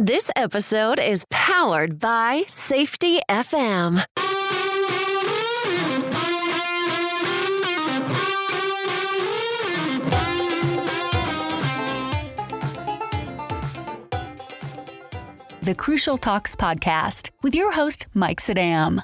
This 0.00 0.30
episode 0.36 1.00
is 1.00 1.24
powered 1.28 1.98
by 1.98 2.44
Safety 2.46 3.18
FM. 3.28 4.04
The 15.62 15.74
Crucial 15.74 16.16
Talks 16.16 16.54
podcast 16.54 17.30
with 17.42 17.56
your 17.56 17.72
host, 17.72 18.06
Mike 18.14 18.38
Sadam. 18.38 19.00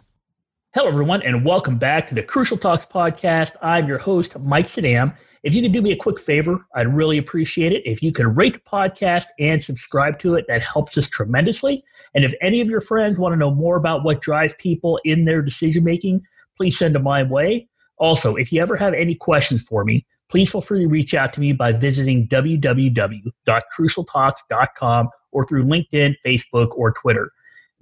Hello, 0.77 0.87
everyone, 0.87 1.23
and 1.23 1.45
welcome 1.45 1.77
back 1.77 2.07
to 2.07 2.15
the 2.15 2.23
Crucial 2.23 2.57
Talks 2.57 2.87
podcast. 2.87 3.57
I'm 3.61 3.89
your 3.89 3.99
host, 3.99 4.39
Mike 4.39 4.67
Sadam. 4.67 5.17
If 5.45 5.55
you 5.55 5.61
could 5.61 5.73
do 5.73 5.83
me 5.83 5.93
a 5.93 5.97
quick 5.97 6.19
favor, 6.19 6.65
I'd 6.75 6.95
really 6.95 7.19
appreciate 7.19 7.73
it. 7.73 7.83
If 7.85 8.03
you 8.03 8.13
could 8.13 8.35
rate 8.35 8.55
the 8.55 8.61
podcast 8.61 9.27
and 9.39 9.63
subscribe 9.63 10.19
to 10.21 10.37
it, 10.37 10.47
that 10.49 10.63
helps 10.63 10.97
us 10.97 11.07
tremendously. 11.07 11.85
And 12.15 12.25
if 12.25 12.33
any 12.41 12.63
of 12.63 12.71
your 12.71 12.81
friends 12.81 13.19
want 13.19 13.35
to 13.35 13.37
know 13.37 13.51
more 13.51 13.77
about 13.77 14.05
what 14.05 14.23
drives 14.23 14.55
people 14.59 14.99
in 15.05 15.27
their 15.27 15.43
decision 15.43 15.85
making, 15.85 16.23
please 16.57 16.79
send 16.79 16.95
them 16.95 17.03
my 17.03 17.23
way. 17.23 17.69
Also, 17.99 18.37
if 18.37 18.53
you 18.53 18.63
ever 18.63 18.75
have 18.75 18.95
any 18.95 19.15
questions 19.15 19.61
for 19.61 19.85
me, 19.85 20.07
please 20.31 20.51
feel 20.51 20.63
free 20.63 20.81
to 20.81 20.89
reach 20.89 21.13
out 21.13 21.35
to 21.35 21.41
me 21.41 21.53
by 21.53 21.73
visiting 21.73 22.27
www.crucialtalks.com 22.27 25.09
or 25.31 25.45
through 25.45 25.65
LinkedIn, 25.65 26.15
Facebook, 26.25 26.71
or 26.71 26.93
Twitter. 26.93 27.31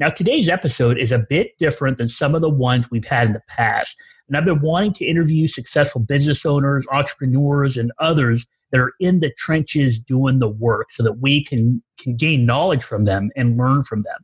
Now, 0.02 0.08
today's 0.08 0.48
episode 0.48 0.98
is 0.98 1.12
a 1.12 1.20
bit 1.20 1.56
different 1.60 1.96
than 1.96 2.08
some 2.08 2.34
of 2.34 2.40
the 2.40 2.50
ones 2.50 2.90
we've 2.90 3.04
had 3.04 3.28
in 3.28 3.34
the 3.34 3.42
past. 3.46 3.96
And 4.26 4.36
I've 4.36 4.44
been 4.44 4.60
wanting 4.60 4.94
to 4.94 5.04
interview 5.04 5.46
successful 5.46 6.00
business 6.00 6.44
owners, 6.44 6.84
entrepreneurs, 6.90 7.76
and 7.76 7.92
others 8.00 8.44
that 8.72 8.80
are 8.80 8.94
in 8.98 9.20
the 9.20 9.30
trenches 9.38 10.00
doing 10.00 10.40
the 10.40 10.48
work 10.48 10.90
so 10.90 11.04
that 11.04 11.20
we 11.20 11.44
can, 11.44 11.84
can 12.00 12.16
gain 12.16 12.44
knowledge 12.44 12.82
from 12.82 13.04
them 13.04 13.30
and 13.36 13.56
learn 13.56 13.84
from 13.84 14.02
them. 14.02 14.18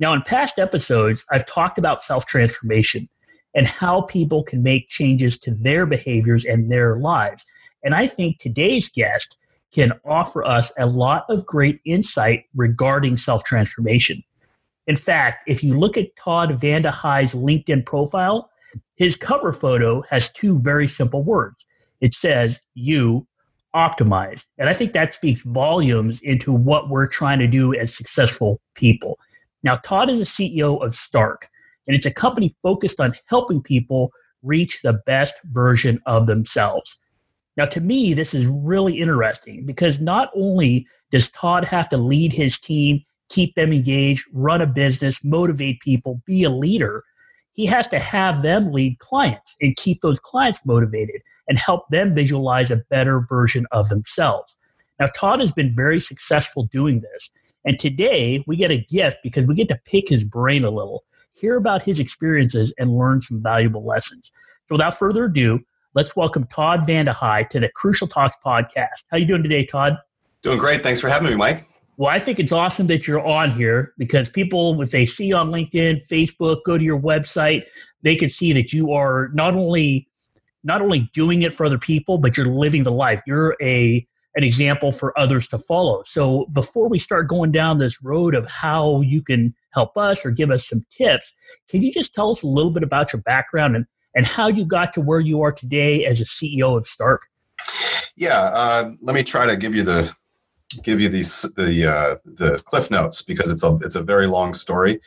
Now, 0.00 0.14
in 0.14 0.22
past 0.22 0.58
episodes, 0.58 1.24
I've 1.30 1.46
talked 1.46 1.78
about 1.78 2.02
self 2.02 2.26
transformation 2.26 3.08
and 3.54 3.68
how 3.68 4.00
people 4.00 4.42
can 4.42 4.64
make 4.64 4.88
changes 4.88 5.38
to 5.38 5.54
their 5.54 5.86
behaviors 5.86 6.44
and 6.44 6.72
their 6.72 6.98
lives. 6.98 7.44
And 7.84 7.94
I 7.94 8.08
think 8.08 8.40
today's 8.40 8.90
guest 8.90 9.36
can 9.70 9.92
offer 10.04 10.44
us 10.44 10.72
a 10.76 10.86
lot 10.86 11.24
of 11.28 11.46
great 11.46 11.78
insight 11.86 12.46
regarding 12.56 13.16
self 13.16 13.44
transformation. 13.44 14.20
In 14.86 14.96
fact, 14.96 15.48
if 15.48 15.62
you 15.62 15.78
look 15.78 15.96
at 15.96 16.14
Todd 16.16 16.60
Vande 16.60 16.90
Hei's 16.90 17.34
LinkedIn 17.34 17.86
profile, 17.86 18.50
his 18.96 19.16
cover 19.16 19.52
photo 19.52 20.02
has 20.10 20.30
two 20.30 20.60
very 20.60 20.86
simple 20.86 21.22
words. 21.22 21.64
It 22.00 22.12
says, 22.12 22.60
You 22.74 23.26
optimize. 23.74 24.44
And 24.58 24.68
I 24.68 24.72
think 24.72 24.92
that 24.92 25.14
speaks 25.14 25.42
volumes 25.42 26.20
into 26.22 26.52
what 26.52 26.88
we're 26.88 27.08
trying 27.08 27.40
to 27.40 27.46
do 27.46 27.74
as 27.74 27.96
successful 27.96 28.60
people. 28.74 29.18
Now, 29.62 29.76
Todd 29.76 30.10
is 30.10 30.18
the 30.18 30.24
CEO 30.24 30.84
of 30.84 30.94
Stark, 30.94 31.48
and 31.86 31.96
it's 31.96 32.06
a 32.06 32.12
company 32.12 32.54
focused 32.62 33.00
on 33.00 33.14
helping 33.26 33.62
people 33.62 34.12
reach 34.42 34.82
the 34.82 35.00
best 35.06 35.34
version 35.44 36.00
of 36.06 36.26
themselves. 36.26 36.98
Now, 37.56 37.64
to 37.66 37.80
me, 37.80 38.14
this 38.14 38.34
is 38.34 38.46
really 38.46 39.00
interesting 39.00 39.64
because 39.64 40.00
not 40.00 40.30
only 40.34 40.86
does 41.10 41.30
Todd 41.30 41.64
have 41.64 41.88
to 41.90 41.96
lead 41.96 42.32
his 42.32 42.58
team, 42.58 43.02
keep 43.28 43.54
them 43.54 43.72
engaged, 43.72 44.26
run 44.32 44.60
a 44.60 44.66
business, 44.66 45.22
motivate 45.24 45.80
people, 45.80 46.22
be 46.26 46.44
a 46.44 46.50
leader, 46.50 47.04
he 47.54 47.66
has 47.66 47.86
to 47.88 47.98
have 47.98 48.42
them 48.42 48.72
lead 48.72 48.98
clients 48.98 49.54
and 49.60 49.76
keep 49.76 50.00
those 50.00 50.20
clients 50.20 50.60
motivated 50.66 51.22
and 51.48 51.58
help 51.58 51.88
them 51.88 52.14
visualize 52.14 52.70
a 52.70 52.82
better 52.90 53.20
version 53.28 53.66
of 53.70 53.88
themselves. 53.88 54.56
Now, 54.98 55.06
Todd 55.16 55.40
has 55.40 55.52
been 55.52 55.74
very 55.74 56.00
successful 56.00 56.68
doing 56.72 57.00
this. 57.00 57.30
And 57.64 57.78
today 57.78 58.44
we 58.46 58.56
get 58.56 58.70
a 58.70 58.84
gift 58.90 59.18
because 59.22 59.46
we 59.46 59.54
get 59.54 59.68
to 59.68 59.80
pick 59.86 60.08
his 60.08 60.24
brain 60.24 60.64
a 60.64 60.70
little, 60.70 61.04
hear 61.32 61.56
about 61.56 61.82
his 61.82 61.98
experiences, 61.98 62.74
and 62.78 62.96
learn 62.96 63.20
some 63.20 63.42
valuable 63.42 63.84
lessons. 63.84 64.30
So 64.68 64.74
without 64.74 64.98
further 64.98 65.24
ado, 65.24 65.60
let's 65.94 66.14
welcome 66.16 66.46
Todd 66.48 66.80
Vande 66.80 67.08
Hei 67.08 67.44
to 67.50 67.60
the 67.60 67.70
Crucial 67.70 68.08
Talks 68.08 68.36
podcast. 68.44 69.04
How 69.10 69.16
you 69.16 69.26
doing 69.26 69.42
today, 69.42 69.64
Todd? 69.64 69.96
Doing 70.42 70.58
great. 70.58 70.82
Thanks 70.82 71.00
for 71.00 71.08
having 71.08 71.30
me, 71.30 71.36
Mike. 71.36 71.66
Well, 71.96 72.10
I 72.10 72.18
think 72.18 72.40
it's 72.40 72.52
awesome 72.52 72.88
that 72.88 73.06
you're 73.06 73.24
on 73.24 73.52
here 73.52 73.94
because 73.98 74.28
people, 74.28 74.80
if 74.82 74.90
they 74.90 75.06
see 75.06 75.32
on 75.32 75.50
LinkedIn, 75.50 76.06
Facebook, 76.06 76.60
go 76.66 76.76
to 76.76 76.82
your 76.82 77.00
website, 77.00 77.64
they 78.02 78.16
can 78.16 78.28
see 78.28 78.52
that 78.52 78.72
you 78.72 78.92
are 78.92 79.30
not 79.32 79.54
only 79.54 80.08
not 80.66 80.80
only 80.80 81.10
doing 81.12 81.42
it 81.42 81.52
for 81.52 81.66
other 81.66 81.78
people, 81.78 82.16
but 82.18 82.36
you're 82.36 82.46
living 82.46 82.84
the 82.84 82.92
life. 82.92 83.20
You're 83.26 83.56
a 83.62 84.06
an 84.34 84.42
example 84.42 84.90
for 84.90 85.16
others 85.16 85.46
to 85.48 85.58
follow. 85.58 86.02
So 86.06 86.46
before 86.46 86.88
we 86.88 86.98
start 86.98 87.28
going 87.28 87.52
down 87.52 87.78
this 87.78 88.02
road 88.02 88.34
of 88.34 88.46
how 88.46 89.00
you 89.02 89.22
can 89.22 89.54
help 89.70 89.96
us 89.96 90.24
or 90.26 90.32
give 90.32 90.50
us 90.50 90.68
some 90.68 90.84
tips, 90.90 91.32
can 91.68 91.82
you 91.82 91.92
just 91.92 92.14
tell 92.14 92.30
us 92.30 92.42
a 92.42 92.48
little 92.48 92.72
bit 92.72 92.82
about 92.82 93.12
your 93.12 93.22
background 93.22 93.76
and, 93.76 93.86
and 94.16 94.26
how 94.26 94.48
you 94.48 94.64
got 94.64 94.92
to 94.94 95.00
where 95.00 95.20
you 95.20 95.42
are 95.42 95.52
today 95.52 96.04
as 96.04 96.20
a 96.20 96.24
CEO 96.24 96.76
of 96.76 96.84
Stark? 96.84 97.28
Yeah, 98.16 98.50
uh, 98.52 98.92
let 99.00 99.14
me 99.14 99.22
try 99.22 99.46
to 99.46 99.56
give 99.56 99.74
you 99.74 99.84
the 99.84 100.12
give 100.82 101.00
you 101.00 101.08
these 101.08 101.42
the 101.56 101.86
uh, 101.86 102.16
the 102.24 102.58
cliff 102.64 102.90
notes 102.90 103.22
because 103.22 103.50
it's 103.50 103.62
a 103.62 103.76
it's 103.82 103.94
a 103.94 104.02
very 104.02 104.26
long 104.26 104.54
story, 104.54 105.00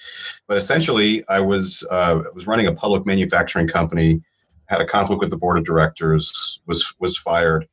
but 0.48 0.58
essentially 0.58 1.24
I 1.30 1.40
was 1.40 1.86
uh, 1.92 2.22
was 2.34 2.48
running 2.48 2.68
a 2.68 2.74
public 2.74 3.06
manufacturing 3.06 3.68
company, 3.68 4.22
had 4.68 4.82
a 4.82 4.86
conflict 4.86 5.20
with 5.20 5.30
the 5.30 5.38
board 5.38 5.58
of 5.58 5.66
directors, 5.66 6.60
was 6.66 6.94
was 7.00 7.18
fired, 7.18 7.68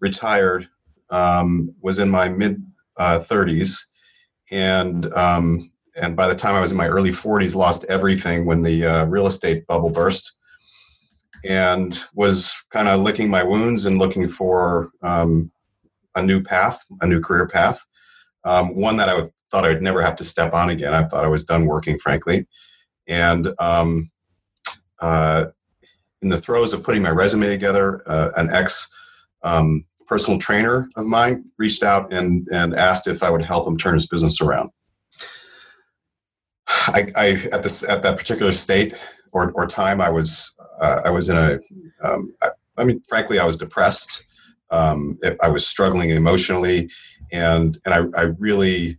retired, 0.00 0.68
um, 1.10 1.74
was 1.80 1.98
in 1.98 2.10
my 2.10 2.28
mid 2.28 2.62
uh, 2.96 3.18
thirties, 3.18 3.88
and 4.50 5.12
um, 5.14 5.70
and 6.00 6.16
by 6.16 6.28
the 6.28 6.34
time 6.34 6.54
I 6.54 6.60
was 6.60 6.72
in 6.72 6.78
my 6.78 6.88
early 6.88 7.12
forties, 7.12 7.54
lost 7.54 7.84
everything 7.88 8.46
when 8.46 8.62
the 8.62 8.84
uh, 8.84 9.04
real 9.06 9.26
estate 9.26 9.66
bubble 9.66 9.90
burst. 9.90 10.32
And 11.44 12.00
was 12.14 12.64
kind 12.70 12.86
of 12.86 13.00
licking 13.00 13.28
my 13.28 13.42
wounds 13.42 13.84
and 13.84 13.98
looking 13.98 14.28
for 14.28 14.90
um, 15.02 15.50
a 16.14 16.22
new 16.22 16.42
path, 16.42 16.84
a 17.00 17.06
new 17.06 17.20
career 17.20 17.46
path, 17.46 17.84
um, 18.44 18.74
one 18.74 18.96
that 18.96 19.08
I 19.08 19.14
would, 19.14 19.28
thought 19.50 19.64
I'd 19.64 19.82
never 19.82 20.02
have 20.02 20.16
to 20.16 20.24
step 20.24 20.52
on 20.52 20.70
again. 20.70 20.94
I 20.94 21.02
thought 21.02 21.24
I 21.24 21.28
was 21.28 21.44
done 21.44 21.66
working, 21.66 21.98
frankly. 21.98 22.46
And 23.06 23.52
um, 23.58 24.10
uh, 25.00 25.46
in 26.22 26.28
the 26.28 26.38
throes 26.38 26.72
of 26.72 26.82
putting 26.82 27.02
my 27.02 27.10
resume 27.10 27.48
together, 27.48 28.00
uh, 28.06 28.30
an 28.36 28.50
ex 28.50 28.88
um, 29.42 29.84
personal 30.06 30.38
trainer 30.38 30.88
of 30.96 31.06
mine 31.06 31.44
reached 31.58 31.82
out 31.82 32.12
and, 32.12 32.46
and 32.52 32.74
asked 32.74 33.06
if 33.06 33.22
I 33.22 33.30
would 33.30 33.42
help 33.42 33.66
him 33.66 33.76
turn 33.76 33.94
his 33.94 34.06
business 34.06 34.40
around. 34.40 34.70
I, 36.68 37.10
I 37.16 37.26
at 37.52 37.62
this 37.62 37.88
at 37.88 38.02
that 38.02 38.16
particular 38.16 38.52
state 38.52 38.94
or, 39.32 39.52
or 39.52 39.66
time, 39.66 40.00
I 40.00 40.10
was 40.10 40.52
uh, 40.80 41.02
I 41.04 41.10
was 41.10 41.28
in 41.28 41.36
a 41.36 41.58
um, 42.02 42.34
I, 42.42 42.48
I 42.78 42.84
mean, 42.84 43.02
frankly, 43.08 43.38
I 43.38 43.44
was 43.44 43.56
depressed. 43.56 44.24
Um, 44.72 45.18
I 45.42 45.50
was 45.50 45.66
struggling 45.66 46.10
emotionally, 46.10 46.90
and 47.30 47.78
and 47.84 47.94
I, 47.94 48.20
I 48.20 48.22
really, 48.38 48.98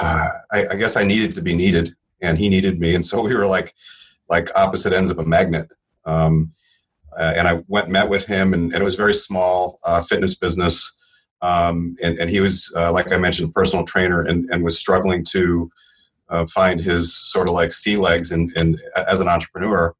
uh, 0.00 0.28
I, 0.50 0.66
I, 0.72 0.76
guess 0.76 0.96
I 0.96 1.04
needed 1.04 1.34
to 1.34 1.42
be 1.42 1.54
needed, 1.54 1.94
and 2.22 2.38
he 2.38 2.48
needed 2.48 2.80
me, 2.80 2.94
and 2.94 3.04
so 3.04 3.22
we 3.22 3.34
were 3.34 3.46
like, 3.46 3.74
like 4.30 4.48
opposite 4.56 4.94
ends 4.94 5.10
of 5.10 5.18
a 5.18 5.24
magnet. 5.24 5.68
Um, 6.06 6.52
uh, 7.18 7.34
and 7.36 7.46
I 7.46 7.62
went 7.68 7.90
met 7.90 8.08
with 8.08 8.26
him, 8.26 8.54
and, 8.54 8.72
and 8.72 8.80
it 8.80 8.84
was 8.84 8.94
very 8.94 9.12
small 9.12 9.78
uh, 9.84 10.00
fitness 10.00 10.34
business, 10.34 10.90
um, 11.42 11.96
and 12.02 12.18
and 12.18 12.30
he 12.30 12.40
was 12.40 12.72
uh, 12.74 12.90
like 12.90 13.12
I 13.12 13.18
mentioned, 13.18 13.50
a 13.50 13.52
personal 13.52 13.84
trainer, 13.84 14.22
and 14.22 14.48
and 14.50 14.64
was 14.64 14.78
struggling 14.78 15.22
to 15.32 15.70
uh, 16.30 16.46
find 16.46 16.80
his 16.80 17.14
sort 17.14 17.46
of 17.46 17.54
like 17.54 17.74
sea 17.74 17.96
legs 17.96 18.30
and 18.30 18.50
and 18.56 18.80
as 18.96 19.20
an 19.20 19.28
entrepreneur. 19.28 19.94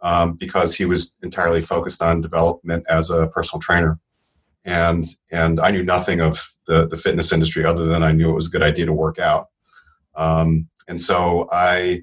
Um, 0.00 0.34
because 0.34 0.74
he 0.74 0.84
was 0.84 1.16
entirely 1.22 1.62
focused 1.62 2.02
on 2.02 2.20
development 2.20 2.84
as 2.90 3.08
a 3.08 3.28
personal 3.28 3.58
trainer 3.58 3.98
and 4.64 5.04
and 5.30 5.60
I 5.60 5.70
knew 5.70 5.82
nothing 5.82 6.20
of 6.20 6.42
the 6.66 6.86
the 6.86 6.96
fitness 6.96 7.32
industry 7.32 7.64
other 7.64 7.84
than 7.84 8.02
I 8.02 8.12
knew 8.12 8.30
it 8.30 8.34
was 8.34 8.46
a 8.46 8.50
good 8.50 8.62
idea 8.62 8.86
to 8.86 8.92
work 8.92 9.18
out. 9.18 9.48
Um, 10.14 10.68
and 10.88 11.00
so 11.00 11.48
I 11.50 12.02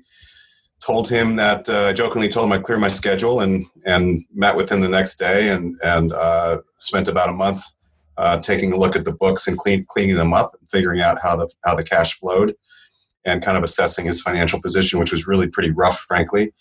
told 0.84 1.08
him 1.08 1.36
that 1.36 1.70
uh, 1.70 1.94
jokingly 1.94 2.28
told 2.28 2.48
him 2.48 2.54
I 2.54 2.60
clear 2.60 2.80
my 2.80 2.88
schedule 2.88 3.40
and 3.40 3.66
and 3.86 4.26
met 4.34 4.56
with 4.56 4.72
him 4.72 4.82
the 4.82 4.90
next 4.90 5.18
day 5.18 5.50
and 5.50 5.80
and 5.84 6.14
uh, 6.14 6.60
spent 6.78 7.08
about 7.08 7.30
a 7.30 7.34
month 7.34 7.64
uh, 8.18 8.38
taking 8.38 8.74
a 8.74 8.78
look 8.78 8.96
at 8.96 9.06
the 9.06 9.14
books 9.14 9.48
and 9.48 9.58
clean, 9.58 9.86
cleaning 9.88 10.16
them 10.16 10.34
up 10.34 10.52
and 10.60 10.70
figuring 10.70 11.02
out 11.02 11.20
how 11.22 11.36
the 11.36 11.52
how 11.66 11.76
the 11.76 11.84
cash 11.84 12.14
flowed 12.14 12.56
and 13.26 13.44
kind 13.44 13.58
of 13.58 13.64
assessing 13.64 14.06
his 14.06 14.22
financial 14.22 14.62
position, 14.62 15.00
which 15.00 15.12
was 15.12 15.28
really 15.28 15.48
pretty 15.48 15.72
rough, 15.72 16.00
frankly. 16.00 16.52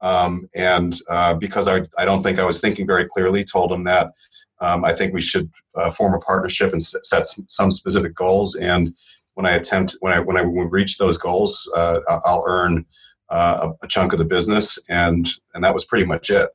Um, 0.00 0.48
and 0.54 0.96
uh, 1.08 1.34
because 1.34 1.66
I, 1.66 1.82
I 1.98 2.04
don't 2.04 2.22
think 2.22 2.38
I 2.38 2.44
was 2.44 2.60
thinking 2.60 2.86
very 2.86 3.06
clearly, 3.06 3.44
told 3.44 3.72
him 3.72 3.84
that 3.84 4.12
um, 4.60 4.84
I 4.84 4.92
think 4.92 5.12
we 5.12 5.20
should 5.20 5.50
uh, 5.74 5.90
form 5.90 6.14
a 6.14 6.18
partnership 6.18 6.72
and 6.72 6.82
set 6.82 7.24
some 7.48 7.70
specific 7.70 8.14
goals. 8.14 8.54
And 8.54 8.96
when 9.34 9.46
I 9.46 9.52
attempt, 9.52 9.96
when 10.00 10.12
I 10.12 10.20
when 10.20 10.36
I 10.36 10.42
reach 10.42 10.98
those 10.98 11.18
goals, 11.18 11.70
uh, 11.76 12.00
I'll 12.08 12.44
earn 12.46 12.86
uh, 13.30 13.70
a, 13.82 13.86
chunk 13.88 14.12
of 14.12 14.18
the 14.18 14.24
business, 14.24 14.78
and 14.88 15.28
and 15.54 15.64
that 15.64 15.74
was 15.74 15.84
pretty 15.84 16.06
much 16.06 16.30
it. 16.30 16.48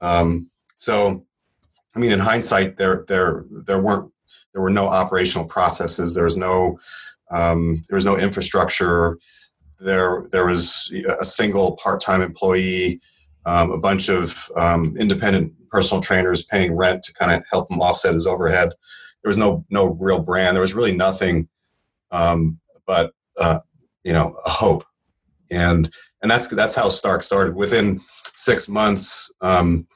Um, 0.00 0.50
so, 0.76 1.24
I 1.96 1.98
mean, 1.98 2.12
in 2.12 2.20
hindsight, 2.20 2.76
there 2.76 3.04
there 3.08 3.44
there 3.50 3.80
weren't 3.80 4.12
there 4.52 4.62
were 4.62 4.70
no 4.70 4.88
operational 4.88 5.46
processes. 5.46 6.14
There 6.14 6.24
was 6.24 6.36
no 6.36 6.78
Um, 7.32 7.76
there 7.88 7.96
was 7.96 8.04
no 8.04 8.18
infrastructure. 8.18 9.16
There, 9.78 10.26
there 10.32 10.46
was 10.46 10.92
a 11.20 11.24
single 11.24 11.76
part-time 11.82 12.22
employee, 12.22 13.00
um, 13.46 13.70
a 13.70 13.78
bunch 13.78 14.10
of 14.10 14.50
um, 14.56 14.96
independent 14.98 15.52
personal 15.70 16.02
trainers 16.02 16.44
paying 16.44 16.76
rent 16.76 17.02
to 17.04 17.12
kind 17.14 17.32
of 17.32 17.44
help 17.50 17.70
him 17.70 17.80
offset 17.80 18.14
his 18.14 18.26
overhead. 18.26 18.70
There 19.22 19.28
was 19.28 19.38
no 19.38 19.64
no 19.70 19.90
real 20.00 20.20
brand. 20.20 20.54
There 20.54 20.62
was 20.62 20.74
really 20.74 20.96
nothing, 20.96 21.48
um, 22.10 22.58
but 22.86 23.12
uh, 23.38 23.60
you 24.04 24.12
know, 24.12 24.36
a 24.44 24.50
hope, 24.50 24.84
and 25.50 25.92
and 26.22 26.30
that's 26.30 26.48
that's 26.48 26.74
how 26.74 26.88
Stark 26.88 27.22
started. 27.22 27.54
Within 27.54 28.00
six 28.34 28.68
months, 28.68 29.32
um, 29.40 29.86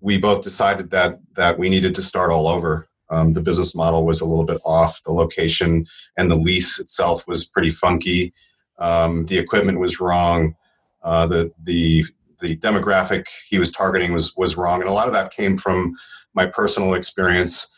we 0.00 0.18
both 0.18 0.42
decided 0.42 0.90
that 0.90 1.18
that 1.36 1.58
we 1.58 1.68
needed 1.68 1.94
to 1.94 2.02
start 2.02 2.30
all 2.30 2.48
over. 2.48 2.88
Um, 3.10 3.32
the 3.32 3.42
business 3.42 3.74
model 3.74 4.06
was 4.06 4.20
a 4.20 4.26
little 4.26 4.44
bit 4.44 4.60
off. 4.64 5.02
The 5.02 5.12
location 5.12 5.86
and 6.16 6.30
the 6.30 6.36
lease 6.36 6.78
itself 6.78 7.26
was 7.26 7.44
pretty 7.44 7.70
funky. 7.70 8.32
Um, 8.78 9.26
the 9.26 9.38
equipment 9.38 9.80
was 9.80 10.00
wrong. 10.00 10.54
Uh, 11.02 11.26
the 11.26 11.52
the 11.62 12.04
the 12.40 12.56
demographic 12.56 13.26
he 13.48 13.58
was 13.58 13.72
targeting 13.72 14.12
was 14.12 14.34
was 14.36 14.56
wrong, 14.56 14.80
and 14.80 14.90
a 14.90 14.92
lot 14.92 15.08
of 15.08 15.14
that 15.14 15.32
came 15.32 15.56
from 15.56 15.94
my 16.34 16.46
personal 16.46 16.94
experience 16.94 17.68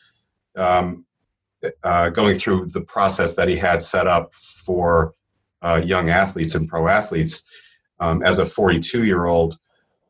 um, 0.56 1.04
uh, 1.84 2.10
going 2.10 2.38
through 2.38 2.66
the 2.66 2.80
process 2.80 3.36
that 3.36 3.48
he 3.48 3.56
had 3.56 3.82
set 3.82 4.06
up 4.06 4.34
for 4.34 5.14
uh, 5.62 5.80
young 5.84 6.10
athletes 6.10 6.54
and 6.54 6.68
pro 6.68 6.88
athletes. 6.88 7.42
Um, 8.00 8.22
as 8.24 8.40
a 8.40 8.46
42 8.46 9.04
year 9.04 9.26
old, 9.26 9.58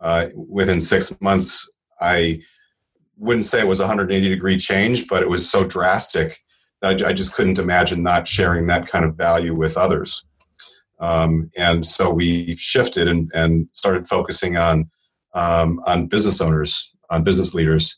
uh, 0.01 0.29
within 0.35 0.81
six 0.81 1.15
months, 1.21 1.71
I 2.01 2.41
wouldn't 3.19 3.45
say 3.45 3.61
it 3.61 3.67
was 3.67 3.81
a 3.81 3.85
180 3.85 4.29
degree 4.29 4.57
change, 4.57 5.07
but 5.09 5.23
it 5.23 5.29
was 5.29 5.49
so 5.49 5.67
drastic 5.67 6.39
that 6.81 7.03
I 7.03 7.13
just 7.13 7.35
couldn't 7.35 7.59
imagine 7.59 8.03
not 8.03 8.27
sharing 8.27 8.67
that 8.67 8.89
kind 8.89 9.05
of 9.05 9.15
value 9.15 9.55
with 9.55 9.77
others. 9.77 10.25
Um, 11.03 11.51
and 11.59 11.85
so 11.85 12.15
we 12.15 12.57
shifted 12.57 13.09
and, 13.09 13.31
and 13.35 13.69
started 13.73 14.07
focusing 14.07 14.57
on 14.57 14.89
um, 15.35 15.83
on 15.87 16.07
business 16.07 16.41
owners, 16.41 16.95
on 17.11 17.25
business 17.25 17.55
leaders, 17.55 17.97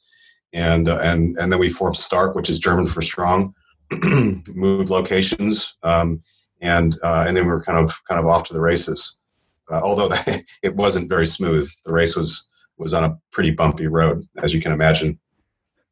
and 0.53 0.89
uh, 0.89 0.99
and 1.03 1.37
and 1.39 1.53
then 1.53 1.61
we 1.61 1.69
formed 1.69 1.97
Stark, 1.97 2.35
which 2.35 2.49
is 2.49 2.59
German 2.59 2.87
for 2.87 3.03
strong. 3.03 3.55
moved 4.55 4.89
locations, 4.89 5.77
um, 5.83 6.21
and 6.63 6.99
uh, 7.03 7.25
and 7.27 7.37
then 7.37 7.45
we 7.45 7.51
were 7.51 7.63
kind 7.63 7.79
of 7.79 7.93
kind 8.09 8.19
of 8.19 8.27
off 8.27 8.45
to 8.45 8.55
the 8.55 8.61
races. 8.61 9.17
Uh, 9.71 9.81
although 9.83 10.09
it 10.63 10.75
wasn't 10.75 11.09
very 11.09 11.27
smooth, 11.27 11.69
the 11.85 11.93
race 11.93 12.17
was 12.17 12.49
was 12.79 12.95
on 12.95 13.05
a 13.05 13.19
pretty 13.31 13.51
bumpy 13.51 13.87
road, 13.87 14.27
as 14.43 14.55
you 14.55 14.63
can 14.63 14.73
imagine. 14.73 15.19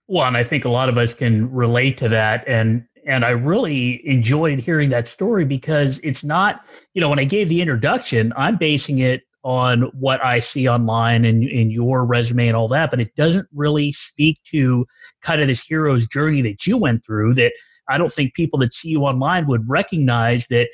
Well, 0.09 0.27
and 0.27 0.37
I 0.37 0.45
think 0.45 0.65
a 0.65 0.69
lot 0.69 0.89
of 0.89 0.99
us 0.99 1.15
can 1.15 1.51
relate 1.53 1.99
to 1.99 2.09
that. 2.09 2.47
And 2.49 2.85
and 3.07 3.25
I 3.25 3.31
really 3.31 4.07
enjoyed 4.07 4.59
hearing 4.61 4.91
that 4.91 5.07
story 5.07 5.45
because 5.45 5.99
it's 6.03 6.23
not, 6.23 6.65
you 6.95 7.01
know, 7.01 7.09
when 7.09 7.19
I 7.19 7.25
gave 7.25 7.49
the 7.49 7.61
introduction, 7.61 8.33
I'm 8.37 8.57
basing 8.57 8.99
it 8.99 9.23
on 9.45 9.83
what 9.99 10.25
I 10.25 10.39
see 10.39 10.69
online 10.69 11.25
and 11.25 11.43
in 11.43 11.71
your 11.71 12.07
resume 12.07 12.47
and 12.47 12.57
all 12.57 12.69
that, 12.69 12.91
but 12.91 13.01
it 13.01 13.15
doesn't 13.17 13.49
really 13.53 13.93
speak 13.93 14.39
to 14.53 14.87
kind 15.21 15.41
of 15.41 15.49
this 15.49 15.65
hero's 15.65 16.07
journey 16.07 16.43
that 16.43 16.67
you 16.67 16.77
went 16.77 17.05
through 17.05 17.35
that 17.35 17.53
I 17.89 17.99
don't 17.99 18.13
think 18.13 18.35
people 18.35 18.59
that 18.61 18.73
see 18.73 18.91
you 18.91 19.03
online 19.03 19.47
would 19.49 19.69
recognize 19.69 20.47
that 20.49 20.69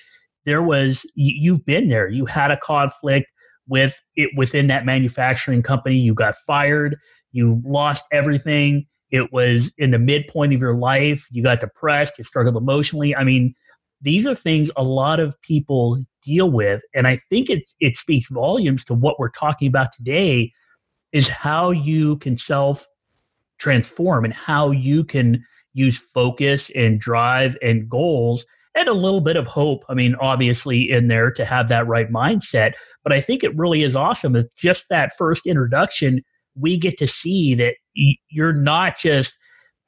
there 0.44 0.62
was 0.62 1.04
you've 1.14 1.64
been 1.64 1.88
there. 1.88 2.08
You 2.08 2.26
had 2.26 2.50
a 2.50 2.58
conflict 2.58 3.26
with 3.66 4.00
it 4.16 4.31
within 4.36 4.66
that 4.69 4.84
manufacturing 4.84 5.62
company. 5.62 5.96
You 5.96 6.14
got 6.14 6.36
fired. 6.46 6.96
You 7.32 7.62
lost 7.64 8.04
everything. 8.12 8.86
It 9.10 9.32
was 9.32 9.72
in 9.78 9.90
the 9.90 9.99
midpoint 9.99 10.55
of 10.55 10.60
your 10.60 10.75
life. 10.75 11.26
You 11.31 11.43
got 11.43 11.60
depressed. 11.60 12.19
You 12.19 12.25
struggled 12.25 12.56
emotionally. 12.56 13.14
I 13.14 13.25
mean, 13.25 13.55
these 14.00 14.26
are 14.26 14.34
things 14.34 14.70
a 14.76 14.82
lot 14.82 15.20
of 15.20 15.40
people 15.43 16.05
deal 16.22 16.50
with, 16.50 16.82
and 16.94 17.06
I 17.06 17.16
think 17.16 17.50
it's 17.50 17.75
it 17.81 17.96
speaks 17.96 18.28
volumes 18.28 18.84
to 18.87 18.94
what 18.94 19.19
we're 19.19 19.31
talking 19.31 19.69
about 19.69 19.93
today. 19.93 20.52
Is 21.12 21.28
how 21.28 21.70
you 21.70 22.19
can 22.19 22.37
self 22.37 22.87
transform 23.58 24.25
and 24.25 24.34
how 24.34 24.70
you 24.70 25.05
can 25.05 25.44
use 25.72 25.99
focus 25.99 26.70
and 26.75 27.00
drive 27.00 27.56
and 27.62 27.88
goals 27.88 28.44
and 28.75 28.88
a 28.88 28.94
little 28.94 29.20
bit 29.20 29.37
of 29.37 29.46
hope. 29.46 29.84
I 29.88 29.94
mean, 29.94 30.14
obviously, 30.20 30.90
in 30.90 31.08
there 31.08 31.31
to 31.32 31.44
have 31.44 31.69
that 31.69 31.87
right 31.87 32.10
mindset. 32.10 32.75
But 33.02 33.12
I 33.12 33.20
think 33.20 33.43
it 33.43 33.56
really 33.56 33.82
is 33.82 33.96
awesome 33.96 34.32
that 34.34 34.55
just 34.56 34.88
that 34.90 35.12
first 35.16 35.46
introduction, 35.46 36.22
we 36.58 36.76
get 36.76 36.99
to 36.99 37.06
see 37.06 37.55
that 37.55 37.75
you're 38.31 38.52
not 38.52 38.99
just 38.99 39.37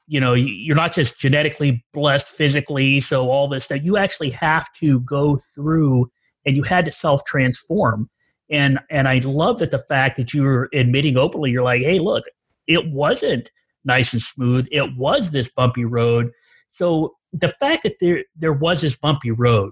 you 0.07 0.19
know 0.19 0.33
you're 0.33 0.75
not 0.75 0.93
just 0.93 1.19
genetically 1.19 1.83
blessed 1.93 2.27
physically 2.27 2.99
so 3.01 3.29
all 3.29 3.47
this 3.47 3.65
stuff. 3.65 3.79
You 3.83 3.97
actually 3.97 4.31
have 4.31 4.67
to 4.79 4.99
go 5.01 5.37
through 5.55 6.11
and 6.45 6.55
you 6.55 6.63
had 6.63 6.85
to 6.85 6.91
self 6.91 7.23
transform 7.25 8.09
and 8.49 8.79
and 8.89 9.07
i 9.07 9.19
love 9.19 9.59
that 9.59 9.71
the 9.71 9.79
fact 9.79 10.17
that 10.17 10.33
you're 10.33 10.67
admitting 10.73 11.15
openly 11.15 11.51
you're 11.51 11.63
like 11.63 11.83
hey 11.83 11.99
look 11.99 12.25
it 12.67 12.89
wasn't 12.91 13.51
nice 13.83 14.13
and 14.13 14.21
smooth. 14.21 14.67
It 14.71 14.95
was 14.95 15.31
this 15.31 15.49
bumpy 15.49 15.85
road. 15.85 16.31
So 16.71 17.15
the 17.33 17.53
fact 17.59 17.83
that 17.83 17.97
there 17.99 18.23
there 18.35 18.53
was 18.53 18.81
this 18.81 18.95
bumpy 18.95 19.31
road 19.31 19.71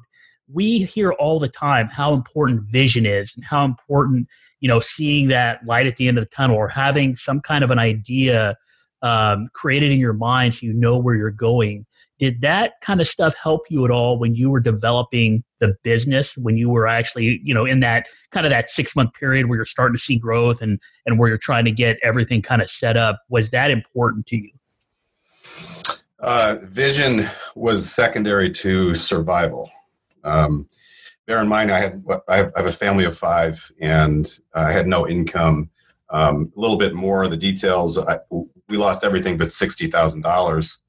we 0.51 0.80
hear 0.80 1.12
all 1.13 1.40
the 1.40 1.50
time 1.50 1.88
how 1.88 2.13
important 2.13 2.62
vision 2.63 3.06
is 3.06 3.31
and 3.36 3.46
how 3.46 3.63
important 3.66 4.28
you 4.60 4.68
know 4.68 4.80
seeing 4.80 5.28
that 5.28 5.66
light 5.66 5.88
at 5.88 5.96
the 5.98 6.07
end 6.07 6.18
of 6.18 6.24
the 6.24 6.30
tunnel 6.30 6.56
or 6.56 6.68
having 6.68 7.16
some 7.16 7.40
kind 7.40 7.63
of 7.63 7.72
an 7.72 7.80
idea 7.80 8.56
um, 9.01 9.48
created 9.54 9.92
in 9.92 10.00
your 10.00 10.13
mind 10.13 10.56
so 10.56 10.66
you 10.66 10.74
know 10.74 10.98
where 10.98 11.16
you're 11.16 11.31
going. 11.31 11.86
Did 12.18 12.42
that 12.42 12.74
kind 12.81 13.00
of 13.00 13.07
stuff 13.07 13.34
help 13.42 13.62
you 13.69 13.86
at 13.86 13.92
all 13.92 14.19
when 14.19 14.36
you 14.36 14.51
were 14.51 14.60
developing 14.60 15.44
the 15.60 15.75
business 15.84 16.38
when 16.38 16.57
you 16.57 16.69
were 16.69 16.88
actually 16.88 17.42
you 17.44 17.54
know 17.54 17.66
in 17.66 17.81
that 17.81 18.07
kind 18.31 18.46
of 18.46 18.50
that 18.50 18.69
six 18.69 18.96
month 18.96 19.13
period 19.13 19.48
where 19.48 19.57
you're 19.57 19.66
starting 19.66 19.96
to 19.96 20.01
see 20.01 20.18
growth 20.18 20.62
and 20.62 20.80
and 21.06 21.19
where 21.19 21.30
you're 21.30 21.38
trying 21.38 21.66
to 21.66 21.72
get 21.72 21.98
everything 22.04 22.42
kind 22.42 22.62
of 22.62 22.69
set 22.69 22.98
up? 22.98 23.22
Was 23.30 23.51
that 23.51 23.72
important 23.72 24.25
to 24.28 24.38
you? 24.38 24.51
Uh, 26.19 26.57
vision 26.63 27.25
was 27.56 27.90
secondary 27.90 28.50
to 28.50 28.94
survival. 28.94 29.69
Um, 30.24 30.68
bear 31.27 31.39
in 31.42 31.48
mind, 31.48 31.71
I 31.71 31.80
had 31.80 32.04
I 32.27 32.38
have 32.38 32.66
a 32.66 32.71
family 32.71 33.06
of 33.06 33.18
five, 33.18 33.71
and 33.80 34.27
I 34.54 34.71
had 34.71 34.88
no 34.88 35.07
income. 35.07 35.69
Um, 36.10 36.51
a 36.57 36.60
little 36.60 36.77
bit 36.77 36.95
more 36.95 37.24
of 37.24 37.30
the 37.30 37.38
details. 37.38 38.00
I, 38.00 38.18
we 38.31 38.77
lost 38.77 39.04
everything 39.04 39.38
but 39.38 39.51
sixty 39.51 39.88
thousand 39.88 40.21
dollars, 40.21 40.80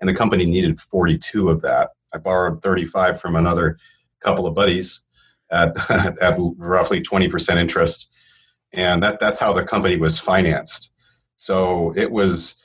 and 0.00 0.08
the 0.08 0.14
company 0.14 0.46
needed 0.46 0.80
forty-two 0.80 1.48
of 1.48 1.60
that. 1.62 1.90
I 2.14 2.18
borrowed 2.18 2.62
thirty-five 2.62 3.20
from 3.20 3.36
another 3.36 3.78
couple 4.20 4.46
of 4.46 4.54
buddies 4.54 5.02
at 5.50 5.76
at 5.90 6.36
roughly 6.56 7.00
twenty 7.00 7.28
percent 7.28 7.60
interest, 7.60 8.10
and 8.72 9.02
that 9.02 9.20
that's 9.20 9.40
how 9.40 9.52
the 9.52 9.64
company 9.64 9.96
was 9.96 10.18
financed. 10.18 10.92
So 11.36 11.92
it 11.96 12.12
was 12.12 12.61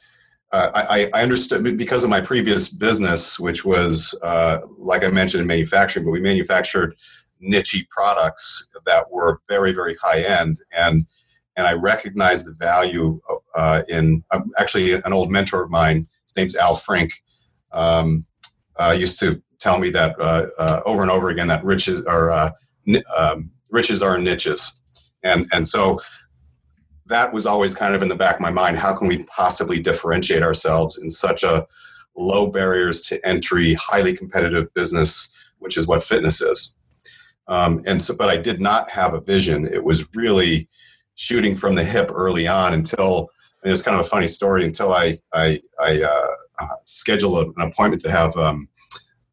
uh, 0.51 0.71
I, 0.73 1.09
I, 1.13 1.23
understood 1.23 1.77
because 1.77 2.03
of 2.03 2.09
my 2.09 2.21
previous 2.21 2.69
business, 2.69 3.37
which 3.39 3.65
was, 3.65 4.17
uh, 4.23 4.59
like 4.77 5.03
I 5.03 5.09
mentioned, 5.09 5.41
in 5.41 5.47
manufacturing, 5.47 6.05
but 6.05 6.11
we 6.11 6.21
manufactured 6.21 6.95
niche 7.41 7.85
products 7.89 8.69
that 8.85 9.11
were 9.11 9.41
very, 9.49 9.73
very 9.73 9.97
high 10.01 10.21
end. 10.21 10.59
And, 10.71 11.05
and 11.57 11.67
I 11.67 11.73
recognized 11.73 12.45
the 12.45 12.53
value 12.53 13.19
uh, 13.55 13.81
in 13.89 14.23
um, 14.31 14.51
actually 14.57 14.93
an 14.93 15.11
old 15.11 15.29
mentor 15.31 15.63
of 15.63 15.69
mine, 15.69 16.07
his 16.23 16.35
name's 16.37 16.55
Al 16.55 16.75
Frank, 16.75 17.11
um, 17.73 18.25
uh, 18.77 18.95
used 18.97 19.19
to 19.19 19.41
tell 19.59 19.79
me 19.79 19.89
that 19.89 20.17
uh, 20.19 20.47
uh, 20.57 20.81
over 20.85 21.01
and 21.01 21.11
over 21.11 21.29
again 21.29 21.47
that 21.47 21.63
riches 21.63 22.03
are, 22.03 22.53
um, 23.17 23.51
riches 23.69 24.01
are 24.01 24.17
niches. 24.17 24.79
And, 25.23 25.45
and 25.51 25.67
so 25.67 25.99
that 27.07 27.33
was 27.33 27.45
always 27.45 27.75
kind 27.75 27.95
of 27.95 28.01
in 28.01 28.09
the 28.09 28.15
back 28.15 28.35
of 28.35 28.41
my 28.41 28.51
mind. 28.51 28.77
How 28.77 28.95
can 28.95 29.07
we 29.07 29.23
possibly 29.23 29.79
differentiate 29.79 30.43
ourselves 30.43 30.97
in 30.97 31.09
such 31.09 31.43
a 31.43 31.65
low 32.15 32.47
barriers 32.47 33.01
to 33.01 33.25
entry, 33.25 33.73
highly 33.75 34.15
competitive 34.15 34.73
business, 34.73 35.29
which 35.59 35.77
is 35.77 35.87
what 35.87 36.03
fitness 36.03 36.41
is? 36.41 36.75
Um, 37.47 37.81
and 37.85 38.01
so, 38.01 38.15
but 38.15 38.29
I 38.29 38.37
did 38.37 38.59
not 38.59 38.89
have 38.91 39.13
a 39.13 39.21
vision. 39.21 39.65
It 39.65 39.83
was 39.83 40.13
really 40.15 40.67
shooting 41.15 41.55
from 41.55 41.75
the 41.75 41.83
hip 41.83 42.09
early 42.13 42.47
on 42.47 42.73
until 42.73 43.29
it 43.63 43.69
was 43.69 43.81
kind 43.81 43.99
of 43.99 44.05
a 44.05 44.09
funny 44.09 44.27
story 44.27 44.65
until 44.65 44.91
I 44.93 45.19
I, 45.33 45.61
I 45.79 46.01
uh, 46.01 46.35
uh, 46.59 46.75
scheduled 46.85 47.53
an 47.55 47.61
appointment 47.61 48.01
to 48.03 48.11
have 48.11 48.35
um, 48.35 48.67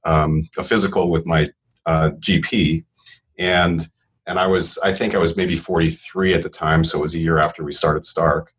um, 0.05 0.49
a 0.57 0.63
physical 0.63 1.11
with 1.11 1.27
my 1.27 1.49
uh, 1.87 2.11
GP, 2.21 2.85
and 3.39 3.89
and 4.27 4.39
I 4.39 4.47
was 4.47 4.79
I 4.83 4.93
think 4.93 5.15
I 5.15 5.19
was 5.19 5.37
maybe 5.37 5.57
43 5.57 6.35
at 6.35 6.43
the 6.43 6.49
time, 6.49 6.85
so 6.85 6.99
it 6.99 7.03
was 7.03 7.15
a 7.15 7.19
year 7.19 7.39
after 7.39 7.65
we 7.65 7.73
started 7.73 8.05
Stark. 8.05 8.53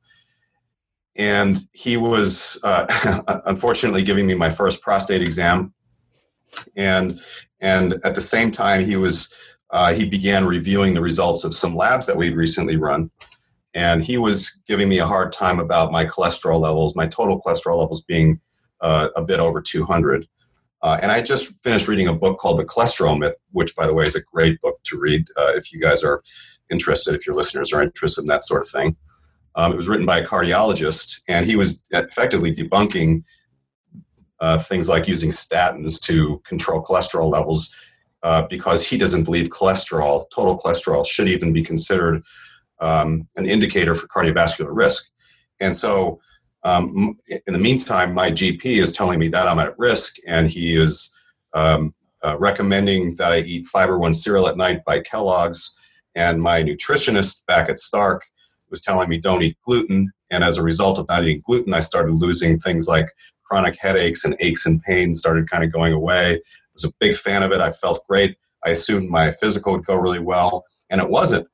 And 1.18 1.58
he 1.72 1.98
was 1.98 2.60
uh, 2.64 3.22
unfortunately 3.46 4.04
giving 4.04 4.28
me 4.28 4.36
my 4.36 4.50
first 4.50 4.82
prostate 4.82 5.22
exam, 5.22 5.74
and 6.76 7.20
and 7.60 7.96
at 8.04 8.16
the 8.16 8.22
same 8.22 8.52
time 8.52 8.82
he 8.84 8.96
was 8.96 9.34
uh, 9.72 9.94
he 9.94 10.06
began 10.06 10.46
reviewing 10.46 10.94
the 10.94 11.02
results 11.02 11.44
of 11.44 11.54
some 11.54 11.76
labs 11.76 12.06
that 12.06 12.18
we'd 12.18 12.36
recently 12.36 12.78
run, 12.78 13.10
and 13.74 14.04
he 14.04 14.18
was 14.18 14.62
giving 14.68 14.90
me 14.90 15.00
a 15.00 15.08
hard 15.08 15.32
time 15.32 15.60
about 15.60 15.92
my 15.92 16.06
cholesterol 16.06 16.60
levels, 16.60 16.96
my 16.96 17.08
total 17.08 17.42
cholesterol 17.42 17.80
levels 17.80 18.02
being 18.02 18.40
uh, 18.82 19.08
a 19.16 19.24
bit 19.24 19.40
over 19.40 19.62
200. 19.62 20.28
Uh, 20.82 21.00
and 21.02 21.12
I 21.12 21.22
just 21.22 21.60
finished 21.62 21.88
reading 21.88 22.08
a 22.08 22.14
book 22.14 22.38
called 22.38 22.60
The 22.60 22.66
Cholesterol 22.66 23.18
Myth, 23.18 23.36
which, 23.52 23.76
by 23.76 23.88
the 23.88 23.94
way, 23.94 24.06
is 24.06 24.16
a 24.16 24.22
great 24.22 24.62
book 24.62 24.80
to 24.84 25.00
read 25.00 25.26
uh, 25.38 25.54
if 25.56 25.74
you 25.74 25.80
guys 25.80 26.04
are 26.04 26.22
interested, 26.72 27.16
if 27.16 27.26
your 27.26 27.36
listeners 27.36 27.74
are 27.74 27.82
interested 27.82 28.22
in 28.22 28.28
that 28.28 28.44
sort 28.44 28.62
of 28.62 28.70
thing. 28.70 28.96
Um, 29.56 29.72
it 29.72 29.76
was 29.76 29.88
written 29.88 30.06
by 30.06 30.20
a 30.20 30.26
cardiologist, 30.26 31.22
and 31.28 31.46
he 31.46 31.56
was 31.56 31.82
effectively 31.92 32.54
debunking 32.54 33.24
uh, 34.42 34.58
things 34.58 34.90
like 34.90 35.08
using 35.08 35.30
statins 35.30 36.00
to 36.02 36.42
control 36.46 36.84
cholesterol 36.84 37.32
levels 37.32 37.74
uh, 38.24 38.46
because 38.48 38.88
he 38.88 38.98
doesn't 38.98 39.24
believe 39.24 39.48
cholesterol, 39.50 40.26
total 40.30 40.58
cholesterol, 40.58 41.06
should 41.06 41.28
even 41.28 41.54
be 41.54 41.62
considered 41.62 42.24
um, 42.82 43.28
an 43.38 43.46
indicator 43.46 43.96
for 43.96 44.08
cardiovascular 44.08 44.70
risk. 44.72 45.10
And 45.62 45.76
so, 45.76 46.20
um, 46.66 47.18
in 47.30 47.54
the 47.54 47.60
meantime, 47.60 48.14
my 48.14 48.32
GP 48.32 48.66
is 48.66 48.92
telling 48.92 49.20
me 49.20 49.28
that 49.30 49.48
I'm 49.48 49.60
at 49.60 49.78
risk, 49.78 50.16
and 50.28 50.50
he 50.50 50.76
is 50.76 51.14
um, 51.54 51.94
uh, 52.24 52.38
recommending 52.40 53.16
that 53.16 53.32
I 53.32 53.40
eat 53.40 53.68
Fiber 53.68 54.00
One 54.00 54.16
cereal 54.16 54.48
at 54.48 54.58
night 54.58 54.84
by 54.84 55.00
Kellogg's. 55.00 55.74
And 56.16 56.42
my 56.42 56.64
nutritionist 56.64 57.46
back 57.46 57.70
at 57.70 57.78
Stark 57.78 58.26
was 58.70 58.82
telling 58.82 59.10
me 59.10 59.18
don't 59.18 59.44
eat 59.44 59.58
gluten. 59.64 60.12
And 60.32 60.44
as 60.44 60.58
a 60.58 60.64
result 60.64 60.98
of 60.98 61.08
not 61.08 61.24
eating 61.24 61.42
gluten, 61.46 61.74
I 61.74 61.82
started 61.82 62.14
losing 62.14 62.60
things 62.60 62.88
like 62.88 63.10
chronic 63.44 63.78
headaches 63.80 64.26
and 64.26 64.36
aches 64.40 64.66
and 64.66 64.82
pains 64.82 65.20
started 65.20 65.50
kind 65.50 65.64
of 65.64 65.72
going 65.72 65.94
away. 65.94 66.36
I 66.36 66.40
was 66.74 66.84
a 66.84 66.94
big 67.00 67.16
fan 67.16 67.44
of 67.44 67.52
it. 67.52 67.62
I 67.62 67.70
felt 67.70 68.06
great. 68.08 68.38
I 68.66 68.70
assumed 68.70 69.10
my 69.10 69.34
physical 69.34 69.74
would 69.74 69.86
go 69.86 69.96
really 69.96 70.20
well, 70.20 70.66
and 70.90 71.00
it 71.00 71.10
wasn't. 71.10 71.48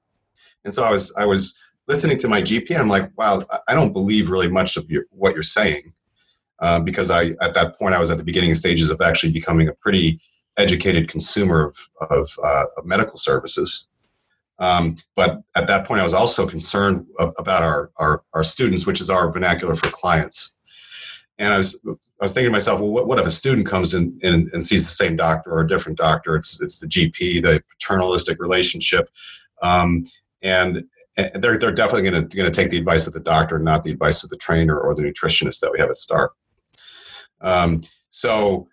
And 0.63 0.74
so 0.74 0.84
I 0.84 0.91
was 0.91 1.13
I 1.18 1.25
was 1.25 1.53
listening 1.91 2.17
to 2.17 2.29
my 2.29 2.41
GP, 2.41 2.79
I'm 2.79 2.88
like, 2.88 3.12
wow, 3.17 3.41
I 3.67 3.75
don't 3.75 3.91
believe 3.91 4.29
really 4.29 4.48
much 4.50 4.77
of 4.77 4.89
your, 4.89 5.03
what 5.10 5.33
you're 5.33 5.43
saying, 5.43 5.91
uh, 6.60 6.79
because 6.79 7.12
I 7.12 7.31
at 7.41 7.53
that 7.55 7.77
point 7.77 7.93
I 7.93 8.00
was 8.00 8.10
at 8.10 8.17
the 8.17 8.24
beginning 8.24 8.55
stages 8.55 8.89
of 8.89 9.01
actually 9.01 9.33
becoming 9.33 9.67
a 9.67 9.74
pretty 9.74 10.21
educated 10.57 11.10
consumer 11.10 11.67
of 11.67 11.75
of, 12.10 12.29
uh, 12.41 12.65
of 12.77 12.86
medical 12.86 13.17
services. 13.17 13.88
Um, 14.57 14.95
but 15.15 15.41
at 15.55 15.67
that 15.67 15.86
point, 15.86 16.01
I 16.01 16.03
was 16.03 16.13
also 16.13 16.48
concerned 16.48 17.07
about 17.19 17.63
our, 17.63 17.91
our, 17.98 18.24
our 18.33 18.43
students, 18.43 18.86
which 18.86 19.01
is 19.01 19.10
our 19.10 19.31
vernacular 19.31 19.75
for 19.75 19.89
clients. 19.89 20.55
And 21.39 21.51
I 21.51 21.57
was, 21.57 21.81
I 21.88 22.25
was 22.25 22.33
thinking 22.36 22.51
to 22.51 22.57
myself, 22.60 22.79
well, 22.79 22.91
what, 22.91 23.07
what 23.07 23.19
if 23.19 23.25
a 23.25 23.31
student 23.31 23.65
comes 23.65 23.95
in, 23.95 24.19
in, 24.21 24.51
and 24.53 24.63
sees 24.63 24.86
the 24.86 24.93
same 25.03 25.15
doctor 25.15 25.50
or 25.50 25.62
a 25.62 25.67
different 25.67 25.98
doctor? 25.98 26.36
It's, 26.36 26.62
it's 26.62 26.77
the 26.77 26.86
GP, 26.86 27.41
the 27.41 27.63
paternalistic 27.71 28.39
relationship. 28.39 29.10
Um, 29.63 30.03
and, 30.43 30.77
and 30.77 30.86
they're, 31.15 31.58
they're 31.58 31.72
definitely 31.72 32.10
going 32.10 32.30
to 32.30 32.51
take 32.51 32.70
the 32.70 32.77
advice 32.77 33.08
of 33.08 33.13
the 33.13 33.20
doctor, 33.20 33.60
not 33.60 33.84
the 33.84 33.91
advice 33.91 34.24
of 34.24 34.30
the 34.30 34.38
trainer 34.38 34.80
or 34.80 34.96
the 34.96 35.03
nutritionist 35.03 35.60
that 35.60 35.72
we 35.72 35.80
have 35.80 35.89
at 35.89 35.98
Stark. 35.98 36.34
Um, 37.41 37.82
so 38.10 38.68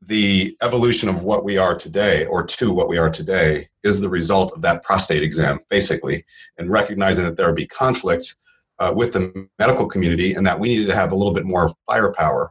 the 0.00 0.56
evolution 0.62 1.08
of 1.08 1.22
what 1.22 1.44
we 1.44 1.58
are 1.58 1.74
today 1.74 2.26
or 2.26 2.44
to 2.44 2.72
what 2.72 2.88
we 2.88 2.98
are 2.98 3.10
today 3.10 3.68
is 3.84 4.00
the 4.00 4.08
result 4.08 4.52
of 4.52 4.62
that 4.62 4.82
prostate 4.82 5.22
exam 5.22 5.60
basically 5.70 6.24
and 6.58 6.70
recognizing 6.70 7.24
that 7.24 7.36
there 7.36 7.46
would 7.46 7.56
be 7.56 7.66
conflict 7.66 8.34
uh, 8.80 8.92
with 8.94 9.12
the 9.12 9.48
medical 9.60 9.86
community 9.86 10.34
and 10.34 10.44
that 10.46 10.58
we 10.58 10.68
needed 10.68 10.88
to 10.88 10.94
have 10.94 11.12
a 11.12 11.14
little 11.14 11.32
bit 11.32 11.44
more 11.44 11.70
firepower 11.86 12.50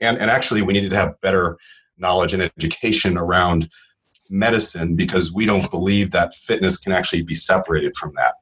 and, 0.00 0.16
and 0.18 0.30
actually 0.30 0.62
we 0.62 0.72
needed 0.72 0.90
to 0.90 0.96
have 0.96 1.20
better 1.22 1.58
knowledge 1.98 2.34
and 2.34 2.42
education 2.42 3.18
around 3.18 3.68
medicine 4.30 4.94
because 4.94 5.32
we 5.32 5.44
don't 5.44 5.70
believe 5.72 6.12
that 6.12 6.34
fitness 6.34 6.78
can 6.78 6.92
actually 6.92 7.22
be 7.22 7.34
separated 7.34 7.96
from 7.96 8.12
that 8.14 8.34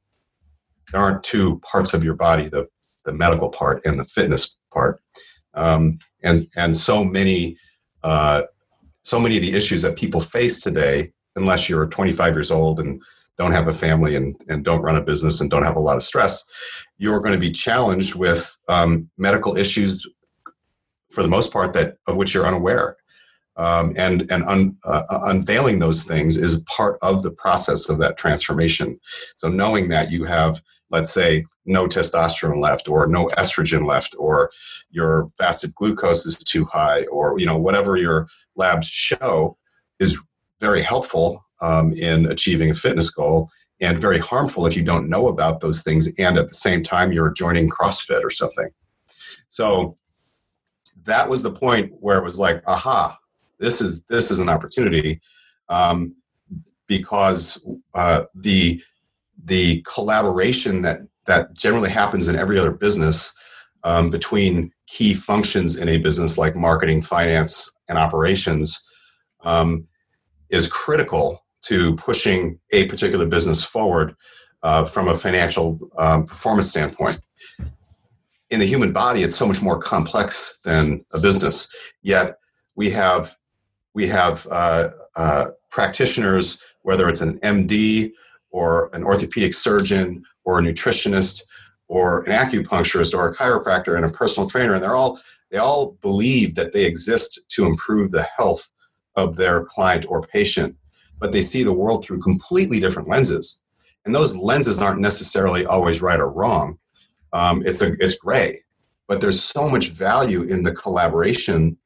there 0.93 1.01
aren't 1.01 1.23
two 1.23 1.59
parts 1.61 1.95
of 1.95 2.05
your 2.05 2.15
body 2.15 2.49
the, 2.49 2.67
the 3.05 3.13
medical 3.13 3.49
part 3.49 3.81
and 3.85 3.99
the 3.99 4.05
fitness 4.05 4.59
part 4.73 5.01
um, 5.55 5.99
and 6.23 6.49
and 6.57 6.77
so 6.77 7.05
many 7.05 7.57
uh, 8.03 8.43
so 9.03 9.19
many 9.19 9.37
of 9.37 9.43
the 9.43 9.55
issues 9.55 9.83
that 9.83 9.97
people 9.97 10.21
face 10.21 10.61
today, 10.61 11.13
unless 11.37 11.69
you're 11.69 11.87
25 11.87 12.35
years 12.35 12.51
old 12.51 12.81
and 12.81 13.01
don't 13.39 13.53
have 13.53 13.69
a 13.69 13.73
family 13.73 14.15
and, 14.15 14.37
and 14.49 14.65
don't 14.65 14.83
run 14.83 14.97
a 14.97 15.01
business 15.01 15.41
and 15.41 15.51
don't 15.51 15.63
have 15.63 15.77
a 15.77 15.81
lot 15.81 15.97
of 15.97 16.03
stress, 16.03 16.45
you're 16.99 17.21
going 17.21 17.33
to 17.33 17.41
be 17.41 17.51
challenged 17.51 18.15
with 18.15 18.59
um, 18.69 19.09
medical 19.17 19.57
issues 19.57 20.07
for 21.11 21.23
the 21.23 21.29
most 21.29 21.53
part 21.53 21.73
that 21.73 21.97
of 22.07 22.17
which 22.17 22.35
you're 22.35 22.47
unaware. 22.47 22.97
Um, 23.57 23.95
and 23.97 24.31
and 24.31 24.45
un, 24.45 24.77
uh, 24.85 25.03
unveiling 25.25 25.81
those 25.81 26.05
things 26.05 26.37
is 26.37 26.63
part 26.63 26.99
of 27.03 27.23
the 27.23 27.33
process 27.33 27.89
of 27.89 27.99
that 27.99 28.17
transformation. 28.17 28.99
So 29.37 29.49
knowing 29.49 29.89
that 29.89 30.11
you 30.11 30.25
have 30.25 30.63
let's 30.91 31.13
say 31.13 31.45
no 31.65 31.87
testosterone 31.87 32.61
left 32.61 32.89
or 32.89 33.07
no 33.07 33.29
estrogen 33.39 33.87
left 33.87 34.15
or 34.19 34.51
your 34.91 35.29
fasted 35.39 35.75
glucose 35.75 36.27
is 36.27 36.37
too 36.37 36.65
high 36.65 37.05
or 37.05 37.39
you 37.39 37.47
know 37.47 37.59
whatever 37.59 37.97
your 37.97 38.29
labs 38.57 38.89
show 38.89 39.57
is 39.99 40.23
very 40.61 40.83
helpful 40.83 41.45
um, 41.61 41.93
in 41.95 42.27
achieving 42.27 42.71
a 42.71 42.75
fitness 42.75 43.11
goal 43.11 43.51
and 43.81 43.99
very 43.99 44.19
harmful 44.19 44.67
if 44.67 44.77
you 44.77 44.83
don't 44.83 45.09
know 45.09 45.29
about 45.29 45.61
those 45.61 45.83
things 45.83 46.09
and 46.19 46.37
at 46.37 46.49
the 46.49 46.55
same 46.55 46.83
time 46.83 47.13
you're 47.13 47.33
joining 47.33 47.69
crossfit 47.69 48.23
or 48.23 48.31
something. 48.31 48.69
So 49.49 49.97
that 51.05 51.29
was 51.29 51.43
the 51.43 51.53
point 51.53 51.93
where 51.99 52.19
it 52.19 52.25
was 52.25 52.39
like 52.39 52.63
aha 52.67 53.17
this 53.61 53.81
is 53.81 54.05
this 54.07 54.31
is 54.31 54.41
an 54.41 54.49
opportunity 54.49 55.21
um, 55.69 56.17
because 56.89 57.65
uh, 57.95 58.25
the 58.35 58.83
the 59.51 59.83
collaboration 59.83 60.81
that 60.83 61.01
that 61.27 61.53
generally 61.55 61.91
happens 61.91 62.29
in 62.29 62.37
every 62.37 62.57
other 62.59 62.71
business 62.71 63.35
um, 63.83 64.09
between 64.09 64.73
key 64.87 65.13
functions 65.13 65.77
in 65.77 65.89
a 65.89 65.97
business 65.99 66.39
like 66.39 66.55
marketing, 66.55 67.03
finance, 67.03 67.71
and 67.89 67.99
operations 67.99 68.81
um, 69.43 69.87
is 70.51 70.69
critical 70.69 71.45
to 71.63 71.97
pushing 71.97 72.61
a 72.73 72.87
particular 72.87 73.27
business 73.27 73.65
forward 73.65 74.15
uh, 74.63 74.85
from 74.85 75.09
a 75.09 75.15
financial 75.15 75.79
um, 75.99 76.25
performance 76.25 76.71
standpoint. 76.71 77.21
In 78.51 78.61
the 78.61 78.67
human 78.67 78.93
body, 78.93 79.23
it's 79.23 79.35
so 79.35 79.47
much 79.49 79.61
more 79.61 79.79
complex 79.79 80.59
than 80.65 81.05
a 81.13 81.19
business. 81.19 81.93
Yet 82.03 82.37
we 82.77 82.91
have 82.91 83.37
we 83.95 84.07
have 84.07 84.47
uh, 84.49 84.91
uh, 85.17 85.47
practitioners, 85.71 86.63
whether 86.83 87.09
it's 87.09 87.21
an 87.21 87.41
MD 87.41 88.13
or 88.51 88.91
an 88.95 89.05
orthopedic 89.05 89.55
surgeon 89.55 90.23
or 90.45 90.59
a 90.59 90.63
nutritionist 90.63 91.43
or 91.89 92.23
an 92.29 92.33
acupuncturist 92.33 93.15
or 93.15 93.29
a 93.29 93.35
chiropractor 93.35 93.97
and 93.97 94.05
a 94.05 94.13
personal 94.13 94.49
trainer 94.49 94.75
and 94.75 94.83
they're 94.83 94.97
all 94.97 95.19
they 95.51 95.59
all 95.59 95.99
believe 96.01 96.55
that 96.55 96.73
they 96.73 96.85
exist 96.85 97.41
to 97.49 97.67
improve 97.67 98.11
the 98.11 98.27
health 98.37 98.71
of 99.17 99.37
their 99.37 99.65
client 99.65 100.07
or 100.09 100.23
patient 100.23 100.77
but 101.19 101.33
they 101.33 101.43
see 101.43 101.63
the 101.63 101.73
world 101.73 102.03
through 102.03 102.19
completely 102.19 102.81
different 102.81 103.07
lenses. 103.07 103.61
And 104.07 104.15
those 104.15 104.35
lenses 104.35 104.79
aren't 104.79 105.03
necessarily 105.03 105.67
always 105.67 106.01
right 106.01 106.19
or 106.19 106.33
wrong. 106.33 106.79
Um, 107.35 107.63
it's 107.67 107.83
a, 107.83 107.93
it's 107.99 108.15
gray 108.15 108.61
but 109.11 109.21
there's 109.21 109.43
so 109.43 109.69
much 109.69 109.89
value 109.89 110.45
in 110.45 110.63
the 110.63 110.71
collaboration 110.71 111.77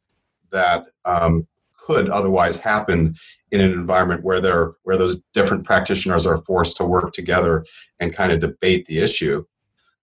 that 0.53 0.85
um, 1.07 1.47
could 1.87 2.09
otherwise 2.09 2.59
happen 2.59 3.15
in 3.51 3.61
an 3.61 3.73
environment 3.73 4.25
where 4.25 4.41
they're 4.41 4.73
where 4.85 4.97
those 4.97 5.21
different 5.35 5.65
practitioners 5.65 6.27
are 6.27 6.39
forced 6.39 6.77
to 6.77 6.85
work 6.85 7.13
together 7.13 7.65
and 8.01 8.15
kind 8.15 8.33
of 8.33 8.41
debate 8.41 8.87
the 8.87 8.99
issue. 8.99 9.45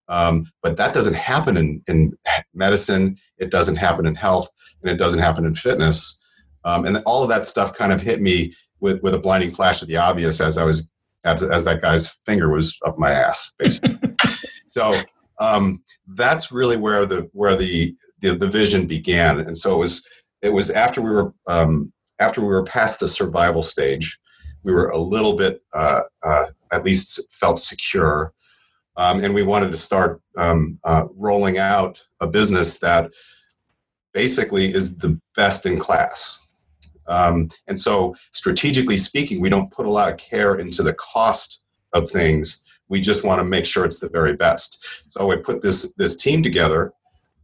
Um, 0.08 0.46
but 0.62 0.78
that 0.78 0.94
doesn't 0.94 1.16
happen 1.16 1.58
in, 1.58 1.82
in 1.88 2.18
medicine. 2.54 3.16
It 3.38 3.50
doesn't 3.50 3.78
happen 3.78 4.06
in 4.06 4.16
health, 4.16 4.50
and 4.82 4.92
it 4.92 4.98
doesn't 4.98 5.22
happen 5.22 5.46
in 5.46 5.54
fitness. 5.54 6.20
Um, 6.66 6.86
and 6.86 6.98
all 7.06 7.24
of 7.24 7.30
that 7.30 7.46
stuff 7.46 7.74
kind 7.74 7.92
of 7.92 8.02
hit 8.02 8.22
me 8.22 8.54
with, 8.82 9.02
with 9.02 9.16
a 9.16 9.20
blinding 9.20 9.50
flash 9.50 9.82
of 9.82 9.88
the 9.88 9.98
obvious 9.98 10.42
as 10.42 10.58
I 10.58 10.64
was 10.64 10.90
as, 11.24 11.44
as 11.44 11.66
that 11.66 11.82
guy's 11.82 12.10
finger 12.10 12.52
was 12.52 12.78
up 12.86 12.98
my 12.98 13.12
ass, 13.12 13.54
basically. 13.58 13.98
so 14.68 15.00
um, 15.40 15.82
that's 16.08 16.52
really 16.52 16.78
where 16.78 17.06
the 17.06 17.30
where 17.34 17.56
the, 17.56 17.96
the, 18.20 18.36
the 18.36 18.48
vision 18.48 18.88
began. 18.88 19.40
And 19.40 19.58
so 19.58 19.76
it 19.76 19.80
was 19.80 20.06
it 20.42 20.50
was 20.50 20.70
after 20.70 21.02
we 21.02 21.12
were 21.12 21.34
um, 21.48 21.92
after 22.20 22.42
we 22.42 22.48
were 22.48 22.64
past 22.64 23.00
the 23.00 23.08
survival 23.08 23.62
stage, 23.62 24.20
we 24.64 24.74
were 24.74 24.90
a 24.90 24.98
little 24.98 25.36
bit 25.36 25.62
uh, 25.74 26.02
uh, 26.24 26.46
at 26.72 26.84
least 26.84 27.22
felt 27.32 27.60
secure, 27.60 28.34
um, 28.98 29.24
and 29.24 29.34
we 29.34 29.44
wanted 29.44 29.72
to 29.72 29.78
start 29.78 30.22
um, 30.38 30.80
uh, 30.84 31.06
rolling 31.16 31.58
out 31.58 32.04
a 32.20 32.28
business 32.28 32.80
that 32.80 33.12
basically 34.14 34.74
is 34.74 34.98
the 34.98 35.20
best 35.36 35.66
in 35.66 35.78
class. 35.78 36.40
Um, 37.08 37.50
and 37.68 37.80
so, 37.80 38.14
strategically 38.32 38.98
speaking, 38.98 39.42
we 39.42 39.50
don't 39.50 39.72
put 39.72 39.86
a 39.86 39.90
lot 39.90 40.12
of 40.12 40.18
care 40.18 40.56
into 40.56 40.84
the 40.84 40.94
cost 40.94 41.64
of 41.94 42.08
things. 42.08 42.62
We 42.90 43.02
just 43.02 43.24
want 43.24 43.40
to 43.40 43.46
make 43.46 43.66
sure 43.66 43.86
it's 43.86 44.00
the 44.00 44.10
very 44.10 44.36
best. 44.36 45.12
So 45.12 45.28
we 45.28 45.38
put 45.38 45.62
this 45.62 45.94
this 45.94 46.16
team 46.16 46.44
together, 46.44 46.94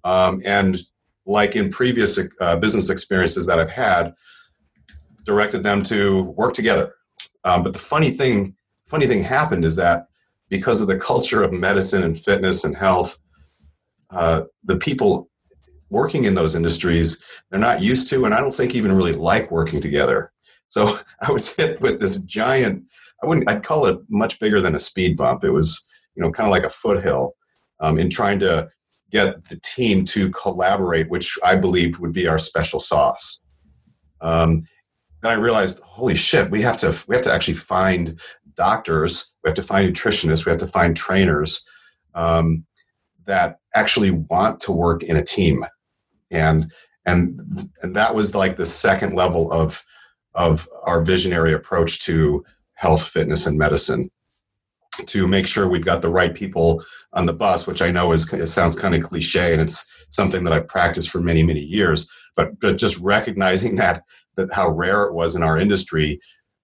um, 0.03 0.41
and 0.45 0.79
like 1.27 1.55
in 1.55 1.69
previous 1.69 2.17
uh, 2.39 2.55
business 2.55 2.89
experiences 2.89 3.45
that 3.45 3.59
I've 3.59 3.69
had, 3.69 4.13
directed 5.25 5.61
them 5.61 5.83
to 5.83 6.23
work 6.37 6.53
together. 6.53 6.93
Um, 7.43 7.61
but 7.61 7.73
the 7.73 7.79
funny 7.79 8.09
thing, 8.09 8.55
funny 8.87 9.05
thing 9.05 9.23
happened 9.23 9.65
is 9.65 9.75
that 9.75 10.07
because 10.49 10.79
of 10.81 10.87
the 10.87 10.97
culture 10.97 11.43
of 11.43 11.51
medicine 11.51 12.01
and 12.01 12.17
fitness 12.17 12.63
and 12.63 12.75
health, 12.75 13.19
uh, 14.09 14.43
the 14.63 14.77
people 14.77 15.29
working 15.89 16.23
in 16.23 16.33
those 16.33 16.55
industries, 16.55 17.21
they're 17.49 17.59
not 17.59 17.81
used 17.81 18.09
to, 18.09 18.23
and 18.23 18.33
I 18.33 18.39
don't 18.39 18.55
think 18.55 18.73
even 18.73 18.95
really 18.95 19.11
like 19.11 19.51
working 19.51 19.81
together. 19.81 20.31
So 20.69 20.97
I 21.21 21.31
was 21.31 21.53
hit 21.53 21.81
with 21.81 21.99
this 21.99 22.21
giant. 22.21 22.83
I 23.21 23.27
wouldn't. 23.27 23.49
I'd 23.49 23.63
call 23.63 23.85
it 23.85 23.99
much 24.09 24.39
bigger 24.39 24.61
than 24.61 24.75
a 24.75 24.79
speed 24.79 25.17
bump. 25.17 25.43
It 25.43 25.51
was, 25.51 25.85
you 26.15 26.23
know, 26.23 26.31
kind 26.31 26.47
of 26.47 26.51
like 26.51 26.63
a 26.63 26.69
foothill 26.69 27.33
um, 27.79 27.97
in 27.97 28.09
trying 28.09 28.39
to 28.39 28.69
get 29.11 29.45
the 29.45 29.59
team 29.63 30.03
to 30.05 30.29
collaborate, 30.31 31.09
which 31.09 31.37
I 31.43 31.55
believed 31.55 31.97
would 31.97 32.13
be 32.13 32.27
our 32.27 32.39
special 32.39 32.79
sauce. 32.79 33.39
Um, 34.21 34.67
then 35.21 35.31
I 35.31 35.35
realized, 35.35 35.79
holy 35.79 36.15
shit, 36.15 36.51
we 36.51 36.61
have 36.61 36.77
to 36.77 37.03
we 37.07 37.15
have 37.15 37.23
to 37.23 37.33
actually 37.33 37.55
find 37.55 38.19
doctors, 38.55 39.33
we 39.43 39.49
have 39.49 39.55
to 39.55 39.63
find 39.63 39.93
nutritionists, 39.93 40.45
we 40.45 40.49
have 40.49 40.59
to 40.59 40.67
find 40.67 40.95
trainers 40.95 41.61
um, 42.13 42.65
that 43.25 43.59
actually 43.75 44.11
want 44.11 44.59
to 44.61 44.71
work 44.71 45.03
in 45.03 45.15
a 45.15 45.23
team, 45.23 45.65
and 46.31 46.71
and 47.05 47.39
and 47.81 47.95
that 47.95 48.13
was 48.13 48.35
like 48.35 48.57
the 48.57 48.65
second 48.65 49.13
level 49.13 49.51
of 49.51 49.83
of 50.35 50.67
our 50.85 51.01
visionary 51.01 51.53
approach 51.53 51.99
to 52.05 52.43
health, 52.73 53.07
fitness, 53.07 53.47
and 53.47 53.57
medicine 53.57 54.11
to 55.05 55.27
make 55.27 55.47
sure 55.47 55.69
we've 55.69 55.85
got 55.85 56.01
the 56.01 56.09
right 56.09 56.33
people 56.33 56.83
on 57.13 57.25
the 57.25 57.33
bus, 57.33 57.67
which 57.67 57.81
I 57.81 57.91
know 57.91 58.11
is 58.11 58.31
it 58.33 58.47
sounds 58.47 58.75
kind 58.75 58.95
of 58.95 59.03
cliche, 59.03 59.53
and 59.53 59.61
it's 59.61 60.07
something 60.09 60.43
that 60.43 60.53
I've 60.53 60.67
practiced 60.67 61.09
for 61.09 61.21
many 61.21 61.43
many 61.43 61.61
years. 61.61 62.09
But 62.35 62.59
but 62.59 62.77
just 62.77 62.99
recognizing 62.99 63.75
that 63.77 64.03
that 64.35 64.53
how 64.53 64.69
rare 64.69 65.05
it 65.05 65.13
was 65.13 65.35
in 65.35 65.43
our 65.43 65.57
industry 65.57 66.19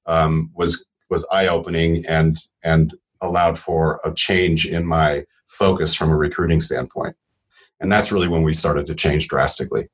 um, 0.06 0.52
was 0.54 0.90
was 1.10 1.26
eye 1.32 1.48
opening 1.48 2.06
and 2.08 2.38
and 2.64 2.94
allowed 3.22 3.58
for 3.58 4.02
a 4.04 4.14
change 4.14 4.66
in 4.66 4.86
my 4.86 5.24
focus 5.48 5.96
from 5.96 6.10
a 6.10 6.18
recruiting 6.18 6.60
standpoint, 6.60 7.16
and 7.80 7.92
that's 7.92 8.12
really 8.12 8.28
when 8.28 8.44
we 8.44 8.54
started 8.54 8.86
to 8.88 8.96
change 8.96 9.28
drastically. 9.28 9.88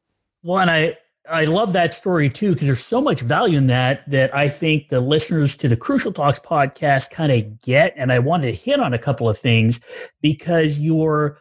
Well, 0.44 0.60
and 0.60 0.72
I 0.72 0.98
I 1.32 1.46
love 1.46 1.74
that 1.74 1.94
story 1.94 2.28
too 2.30 2.54
because 2.54 2.66
there's 2.66 2.84
so 2.84 3.02
much 3.02 3.22
value 3.22 3.58
in 3.58 3.68
that 3.68 4.10
that 4.10 4.34
I 4.36 4.50
think 4.50 4.90
the 4.90 5.00
listeners 5.00 5.56
to 5.58 5.68
the 5.68 5.78
Crucial 5.78 6.12
Talks 6.12 6.40
podcast 6.40 7.12
kind 7.12 7.32
of 7.32 7.62
get. 7.62 7.94
And 7.96 8.12
I 8.12 8.20
wanted 8.20 8.48
to 8.48 8.58
hit 8.58 8.80
on 8.80 8.94
a 8.94 8.98
couple 8.98 9.30
of 9.30 9.38
things 9.38 9.80
because 10.22 10.80
your 10.80 11.38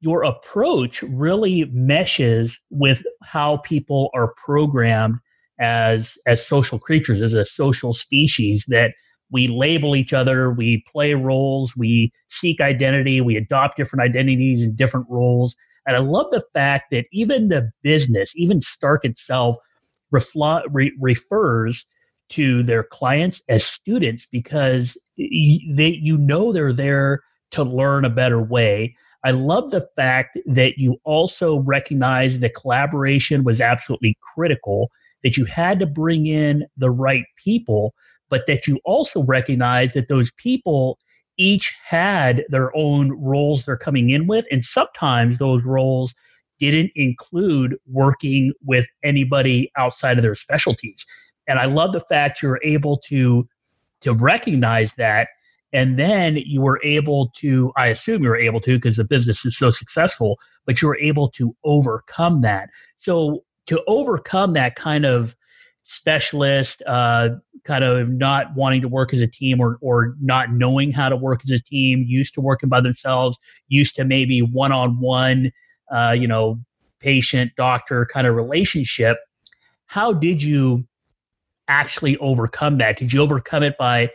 your 0.00 0.24
approach 0.24 1.02
really 1.02 1.66
meshes 1.66 2.58
with 2.70 3.02
how 3.22 3.58
people 3.58 4.10
are 4.14 4.34
programmed 4.44 5.16
as 5.60 6.16
as 6.26 6.44
social 6.44 6.78
creatures, 6.78 7.20
as 7.22 7.34
a 7.34 7.44
social 7.44 7.94
species 7.94 8.64
that 8.68 8.92
we 9.30 9.46
label 9.46 9.94
each 9.94 10.12
other, 10.12 10.50
we 10.50 10.82
play 10.90 11.14
roles, 11.14 11.76
we 11.76 12.10
seek 12.28 12.60
identity, 12.60 13.20
we 13.20 13.36
adopt 13.36 13.76
different 13.76 14.02
identities 14.02 14.60
and 14.60 14.74
different 14.74 15.06
roles. 15.08 15.54
And 15.90 15.96
I 15.96 16.08
love 16.08 16.26
the 16.30 16.44
fact 16.54 16.92
that 16.92 17.06
even 17.12 17.48
the 17.48 17.68
business, 17.82 18.32
even 18.36 18.60
Stark 18.60 19.04
itself, 19.04 19.56
refl- 20.14 20.62
re- 20.70 20.96
refers 21.00 21.84
to 22.28 22.62
their 22.62 22.84
clients 22.84 23.42
as 23.48 23.66
students 23.66 24.24
because 24.30 24.96
they 25.18 25.98
you 26.00 26.16
know 26.16 26.52
they're 26.52 26.72
there 26.72 27.22
to 27.50 27.64
learn 27.64 28.04
a 28.04 28.10
better 28.10 28.40
way. 28.40 28.94
I 29.24 29.32
love 29.32 29.72
the 29.72 29.84
fact 29.96 30.38
that 30.46 30.78
you 30.78 30.98
also 31.02 31.58
recognize 31.58 32.38
that 32.38 32.54
collaboration 32.54 33.42
was 33.42 33.60
absolutely 33.60 34.16
critical, 34.32 34.92
that 35.24 35.36
you 35.36 35.44
had 35.44 35.80
to 35.80 35.86
bring 35.86 36.26
in 36.26 36.66
the 36.76 36.90
right 36.92 37.24
people, 37.44 37.94
but 38.28 38.46
that 38.46 38.68
you 38.68 38.78
also 38.84 39.24
recognize 39.24 39.92
that 39.94 40.06
those 40.06 40.30
people 40.36 41.00
each 41.40 41.74
had 41.82 42.44
their 42.50 42.70
own 42.76 43.12
roles 43.12 43.64
they're 43.64 43.76
coming 43.76 44.10
in 44.10 44.26
with. 44.26 44.46
And 44.50 44.62
sometimes 44.62 45.38
those 45.38 45.64
roles 45.64 46.14
didn't 46.58 46.92
include 46.94 47.76
working 47.86 48.52
with 48.62 48.86
anybody 49.02 49.72
outside 49.78 50.18
of 50.18 50.22
their 50.22 50.34
specialties. 50.34 51.06
And 51.48 51.58
I 51.58 51.64
love 51.64 51.94
the 51.94 52.02
fact 52.02 52.42
you're 52.42 52.60
able 52.62 52.98
to 53.06 53.48
to 54.02 54.14
recognize 54.14 54.94
that 54.94 55.28
and 55.72 55.98
then 55.98 56.36
you 56.36 56.60
were 56.62 56.80
able 56.82 57.30
to 57.36 57.70
i 57.76 57.86
assume 57.88 58.22
you 58.22 58.30
were 58.30 58.36
able 58.36 58.62
to 58.62 58.78
because 58.78 58.96
the 58.96 59.04
business 59.04 59.44
is 59.44 59.58
so 59.58 59.70
successful 59.70 60.38
but 60.64 60.80
you 60.80 60.88
were 60.88 60.98
able 60.98 61.28
to 61.28 61.54
overcome 61.64 62.40
that 62.40 62.70
so 62.96 63.44
to 63.66 63.82
overcome 63.86 64.54
that 64.54 64.74
kind 64.74 65.04
of 65.04 65.36
specialist, 65.90 66.82
uh, 66.86 67.30
kind 67.64 67.82
of 67.82 68.08
not 68.08 68.54
wanting 68.54 68.80
to 68.80 68.88
work 68.88 69.12
as 69.12 69.20
a 69.20 69.26
team 69.26 69.60
or, 69.60 69.76
or 69.80 70.14
not 70.20 70.52
knowing 70.52 70.92
how 70.92 71.08
to 71.08 71.16
work 71.16 71.40
as 71.44 71.50
a 71.50 71.58
team, 71.58 72.04
used 72.06 72.32
to 72.34 72.40
working 72.40 72.68
by 72.68 72.80
themselves, 72.80 73.36
used 73.68 73.96
to 73.96 74.04
maybe 74.04 74.40
one 74.40 74.72
on 74.72 75.00
one, 75.00 75.50
you 76.14 76.28
know, 76.28 76.58
patient 77.00 77.50
doctor 77.56 78.06
kind 78.06 78.26
of 78.26 78.36
relationship. 78.36 79.18
How 79.86 80.12
did 80.12 80.42
you 80.42 80.86
actually 81.66 82.16
overcome 82.18 82.78
that? 82.78 82.96
Did 82.96 83.12
you 83.12 83.20
overcome 83.20 83.62
it 83.62 83.76
by 83.76 84.10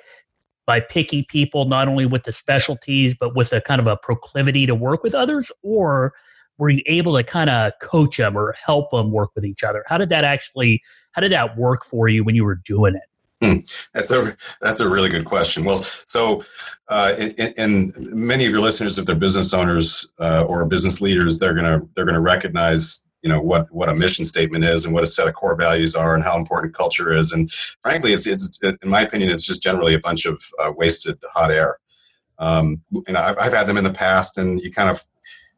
by 0.65 0.79
picking 0.79 1.25
people 1.25 1.65
not 1.65 1.87
only 1.87 2.05
with 2.05 2.23
the 2.23 2.31
specialties 2.31 3.13
but 3.13 3.35
with 3.35 3.53
a 3.53 3.61
kind 3.61 3.79
of 3.79 3.87
a 3.87 3.97
proclivity 3.97 4.65
to 4.65 4.73
work 4.73 5.03
with 5.03 5.13
others, 5.13 5.51
or 5.61 6.13
were 6.57 6.69
you 6.69 6.81
able 6.85 7.15
to 7.15 7.23
kind 7.23 7.49
of 7.49 7.73
coach 7.81 8.17
them 8.17 8.37
or 8.37 8.55
help 8.63 8.91
them 8.91 9.11
work 9.11 9.31
with 9.35 9.45
each 9.45 9.63
other? 9.63 9.83
How 9.87 9.97
did 9.97 10.09
that 10.09 10.23
actually 10.23 10.81
how 11.11 11.21
did 11.21 11.31
that 11.31 11.57
work 11.57 11.85
for 11.85 12.09
you 12.09 12.23
when 12.23 12.35
you 12.35 12.43
were 12.43 12.55
doing 12.55 12.95
it? 12.95 13.03
Hmm. 13.41 13.59
That's 13.93 14.11
a 14.11 14.35
that's 14.61 14.79
a 14.79 14.89
really 14.89 15.09
good 15.09 15.25
question. 15.25 15.65
Well, 15.65 15.81
so 15.81 16.43
uh, 16.87 17.29
and 17.57 17.93
many 17.97 18.45
of 18.45 18.51
your 18.51 18.61
listeners, 18.61 18.97
if 18.97 19.05
they're 19.05 19.15
business 19.15 19.53
owners 19.53 20.07
uh, 20.19 20.43
or 20.47 20.65
business 20.65 21.01
leaders, 21.01 21.39
they're 21.39 21.53
gonna 21.53 21.81
they're 21.95 22.05
gonna 22.05 22.21
recognize 22.21 23.03
you 23.21 23.29
know 23.29 23.41
what 23.41 23.69
what 23.71 23.89
a 23.89 23.95
mission 23.95 24.23
statement 24.23 24.63
is 24.63 24.85
and 24.85 24.93
what 24.93 25.03
a 25.03 25.07
set 25.07 25.27
of 25.27 25.33
core 25.33 25.55
values 25.55 25.95
are 25.95 26.15
and 26.15 26.23
how 26.23 26.37
important 26.37 26.73
culture 26.73 27.11
is. 27.11 27.31
And 27.31 27.51
frankly, 27.81 28.13
it's 28.13 28.25
it's 28.25 28.57
in 28.63 28.89
my 28.89 29.01
opinion, 29.01 29.31
it's 29.31 29.45
just 29.45 29.61
generally 29.61 29.93
a 29.93 29.99
bunch 29.99 30.25
of 30.25 30.41
uh, 30.59 30.71
wasted 30.75 31.17
hot 31.33 31.51
air. 31.51 31.77
Um, 32.37 32.81
and 33.07 33.17
I've, 33.17 33.37
I've 33.39 33.53
had 33.53 33.67
them 33.67 33.77
in 33.77 33.83
the 33.83 33.93
past, 33.93 34.37
and 34.37 34.61
you 34.61 34.71
kind 34.71 34.89
of 34.89 35.01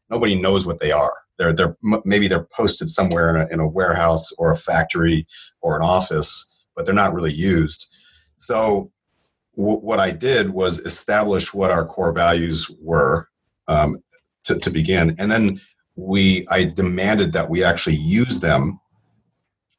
nobody 0.09 0.35
knows 0.35 0.65
what 0.65 0.79
they 0.79 0.91
are. 0.91 1.13
They're 1.37 1.53
they're 1.53 1.77
maybe 2.03 2.27
they're 2.27 2.47
posted 2.51 2.89
somewhere 2.89 3.29
in 3.29 3.41
a, 3.41 3.53
in 3.53 3.59
a 3.59 3.67
warehouse 3.67 4.31
or 4.33 4.51
a 4.51 4.55
factory 4.55 5.25
or 5.61 5.75
an 5.75 5.83
office, 5.83 6.65
but 6.75 6.85
they're 6.85 6.95
not 6.95 7.13
really 7.13 7.33
used. 7.33 7.87
So 8.37 8.91
w- 9.55 9.79
what 9.79 9.99
I 9.99 10.11
did 10.11 10.49
was 10.49 10.79
establish 10.79 11.53
what 11.53 11.71
our 11.71 11.85
core 11.85 12.13
values 12.13 12.69
were 12.81 13.27
um, 13.67 14.01
to, 14.45 14.57
to 14.59 14.69
begin, 14.69 15.15
and 15.19 15.29
then 15.31 15.59
we 15.95 16.47
I 16.49 16.65
demanded 16.65 17.33
that 17.33 17.49
we 17.49 17.63
actually 17.63 17.97
use 17.97 18.39
them 18.39 18.79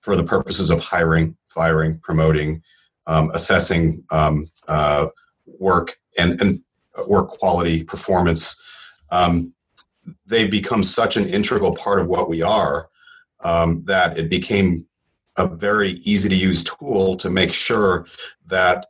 for 0.01 0.17
the 0.17 0.25
purposes 0.25 0.71
of 0.71 0.81
hiring, 0.81 1.37
firing, 1.49 1.99
promoting, 1.99 2.62
um, 3.07 3.31
assessing 3.35 4.05
um, 4.11 4.47
uh, 4.69 5.07
work 5.47 5.97
and, 6.19 6.41
and 6.41 6.61
work 7.09 7.29
quality, 7.29 7.85
performance. 7.85 8.57
Um, 9.11 9.53
they 10.27 10.47
become 10.47 10.83
such 10.83 11.16
an 11.16 11.27
integral 11.27 11.75
part 11.75 12.01
of 12.01 12.07
what 12.07 12.29
we 12.29 12.42
are 12.42 12.88
um, 13.40 13.85
that 13.85 14.18
it 14.18 14.29
became 14.29 14.87
a 15.37 15.47
very 15.47 15.92
easy 16.03 16.29
to 16.29 16.35
use 16.35 16.64
tool 16.64 17.16
to 17.16 17.31
make 17.31 17.53
sure 17.53 18.07
that 18.47 18.87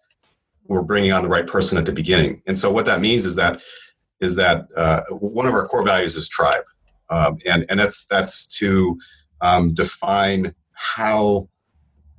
we're 0.65 0.83
bringing 0.83 1.13
on 1.13 1.23
the 1.23 1.29
right 1.29 1.47
person 1.47 1.79
at 1.79 1.87
the 1.87 1.93
beginning. 1.93 2.43
And 2.47 2.57
so 2.57 2.71
what 2.71 2.87
that 2.87 3.01
means 3.01 3.27
is 3.27 3.37
that 3.37 3.63
is 4.21 4.35
that 4.37 4.67
uh, 4.77 5.03
one 5.11 5.47
of 5.47 5.55
our 5.55 5.69
core 5.69 5.85
values 5.85 6.17
is 6.17 6.29
tribe, 6.29 6.65
um, 7.11 7.39
and 7.47 7.65
and 7.69 7.79
that's 7.79 8.07
that's 8.07 8.47
to 8.59 8.99
um, 9.41 9.75
define 9.75 10.55
how 10.73 11.49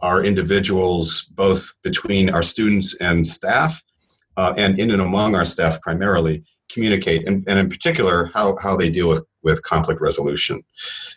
our 0.02 0.24
individuals, 0.24 1.24
both 1.36 1.74
between 1.84 2.30
our 2.30 2.42
students 2.42 2.96
and 3.02 3.28
staff, 3.28 3.84
uh, 4.38 4.54
and 4.58 4.80
in 4.80 4.92
and 4.92 5.02
among 5.02 5.36
our 5.36 5.46
staff 5.46 5.82
primarily, 5.82 6.44
communicate, 6.72 7.28
and, 7.28 7.44
and 7.48 7.60
in 7.60 7.70
particular, 7.70 8.30
how, 8.34 8.56
how 8.62 8.76
they 8.76 8.90
deal 8.90 9.08
with, 9.08 9.26
with 9.44 9.64
conflict 9.64 10.02
resolution. 10.02 10.64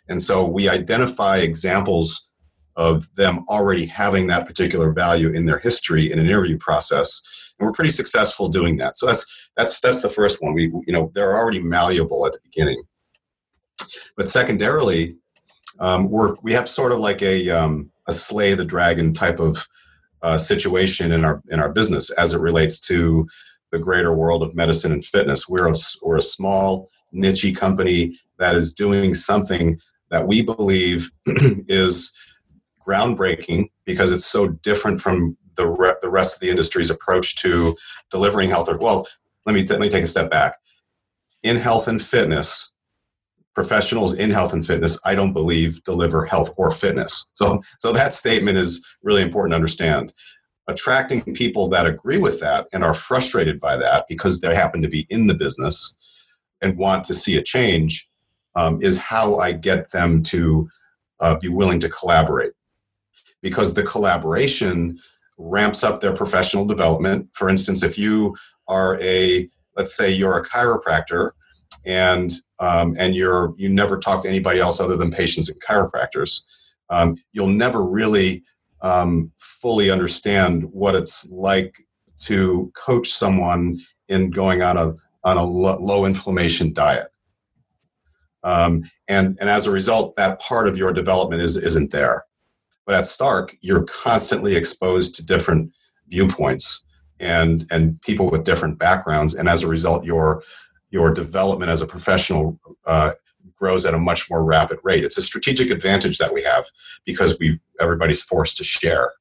And 0.09 0.23
so 0.23 0.47
we 0.47 0.69
identify 0.69 1.39
examples 1.39 2.29
of 2.77 3.15
them 3.17 3.45
already 3.49 3.85
having 3.85 4.29
that 4.29 4.47
particular 4.47 4.93
value 4.93 5.31
in 5.31 5.45
their 5.45 5.59
history 5.59 6.11
in 6.11 6.19
an 6.19 6.27
interview 6.27 6.57
process 6.59 7.21
and 7.63 7.69
we're 7.69 7.73
pretty 7.73 7.91
successful 7.91 8.49
doing 8.49 8.77
that. 8.79 8.97
So 8.97 9.07
that's 9.07 9.51
that's 9.57 9.81
that's 9.81 10.01
the 10.01 10.09
first 10.09 10.43
one. 10.43 10.55
We 10.55 10.65
you 10.65 10.93
know 10.93 11.11
they're 11.15 11.37
already 11.37 11.61
malleable 11.61 12.27
at 12.27 12.33
the 12.33 12.41
beginning. 12.43 12.83
But 14.17 14.29
secondarily 14.29 15.17
um, 15.79 16.11
we're 16.11 16.35
we 16.43 16.53
have 16.55 16.69
sort 16.69 16.93
of 16.93 16.99
like 16.99 17.23
a 17.23 17.51
um, 17.51 17.91
a 18.09 18.13
slay 18.13 18.55
the 18.55 18.65
dragon 18.65 19.13
type 19.13 19.39
of 19.39 19.67
uh, 20.23 20.39
situation 20.39 21.13
in 21.13 21.25
our 21.25 21.43
in 21.51 21.61
our 21.61 21.73
business 21.73 22.11
as 22.11 22.35
it 22.35 22.41
relates 22.41 22.81
to 22.89 23.29
the 23.73 23.79
greater 23.79 24.15
world 24.15 24.43
of 24.43 24.55
medicine 24.55 24.93
and 24.93 25.05
fitness. 25.05 25.49
We're 25.49 25.69
a, 25.69 25.75
we're 26.03 26.19
a 26.19 26.23
small, 26.23 26.89
niche 27.11 27.55
company 27.57 28.19
that 28.39 28.55
is 28.55 28.73
doing 28.73 29.15
something 29.15 29.81
that 30.11 30.27
we 30.27 30.43
believe 30.43 31.11
is 31.27 32.13
groundbreaking 32.87 33.71
because 33.85 34.11
it's 34.11 34.27
so 34.27 34.49
different 34.49 35.01
from 35.01 35.37
the, 35.57 35.67
re- 35.67 35.97
the 36.03 36.11
rest 36.11 36.37
of 36.37 36.41
the 36.41 36.51
industry's 36.51 36.91
approach 36.91 37.37
to 37.37 37.75
delivering 38.11 38.51
health. 38.51 38.69
Or, 38.69 38.79
well, 38.79 39.07
let 39.47 39.55
me, 39.55 39.65
t- 39.65 39.73
let 39.73 39.81
me 39.81 39.89
take 39.89 40.05
a 40.05 40.09
step 40.09 40.31
back. 40.31 40.59
In 41.43 41.57
health 41.57 41.89
and 41.89 42.01
fitness, 42.01 42.75
professionals 43.55 44.15
in 44.15 44.31
health 44.31 44.53
and 44.53 44.65
fitness, 44.65 44.99
I 45.05 45.15
don't 45.15 45.33
believe 45.33 45.83
deliver 45.85 46.25
health 46.25 46.51
or 46.57 46.71
fitness. 46.71 47.27
So, 47.35 47.61
so 47.79 47.93
that 47.93 48.15
statement 48.15 48.59
is 48.59 48.85
really 49.03 49.23
important 49.23 49.53
to 49.53 49.57
understand. 49.57 50.13
Attracting 50.69 51.35
people 51.35 51.69
that 51.69 51.87
agree 51.87 52.19
with 52.19 52.39
that 52.41 52.69
and 52.73 52.85
are 52.85 52.95
frustrated 52.95 53.61
by 53.61 53.77
that 53.77 54.05
because 54.09 54.41
they 54.41 54.55
happen 54.55 54.81
to 54.83 54.89
be 54.89 55.07
in 55.11 55.27
the 55.27 55.35
business 55.35 55.97
and 56.61 56.79
want 56.79 57.03
to 57.05 57.15
see 57.15 57.37
a 57.37 57.43
change 57.43 58.09
um, 58.55 58.81
is 58.81 58.99
how 58.99 59.39
I 59.39 59.53
get 59.53 59.91
them 59.91 60.23
to 60.25 60.69
uh, 61.21 61.37
be 61.37 61.49
willing 61.49 61.81
to 61.81 61.89
collaborate. 61.89 62.53
Because 63.43 63.75
the 63.75 63.83
collaboration 63.83 64.99
ramps 65.37 65.83
up 65.83 66.01
their 66.01 66.15
professional 66.15 66.65
development. 66.65 67.29
For 67.33 67.49
instance, 67.49 67.83
if 67.83 67.99
you 67.99 68.37
are 68.69 69.01
a, 69.01 69.49
let's 69.77 69.97
say 69.97 70.11
you're 70.13 70.39
a 70.39 70.45
chiropractor 70.45 71.33
and 71.85 72.33
um, 72.61 72.95
and 72.97 73.17
you're 73.17 73.55
you 73.57 73.69
never 73.69 73.99
talk 73.99 74.23
to 74.23 74.29
anybody 74.29 74.61
else 74.61 74.79
other 74.79 74.97
than 74.97 75.11
patients 75.11 75.49
and 75.49 75.61
chiropractors, 75.61 76.43
um, 76.91 77.17
you'll 77.33 77.49
never 77.49 77.85
really 77.85 78.45
um, 78.83 79.33
fully 79.39 79.91
understand 79.91 80.65
what 80.65 80.95
it's 80.95 81.31
like 81.31 81.75
to 82.21 82.71
coach 82.75 83.09
someone 83.09 83.79
in 84.09 84.31
going 84.31 84.63
on 84.63 84.77
a 84.77 84.95
on 85.25 85.37
a 85.37 85.45
low 85.45 86.05
inflammation 86.05 86.73
diet. 86.73 87.09
Um, 88.43 88.83
and 89.09 89.39
and 89.41 89.49
as 89.49 89.67
a 89.67 89.71
result, 89.71 90.17
that 90.17 90.41
part 90.41 90.67
of 90.67 90.77
your 90.77 90.93
development 90.93 91.43
is 91.43 91.57
isn't 91.57 91.93
there. 91.93 92.25
But 92.85 92.97
at 92.97 93.07
Stark, 93.07 93.57
you're 93.61 93.85
constantly 93.85 94.57
exposed 94.57 95.15
to 95.15 95.25
different 95.25 95.73
viewpoints 96.09 96.85
and 97.21 97.67
and 97.71 98.01
people 98.03 98.31
with 98.31 98.45
different 98.45 98.79
backgrounds, 98.79 99.35
and 99.35 99.49
as 99.49 99.63
a 99.63 99.69
result, 99.69 100.05
your 100.05 100.43
your 100.91 101.13
development 101.13 101.71
as 101.71 101.83
a 101.83 101.87
professional 101.87 102.59
uh, 102.87 103.13
grows 103.63 103.87
at 103.87 103.95
a 103.95 103.99
much 103.99 104.29
more 104.29 104.45
rapid 104.45 104.79
rate. 104.83 105.05
It's 105.05 105.17
a 105.17 105.23
strategic 105.23 105.71
advantage 105.71 106.19
that 106.19 106.35
we 106.35 106.43
have 106.43 106.65
because 107.07 107.39
we 107.39 107.61
everybody's 107.81 108.21
forced 108.21 108.57
to 108.57 108.65
share. 108.65 109.13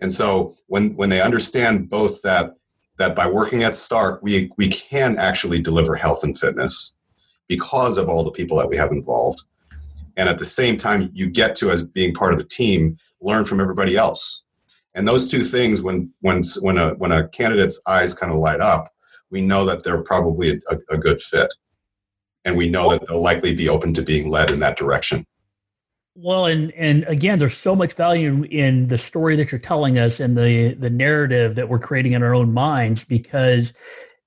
And 0.00 0.10
so 0.12 0.54
when 0.68 0.96
when 0.96 1.10
they 1.10 1.20
understand 1.20 1.90
both 1.90 2.22
that 2.22 2.54
that 2.96 3.14
by 3.14 3.28
working 3.30 3.62
at 3.62 3.76
Stark, 3.76 4.20
we 4.22 4.50
we 4.56 4.68
can 4.68 5.18
actually 5.18 5.60
deliver 5.60 5.94
health 5.94 6.24
and 6.24 6.36
fitness 6.36 6.94
because 7.46 7.98
of 7.98 8.08
all 8.08 8.24
the 8.24 8.30
people 8.30 8.56
that 8.56 8.70
we 8.70 8.78
have 8.78 8.90
involved. 8.90 9.42
And 10.16 10.28
at 10.28 10.38
the 10.38 10.44
same 10.46 10.76
time, 10.78 11.10
you 11.12 11.28
get 11.28 11.54
to 11.56 11.70
as 11.70 11.82
being 11.82 12.14
part 12.14 12.32
of 12.32 12.38
the 12.38 12.48
team, 12.60 12.96
learn 13.20 13.44
from 13.44 13.60
everybody 13.60 13.94
else. 13.96 14.42
And 14.94 15.06
those 15.06 15.30
two 15.30 15.42
things, 15.42 15.82
when 15.82 16.10
when 16.20 16.40
when 16.62 16.78
a 16.78 16.94
when 16.94 17.12
a 17.12 17.28
candidate's 17.28 17.78
eyes 17.86 18.14
kind 18.14 18.32
of 18.32 18.38
light 18.38 18.60
up, 18.60 18.88
we 19.30 19.42
know 19.42 19.66
that 19.66 19.82
they're 19.82 20.02
probably 20.02 20.62
a, 20.70 20.76
a 20.88 20.96
good 20.96 21.20
fit. 21.20 21.50
And 22.44 22.56
we 22.56 22.68
know 22.68 22.90
that 22.90 23.06
they'll 23.06 23.22
likely 23.22 23.54
be 23.54 23.68
open 23.68 23.94
to 23.94 24.02
being 24.02 24.28
led 24.28 24.50
in 24.50 24.58
that 24.60 24.76
direction. 24.76 25.24
Well, 26.16 26.46
and 26.46 26.72
and 26.72 27.04
again, 27.04 27.38
there's 27.40 27.56
so 27.56 27.74
much 27.74 27.92
value 27.94 28.44
in 28.44 28.86
the 28.86 28.98
story 28.98 29.34
that 29.36 29.50
you're 29.50 29.58
telling 29.58 29.98
us 29.98 30.20
and 30.20 30.36
the 30.36 30.74
the 30.74 30.90
narrative 30.90 31.56
that 31.56 31.68
we're 31.68 31.80
creating 31.80 32.12
in 32.12 32.22
our 32.22 32.34
own 32.34 32.52
minds 32.52 33.04
because 33.04 33.72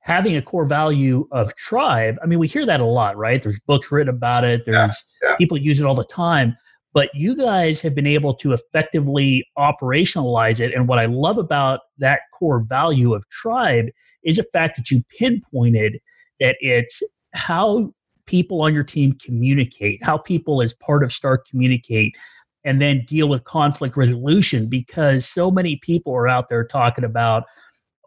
having 0.08 0.36
a 0.38 0.42
core 0.42 0.66
value 0.66 1.28
of 1.32 1.54
tribe. 1.56 2.18
I 2.24 2.28
mean, 2.28 2.40
we 2.40 2.48
hear 2.48 2.66
that 2.66 2.80
a 2.80 2.86
lot, 2.86 3.18
right? 3.18 3.42
There's 3.42 3.60
books 3.62 3.92
written 3.92 4.14
about 4.14 4.46
it. 4.46 4.64
There's 4.66 4.76
yeah, 4.76 4.92
yeah. 5.30 5.36
people 5.36 5.58
use 5.58 5.82
it 5.82 5.86
all 5.86 5.96
the 5.96 6.06
time. 6.06 6.56
But 6.94 7.10
you 7.14 7.36
guys 7.36 7.82
have 7.82 7.94
been 7.94 8.08
able 8.08 8.34
to 8.36 8.54
effectively 8.54 9.46
operationalize 9.58 10.60
it. 10.60 10.74
And 10.74 10.88
what 10.88 10.98
I 10.98 11.06
love 11.06 11.38
about 11.38 11.82
that 12.00 12.22
core 12.34 12.62
value 12.62 13.14
of 13.14 13.28
tribe 13.30 13.88
is 14.24 14.38
the 14.38 14.44
fact 14.44 14.78
that 14.78 14.90
you 14.90 15.04
pinpointed 15.20 16.00
that 16.40 16.56
it's 16.62 17.04
how 17.34 17.94
people 18.28 18.62
on 18.62 18.74
your 18.74 18.84
team 18.84 19.14
communicate, 19.14 20.04
how 20.04 20.18
people 20.18 20.62
as 20.62 20.74
part 20.76 21.04
of 21.04 21.12
Stark 21.12 21.48
communicate, 21.48 22.16
and 22.64 22.82
then 22.82 23.04
deal 23.06 23.28
with 23.30 23.44
conflict 23.46 23.98
resolution 23.98 24.68
because 24.68 25.26
so 25.26 25.50
many 25.50 25.78
people 25.78 26.14
are 26.14 26.28
out 26.28 26.50
there 26.50 26.66
talking 26.66 27.04
about 27.04 27.46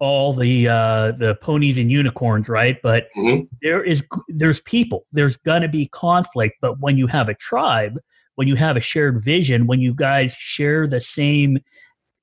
all 0.00 0.32
the 0.32 0.68
uh, 0.68 1.12
the 1.12 1.36
ponies 1.42 1.78
and 1.78 1.90
unicorns, 1.90 2.48
right? 2.48 2.78
But 2.82 3.08
mm-hmm. 3.16 3.44
there 3.62 3.82
is 3.82 4.06
there's 4.28 4.60
people. 4.62 5.06
There's 5.12 5.36
gonna 5.38 5.68
be 5.68 5.88
conflict, 5.88 6.56
but 6.60 6.80
when 6.80 6.96
you 6.96 7.06
have 7.06 7.28
a 7.28 7.34
tribe, 7.34 7.98
when 8.36 8.48
you 8.48 8.56
have 8.56 8.76
a 8.76 8.80
shared 8.80 9.22
vision, 9.22 9.66
when 9.66 9.80
you 9.80 9.94
guys 9.94 10.34
share 10.34 10.86
the 10.86 11.00
same 11.00 11.58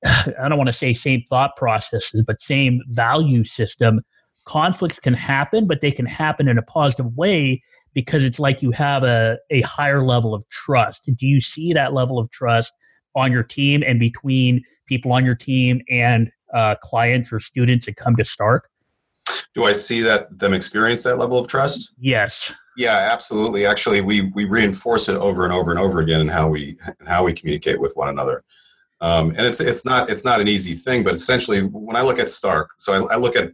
I 0.06 0.50
don't 0.50 0.58
want 0.58 0.68
to 0.68 0.74
say 0.74 0.94
same 0.94 1.24
thought 1.30 1.56
processes, 1.56 2.24
but 2.26 2.42
same 2.42 2.82
value 2.88 3.44
system. 3.44 4.02
Conflicts 4.46 5.00
can 5.00 5.14
happen, 5.14 5.68
but 5.68 5.82
they 5.82 5.92
can 5.92 6.06
happen 6.06 6.48
in 6.48 6.58
a 6.58 6.64
positive 6.64 7.16
way 7.18 7.62
because 7.94 8.24
it's 8.24 8.40
like 8.40 8.62
you 8.62 8.72
have 8.72 9.04
a, 9.04 9.38
a 9.50 9.62
higher 9.62 10.04
level 10.04 10.34
of 10.34 10.48
trust. 10.50 11.06
Do 11.06 11.26
you 11.26 11.42
see 11.42 11.74
that 11.74 11.94
level 11.94 12.20
of 12.20 12.30
trust 12.32 12.74
on 13.16 13.32
your 13.32 13.44
team 13.44 13.84
and 13.86 14.00
between 14.00 14.64
people 14.86 15.12
on 15.12 15.26
your 15.26 15.36
team 15.36 15.82
and 15.90 16.32
uh, 16.54 16.76
clients 16.82 17.32
or 17.32 17.40
students 17.40 17.86
that 17.86 17.96
come 17.96 18.16
to 18.16 18.24
Stark? 18.24 18.70
Do 19.54 19.64
I 19.64 19.72
see 19.72 20.02
that 20.02 20.38
them 20.38 20.54
experience 20.54 21.04
that 21.04 21.18
level 21.18 21.40
of 21.40 21.48
trust? 21.48 21.94
Yes. 22.00 22.54
Yeah, 22.78 23.10
absolutely. 23.12 23.66
Actually, 23.66 24.02
we 24.02 24.32
we 24.36 24.46
reinforce 24.46 25.10
it 25.10 25.16
over 25.16 25.44
and 25.44 25.52
over 25.52 25.72
and 25.72 25.80
over 25.80 26.00
again 26.00 26.22
in 26.22 26.28
how 26.28 26.48
we 26.48 26.78
how 27.08 27.26
we 27.26 27.34
communicate 27.34 27.82
with 27.82 27.94
one 27.96 28.08
another. 28.08 28.44
Um, 29.02 29.30
and 29.32 29.42
it's 29.42 29.60
it's 29.60 29.84
not 29.84 30.10
it's 30.10 30.24
not 30.24 30.42
an 30.42 30.48
easy 30.48 30.74
thing, 30.74 31.04
but 31.04 31.16
essentially, 31.16 31.62
when 31.62 31.96
I 31.96 32.02
look 32.04 32.20
at 32.20 32.30
Stark, 32.30 32.70
so 32.78 32.94
I, 32.94 33.16
I 33.16 33.18
look 33.18 33.36
at 33.36 33.52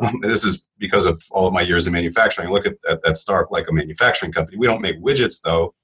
um, 0.00 0.20
this 0.22 0.44
is 0.44 0.68
because 0.78 1.06
of 1.06 1.22
all 1.30 1.46
of 1.46 1.52
my 1.52 1.60
years 1.62 1.86
in 1.86 1.92
manufacturing. 1.92 2.48
I 2.48 2.50
look 2.50 2.66
at, 2.66 2.74
at, 2.88 3.00
at 3.06 3.16
Stark 3.16 3.50
like 3.50 3.68
a 3.68 3.72
manufacturing 3.72 4.32
company. 4.32 4.56
We 4.58 4.66
don't 4.66 4.80
make 4.80 5.02
widgets 5.02 5.40
though; 5.42 5.74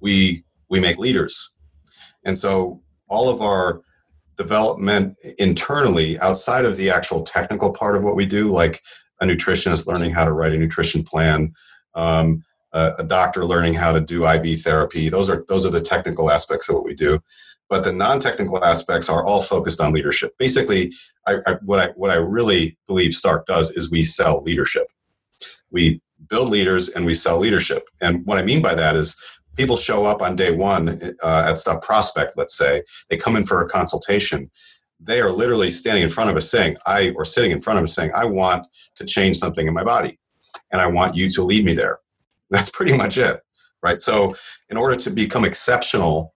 we 0.00 0.44
we 0.68 0.80
make 0.80 0.98
leaders, 0.98 1.50
and 2.24 2.36
so 2.36 2.82
all 3.08 3.28
of 3.28 3.40
our 3.40 3.82
development 4.36 5.16
internally, 5.38 6.18
outside 6.20 6.64
of 6.64 6.76
the 6.76 6.90
actual 6.90 7.22
technical 7.22 7.72
part 7.72 7.96
of 7.96 8.04
what 8.04 8.16
we 8.16 8.26
do, 8.26 8.52
like 8.52 8.82
a 9.20 9.24
nutritionist 9.24 9.86
learning 9.86 10.10
how 10.10 10.24
to 10.24 10.32
write 10.32 10.52
a 10.52 10.58
nutrition 10.58 11.02
plan, 11.02 11.52
um, 11.94 12.42
a, 12.76 13.04
doctor 13.04 13.44
learning 13.44 13.74
how 13.74 13.92
to 13.92 14.00
do 14.00 14.26
IV 14.26 14.60
therapy. 14.60 15.08
Those 15.08 15.30
are 15.30 15.44
those 15.48 15.64
are 15.64 15.70
the 15.70 15.80
technical 15.80 16.30
aspects 16.30 16.68
of 16.68 16.74
what 16.74 16.84
we 16.84 16.94
do 16.94 17.20
but 17.68 17.84
the 17.84 17.92
non-technical 17.92 18.64
aspects 18.64 19.08
are 19.08 19.24
all 19.24 19.42
focused 19.42 19.80
on 19.80 19.92
leadership. 19.92 20.36
Basically, 20.38 20.92
I, 21.26 21.38
I, 21.46 21.52
what 21.64 21.80
I 21.80 21.92
what 21.96 22.10
I 22.10 22.16
really 22.16 22.76
believe 22.86 23.12
Stark 23.12 23.46
does 23.46 23.70
is 23.72 23.90
we 23.90 24.04
sell 24.04 24.42
leadership. 24.42 24.86
We 25.70 26.00
build 26.28 26.48
leaders 26.48 26.88
and 26.88 27.04
we 27.04 27.14
sell 27.14 27.38
leadership. 27.38 27.84
And 28.00 28.24
what 28.24 28.38
I 28.38 28.42
mean 28.42 28.62
by 28.62 28.74
that 28.74 28.96
is 28.96 29.16
people 29.56 29.76
show 29.76 30.04
up 30.04 30.22
on 30.22 30.36
day 30.36 30.54
one 30.54 30.88
uh, 31.22 31.44
at 31.48 31.58
Stop 31.58 31.82
Prospect. 31.82 32.36
Let's 32.36 32.56
say 32.56 32.82
they 33.10 33.16
come 33.16 33.36
in 33.36 33.44
for 33.44 33.62
a 33.62 33.68
consultation. 33.68 34.50
They 35.00 35.20
are 35.20 35.30
literally 35.30 35.70
standing 35.70 36.02
in 36.02 36.08
front 36.08 36.30
of 36.30 36.36
us 36.36 36.50
saying, 36.50 36.76
"I," 36.86 37.12
or 37.16 37.24
sitting 37.24 37.50
in 37.50 37.60
front 37.60 37.78
of 37.78 37.82
us 37.82 37.94
saying, 37.94 38.12
"I 38.14 38.26
want 38.26 38.66
to 38.96 39.04
change 39.04 39.36
something 39.36 39.66
in 39.66 39.74
my 39.74 39.84
body, 39.84 40.18
and 40.70 40.80
I 40.80 40.86
want 40.86 41.16
you 41.16 41.28
to 41.30 41.42
lead 41.42 41.64
me 41.64 41.74
there." 41.74 41.98
That's 42.50 42.70
pretty 42.70 42.96
much 42.96 43.18
it, 43.18 43.40
right? 43.82 44.00
So, 44.00 44.34
in 44.68 44.76
order 44.76 44.96
to 44.96 45.10
become 45.10 45.44
exceptional 45.44 46.34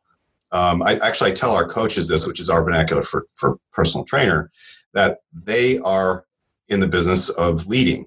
um, 0.52 0.82
I 0.82 0.96
actually 0.96 1.30
I 1.30 1.34
tell 1.34 1.52
our 1.52 1.66
coaches 1.66 2.08
this, 2.08 2.26
which 2.26 2.40
is 2.40 2.50
our 2.50 2.62
vernacular 2.64 3.02
for, 3.02 3.26
for 3.34 3.58
personal 3.72 4.04
trainer, 4.04 4.50
that 4.94 5.18
they 5.32 5.78
are 5.78 6.24
in 6.68 6.80
the 6.80 6.88
business 6.88 7.28
of 7.30 7.66
leading. 7.66 8.06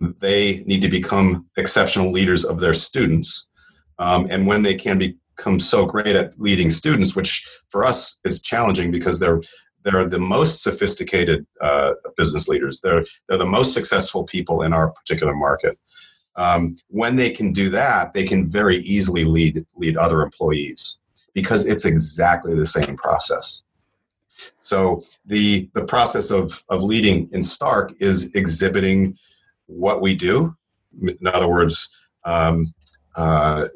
They 0.00 0.62
need 0.66 0.82
to 0.82 0.88
become 0.88 1.46
exceptional 1.56 2.10
leaders 2.12 2.44
of 2.44 2.60
their 2.60 2.74
students. 2.74 3.46
Um, 3.98 4.26
and 4.30 4.46
when 4.46 4.62
they 4.62 4.74
can 4.74 4.98
become 4.98 5.58
so 5.58 5.86
great 5.86 6.14
at 6.16 6.38
leading 6.38 6.70
students, 6.70 7.14
which 7.14 7.46
for 7.68 7.84
us 7.84 8.18
is 8.24 8.42
challenging 8.42 8.90
because 8.90 9.18
they're 9.18 9.40
they're 9.84 10.04
the 10.04 10.18
most 10.18 10.62
sophisticated 10.62 11.46
uh, 11.60 11.92
business 12.16 12.48
leaders. 12.48 12.80
They're 12.80 13.04
they're 13.28 13.38
the 13.38 13.46
most 13.46 13.72
successful 13.72 14.24
people 14.24 14.62
in 14.62 14.72
our 14.72 14.90
particular 14.90 15.34
market. 15.34 15.78
Um, 16.38 16.76
when 16.86 17.16
they 17.16 17.30
can 17.30 17.52
do 17.52 17.68
that, 17.70 18.14
they 18.14 18.22
can 18.22 18.48
very 18.48 18.78
easily 18.78 19.24
lead 19.24 19.66
lead 19.76 19.96
other 19.96 20.22
employees 20.22 20.96
because 21.34 21.66
it's 21.66 21.84
exactly 21.84 22.54
the 22.54 22.64
same 22.64 22.96
process. 22.96 23.64
So 24.60 25.02
the 25.26 25.68
the 25.74 25.84
process 25.84 26.30
of 26.30 26.64
of 26.68 26.82
leading 26.82 27.28
in 27.32 27.42
Stark 27.42 27.92
is 27.98 28.32
exhibiting 28.36 29.18
what 29.66 30.00
we 30.00 30.14
do. 30.14 30.56
In 31.02 31.26
other 31.26 31.48
words, 31.48 31.90
um, 32.24 32.72
uh, 33.16 33.66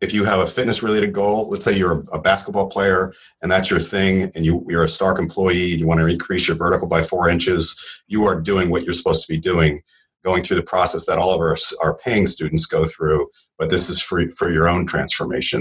if 0.00 0.12
you 0.12 0.24
have 0.24 0.40
a 0.40 0.46
fitness 0.46 0.82
related 0.82 1.12
goal, 1.12 1.48
let's 1.48 1.64
say 1.64 1.76
you're 1.76 2.04
a, 2.12 2.18
basketball 2.18 2.66
player 2.66 3.14
and 3.40 3.50
that's 3.50 3.70
your 3.70 3.80
thing, 3.80 4.30
and 4.34 4.44
you, 4.44 4.64
you're 4.68 4.84
a 4.84 4.88
Stark 4.88 5.18
employee, 5.18 5.72
and 5.72 5.80
you 5.80 5.86
want 5.86 6.00
to 6.00 6.06
increase 6.06 6.46
your 6.46 6.56
vertical 6.56 6.86
by 6.86 7.00
four 7.00 7.30
inches, 7.30 8.02
you 8.06 8.24
are 8.24 8.38
doing 8.38 8.68
what 8.68 8.84
you're 8.84 8.92
supposed 8.92 9.26
to 9.26 9.32
be 9.32 9.38
doing 9.38 9.82
going 10.28 10.42
through 10.42 10.60
the 10.60 10.70
process 10.74 11.06
that 11.06 11.18
all 11.20 11.32
of 11.34 11.40
our, 11.46 11.56
our 11.84 11.94
paying 12.04 12.26
students 12.26 12.66
go 12.76 12.82
through, 12.92 13.22
but 13.58 13.68
this 13.70 13.84
is 13.92 13.98
for, 14.08 14.18
for 14.38 14.48
your 14.56 14.66
own 14.72 14.82
transformation. 14.94 15.60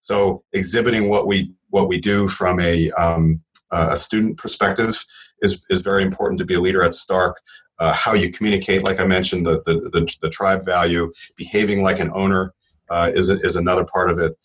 So 0.00 0.16
exhibiting 0.52 1.04
what 1.12 1.24
we 1.30 1.38
what 1.74 1.86
we 1.92 1.98
do 1.98 2.28
from 2.38 2.54
a 2.70 2.76
um, 3.04 3.24
a 3.70 3.96
student 3.96 4.38
perspective 4.44 4.94
is, 5.44 5.52
is 5.74 5.80
very 5.90 6.02
important 6.08 6.38
to 6.38 6.46
be 6.50 6.56
a 6.56 6.64
leader 6.66 6.82
at 6.84 6.94
Stark. 6.94 7.36
uh, 7.78 7.92
how 7.92 8.14
you 8.14 8.30
communicate, 8.30 8.84
like 8.84 9.00
I 9.00 9.04
mentioned, 9.04 9.46
the, 9.46 9.62
the, 9.66 9.90
the, 9.90 10.14
the 10.20 10.30
tribe 10.30 10.64
value, 10.64 11.12
behaving 11.36 11.82
like 11.82 11.98
an 12.00 12.10
owner 12.14 12.54
uh, 12.88 13.10
is, 13.14 13.28
is 13.28 13.56
another 13.56 13.84
part 13.84 14.10
of 14.10 14.18
it. 14.18 14.36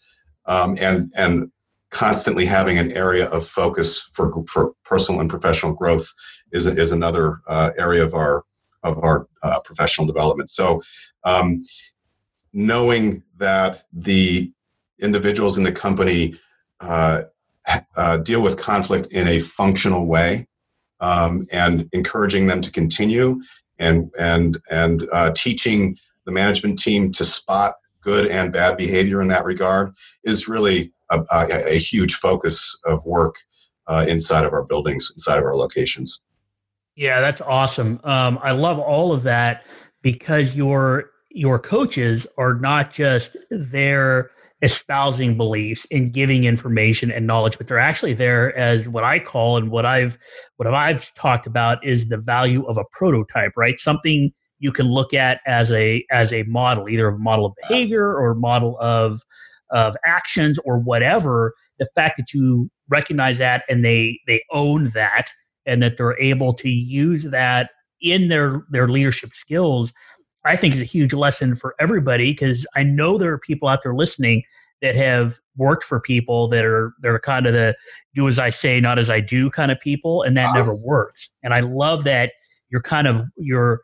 Um, 0.46 0.78
and, 0.80 1.12
and 1.16 1.52
constantly 1.92 2.46
having 2.46 2.78
an 2.78 2.92
area 2.92 3.28
of 3.30 3.46
focus 3.46 4.02
for, 4.14 4.44
for 4.44 4.74
personal 4.84 5.22
and 5.22 5.30
professional 5.30 5.74
growth 5.74 6.12
is, 6.52 6.66
is 6.66 6.92
another 6.92 7.42
uh, 7.48 7.72
area 7.78 8.04
of 8.04 8.14
our, 8.14 8.44
of 8.84 8.98
our 9.00 9.28
uh, 9.44 9.60
professional 9.62 10.08
development. 10.08 10.50
So, 10.50 10.82
um, 11.24 11.64
knowing 12.54 13.24
that 13.38 13.84
the 13.94 14.52
individuals 15.00 15.58
in 15.58 15.64
the 15.64 15.72
company 15.72 16.36
uh, 16.80 17.22
uh, 17.96 18.18
deal 18.18 18.42
with 18.42 18.58
conflict 18.58 19.08
in 19.08 19.28
a 19.28 19.40
functional 19.40 20.06
way 20.06 20.48
um, 21.00 21.48
and 21.52 21.88
encouraging 21.94 22.48
them 22.48 22.62
to 22.62 22.72
continue 22.72 23.40
and 23.78 24.12
and 24.18 24.58
and 24.70 25.08
uh, 25.12 25.32
teaching 25.36 25.98
the 26.26 26.32
management 26.32 26.78
team 26.80 27.12
to 27.12 27.24
spot 27.24 27.76
good 28.02 28.28
and 28.28 28.54
bad 28.54 28.78
behavior 28.78 29.22
in 29.22 29.28
that 29.28 29.46
regard 29.46 29.94
is 30.24 30.48
really 30.48 30.92
a, 31.12 31.20
a, 31.32 31.74
a 31.74 31.78
huge 31.78 32.14
focus 32.14 32.78
of 32.86 33.04
work 33.06 33.36
uh, 33.88 34.06
inside 34.08 34.46
of 34.46 34.54
our 34.54 34.64
buildings, 34.64 35.12
inside 35.16 35.38
of 35.38 35.44
our 35.44 35.56
locations. 35.56 36.22
Yeah, 37.00 37.22
that's 37.22 37.40
awesome. 37.40 38.02
Um, 38.04 38.40
I 38.44 38.52
love 38.52 38.78
all 38.78 39.14
of 39.14 39.24
that 39.24 39.66
because 40.02 40.54
your 40.54 41.12
your 41.32 41.58
coaches 41.58 42.28
are 42.38 42.56
not 42.56 42.92
just 42.92 43.38
there 43.50 44.32
espousing 44.62 45.38
beliefs 45.38 45.88
and 45.92 46.12
giving 46.12 46.44
information 46.44 47.10
and 47.10 47.26
knowledge, 47.26 47.58
but 47.58 47.68
they're 47.68 47.80
actually 47.80 48.16
there 48.16 48.54
as 48.58 48.90
what 48.90 49.06
I 49.06 49.20
call 49.20 49.56
and 49.56 49.72
what 49.72 49.86
I've 49.86 50.18
what 50.58 50.68
I've 50.68 51.14
talked 51.14 51.48
about 51.48 51.86
is 51.88 52.10
the 52.10 52.18
value 52.18 52.66
of 52.66 52.78
a 52.78 52.84
prototype, 52.92 53.54
right? 53.56 53.80
Something 53.80 54.34
you 54.60 54.74
can 54.74 54.88
look 54.88 55.14
at 55.14 55.40
as 55.48 55.72
a 55.72 56.04
as 56.12 56.34
a 56.34 56.44
model, 56.44 56.90
either 56.90 57.08
a 57.08 57.18
model 57.18 57.46
of 57.46 57.54
behavior 57.62 58.14
or 58.14 58.36
model 58.36 58.78
of 58.82 59.22
of 59.72 59.96
actions 60.06 60.60
or 60.66 60.78
whatever. 60.78 61.54
The 61.80 61.88
fact 61.96 62.18
that 62.18 62.34
you 62.34 62.70
recognize 62.90 63.38
that 63.38 63.64
and 63.70 63.86
they 63.86 64.20
they 64.28 64.44
own 64.52 64.90
that 64.90 65.28
and 65.70 65.82
that 65.84 65.98
they're 65.98 66.20
able 66.20 66.54
to 66.54 66.70
use 66.70 67.24
that 67.24 67.70
in 68.02 68.28
their 68.30 68.64
their 68.72 68.88
leadership 68.88 69.34
skills 69.34 69.94
I 70.46 70.56
think 70.56 70.74
is 70.74 70.82
a 70.82 70.86
huge 70.86 71.14
lesson 71.14 71.56
for 71.56 71.76
everybody 71.80 72.32
because 72.32 72.66
I 72.76 72.84
know 72.84 73.18
there 73.18 73.32
are 73.32 73.40
people 73.40 73.68
out 73.68 73.84
there 73.84 73.94
listening 73.94 74.44
that 74.82 74.96
have 74.96 75.38
worked 75.58 75.84
for 75.84 76.00
people 76.00 76.48
that 76.48 76.64
are 76.64 76.94
they're 77.02 77.20
kind 77.20 77.46
of 77.46 77.54
the 77.54 77.76
do 78.16 78.28
as 78.28 78.40
I 78.40 78.50
say, 78.50 78.80
not 78.80 78.98
as 78.98 79.10
I 79.10 79.20
do 79.20 79.50
kind 79.50 79.72
of 79.72 79.80
people, 79.80 80.24
and 80.24 80.38
that 80.38 80.56
never 80.56 80.74
works. 80.74 81.30
And 81.44 81.54
I 81.54 81.60
love 81.60 82.06
that 82.06 82.32
you're 82.70 82.82
kind 82.82 83.08
of 83.08 83.24
you're 83.38 83.82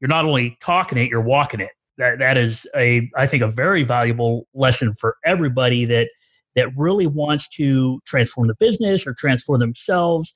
you're 0.00 0.08
not 0.08 0.24
only 0.24 0.56
talking 0.60 0.98
it, 0.98 1.10
you're 1.10 1.20
walking 1.20 1.60
it. 1.60 1.70
That 1.98 2.18
that 2.18 2.38
is 2.38 2.66
a 2.74 3.08
I 3.16 3.26
think 3.26 3.42
a 3.42 3.48
very 3.48 3.82
valuable 3.82 4.46
lesson 4.54 4.94
for 4.94 5.16
everybody 5.24 5.84
that 5.84 6.08
that 6.56 6.74
really 6.76 7.06
wants 7.06 7.48
to 7.50 8.00
transform 8.06 8.48
the 8.48 8.54
business 8.54 9.06
or 9.06 9.14
transform 9.14 9.60
themselves. 9.60 10.34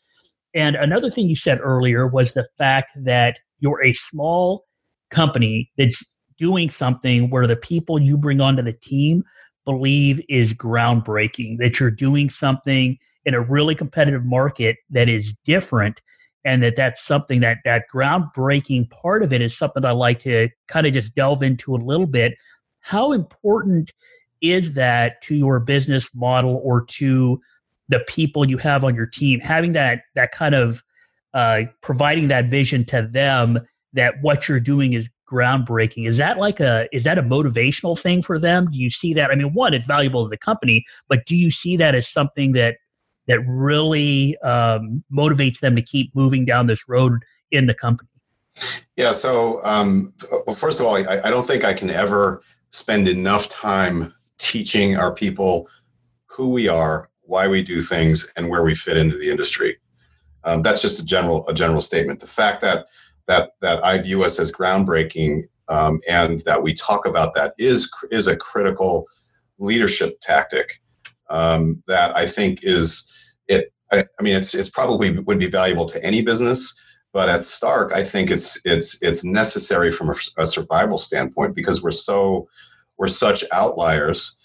And 0.55 0.77
another 0.77 1.11
thing 1.11 1.29
you 1.29 1.37
said 1.37 1.61
earlier 1.61 2.07
was 2.07 2.33
the 2.33 2.47
fact 2.59 2.93
that 2.97 3.39
you're 3.61 3.83
a 3.83 3.93
small 3.93 4.65
company 5.11 5.71
that's 5.79 6.05
doing 6.39 6.69
something 6.69 7.31
where 7.31 7.47
the 7.47 7.57
people 7.57 8.01
you 8.01 8.19
bring 8.19 8.41
onto 8.41 8.63
the 8.63 8.73
team 8.73 9.25
believe 9.65 10.21
is 10.29 10.53
groundbreaking, 10.53 11.59
that 11.59 11.79
you're 11.79 11.91
doing 11.91 12.29
something 12.29 12.99
in 13.25 13.35
a 13.35 13.41
really 13.41 13.75
competitive 13.75 14.25
market 14.25 14.77
that 14.91 15.09
is 15.09 15.35
different 15.45 16.01
and 16.45 16.63
that 16.63 16.75
that's 16.75 17.05
something 17.05 17.41
that 17.41 17.59
that 17.65 17.85
groundbreaking 17.95 18.91
part 18.91 19.23
of 19.23 19.33
it 19.33 19.41
is 19.41 19.57
something 19.57 19.85
I 19.85 19.93
like 19.93 20.19
to 20.21 20.49
kind 20.67 20.87
of 20.87 20.93
just 20.93 21.15
delve 21.15 21.43
into 21.43 21.75
a 21.75 21.77
little 21.77 22.07
bit. 22.07 22.35
How 22.81 23.13
important 23.13 23.93
is 24.41 24.73
that 24.73 25.23
to 25.23 25.37
your 25.37 25.61
business 25.61 26.11
model 26.15 26.61
or 26.65 26.85
to 26.85 27.41
the 27.93 28.01
people 28.09 28.49
you 28.49 28.59
have 28.59 28.83
on 28.83 28.95
your 28.95 29.07
team? 29.07 29.39
Having 29.41 29.73
that 29.73 30.03
that 30.15 30.33
kind 30.33 30.55
of 30.55 30.83
uh, 31.35 31.63
providing 31.81 32.29
that 32.29 32.51
vision 32.51 32.85
to 32.87 33.09
them 33.11 33.61
that 33.93 34.15
what 34.21 34.49
you're 34.49 34.61
doing 34.61 34.93
is 34.95 35.09
groundbreaking. 35.33 36.07
Is 36.07 36.19
that 36.19 36.39
like 36.39 36.61
a 36.61 36.89
is 36.93 37.05
that 37.05 37.19
a 37.19 37.23
motivational 37.23 37.99
thing 37.99 38.23
for 38.23 38.39
them? 38.39 38.71
Do 38.71 38.79
you 38.79 38.91
see 38.91 39.15
that? 39.15 39.31
I 39.31 39.35
mean 39.35 39.55
one 39.55 39.73
it's 39.73 39.87
valuable 39.87 40.25
to 40.25 40.29
the 40.29 40.37
company 40.37 40.85
but 41.09 41.25
do 41.27 41.35
you 41.35 41.51
see 41.51 41.77
that 41.79 41.95
as 41.95 42.07
something 42.07 42.53
that 42.53 42.77
that 43.29 43.41
really 43.47 44.37
um, 44.39 45.03
motivates 45.13 45.61
them 45.61 45.77
to 45.77 45.83
keep 45.83 46.15
moving 46.15 46.45
down 46.45 46.67
this 46.67 46.89
road 46.89 47.23
in 47.51 47.67
the 47.67 47.75
company? 47.75 48.11
Yeah 48.97 49.13
so 49.13 49.65
um, 49.65 50.13
well 50.47 50.55
first 50.55 50.81
of 50.81 50.87
all 50.87 50.97
I, 50.97 51.21
I 51.25 51.31
don't 51.31 51.47
think 51.47 51.65
i 51.65 51.73
can 51.73 51.89
ever 51.89 52.43
spend 52.69 53.09
enough 53.09 53.49
time 53.49 54.13
teaching 54.39 54.97
our 54.97 55.15
people 55.15 55.69
who 56.27 56.51
we 56.51 56.69
are 56.69 57.09
why 57.33 57.49
we 57.49 57.63
do 57.63 57.81
things 57.81 58.33
and 58.37 58.49
where 58.49 58.63
we 58.63 58.75
fit 58.75 58.97
into 58.97 59.17
the 59.17 59.31
industry 59.31 59.77
um, 60.45 60.63
that's 60.63 60.83
just 60.83 61.01
a 61.01 61.05
general 61.05 61.47
a 61.49 61.55
general 61.55 61.81
statement 61.81 62.21
the 62.21 62.27
fact 62.41 62.61
that 62.61 62.87
that 63.27 63.53
that 63.61 63.85
I 63.85 63.99
view 63.99 64.25
us 64.25 64.39
as 64.39 64.53
groundbreaking 64.53 65.43
um, 65.69 66.01
and 66.09 66.41
that 66.43 66.63
we 66.63 66.75
talk 66.75 67.07
about 67.07 67.35
that 67.35 67.55
is 67.59 67.91
is 68.11 68.27
a 68.27 68.37
critical 68.37 69.07
leadership 69.59 70.19
tactic 70.21 70.83
um, 71.31 71.83
that 71.87 72.15
I 72.17 72.27
think 72.27 72.61
is 72.63 73.37
it. 73.49 73.73
I, 73.91 74.05
I, 74.19 74.23
mean, 74.23 74.35
it's 74.35 74.55
it's 74.55 74.71
probably 74.71 75.19
would 75.19 75.39
be 75.39 75.49
valuable 75.49 75.87
to 75.87 76.05
any 76.05 76.23
business, 76.23 76.75
but 77.13 77.29
at 77.29 77.45
Stark, 77.45 77.93
I 77.93 78.03
think 78.03 78.31
it's 78.31 78.61
it's 78.65 79.03
it's 79.03 79.25
necessary 79.25 79.91
from 79.91 80.11
a, 80.11 80.15
a 80.39 80.45
survival 80.45 80.99
standpoint 80.99 81.55
because 81.55 81.83
we're 81.83 81.91
so 81.91 82.49
we're 82.99 83.09
such 83.09 83.45
outliers 83.53 84.37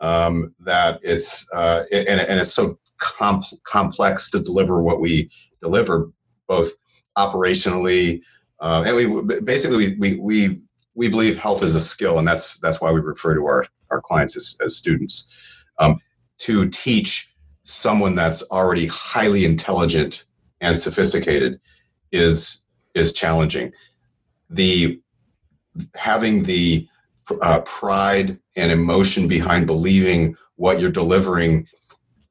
um, 0.00 0.54
that 0.60 1.00
it's 1.02 1.48
uh, 1.52 1.84
and, 1.92 2.20
and 2.20 2.40
it's 2.40 2.52
so 2.52 2.78
comp- 2.98 3.44
complex 3.64 4.30
to 4.30 4.40
deliver 4.40 4.82
what 4.82 5.00
we 5.00 5.30
deliver 5.60 6.10
both 6.46 6.70
operationally. 7.16 8.20
Uh, 8.60 8.84
and 8.86 8.96
we 8.96 9.40
basically 9.40 9.76
we, 9.76 9.94
we, 9.98 10.20
we 10.20 10.60
we 10.94 11.08
believe 11.08 11.36
health 11.36 11.62
is 11.62 11.74
a 11.74 11.80
skill, 11.80 12.18
and 12.18 12.26
that's 12.26 12.58
that's 12.60 12.80
why 12.80 12.90
we 12.92 13.00
refer 13.00 13.34
to 13.34 13.44
our 13.44 13.66
our 13.90 14.00
clients 14.00 14.36
as, 14.36 14.56
as 14.62 14.76
students 14.76 15.64
um, 15.78 15.96
to 16.38 16.68
teach 16.68 17.32
someone 17.62 18.14
that's 18.14 18.42
already 18.50 18.86
highly 18.86 19.44
intelligent 19.44 20.24
and 20.60 20.78
sophisticated 20.78 21.60
is 22.12 22.64
is 22.94 23.12
challenging. 23.12 23.72
The 24.48 25.00
having 25.94 26.44
the 26.44 26.88
uh, 27.42 27.60
pride 27.60 28.38
and 28.56 28.72
emotion 28.72 29.28
behind 29.28 29.66
believing 29.66 30.36
what 30.56 30.80
you're 30.80 30.90
delivering 30.90 31.66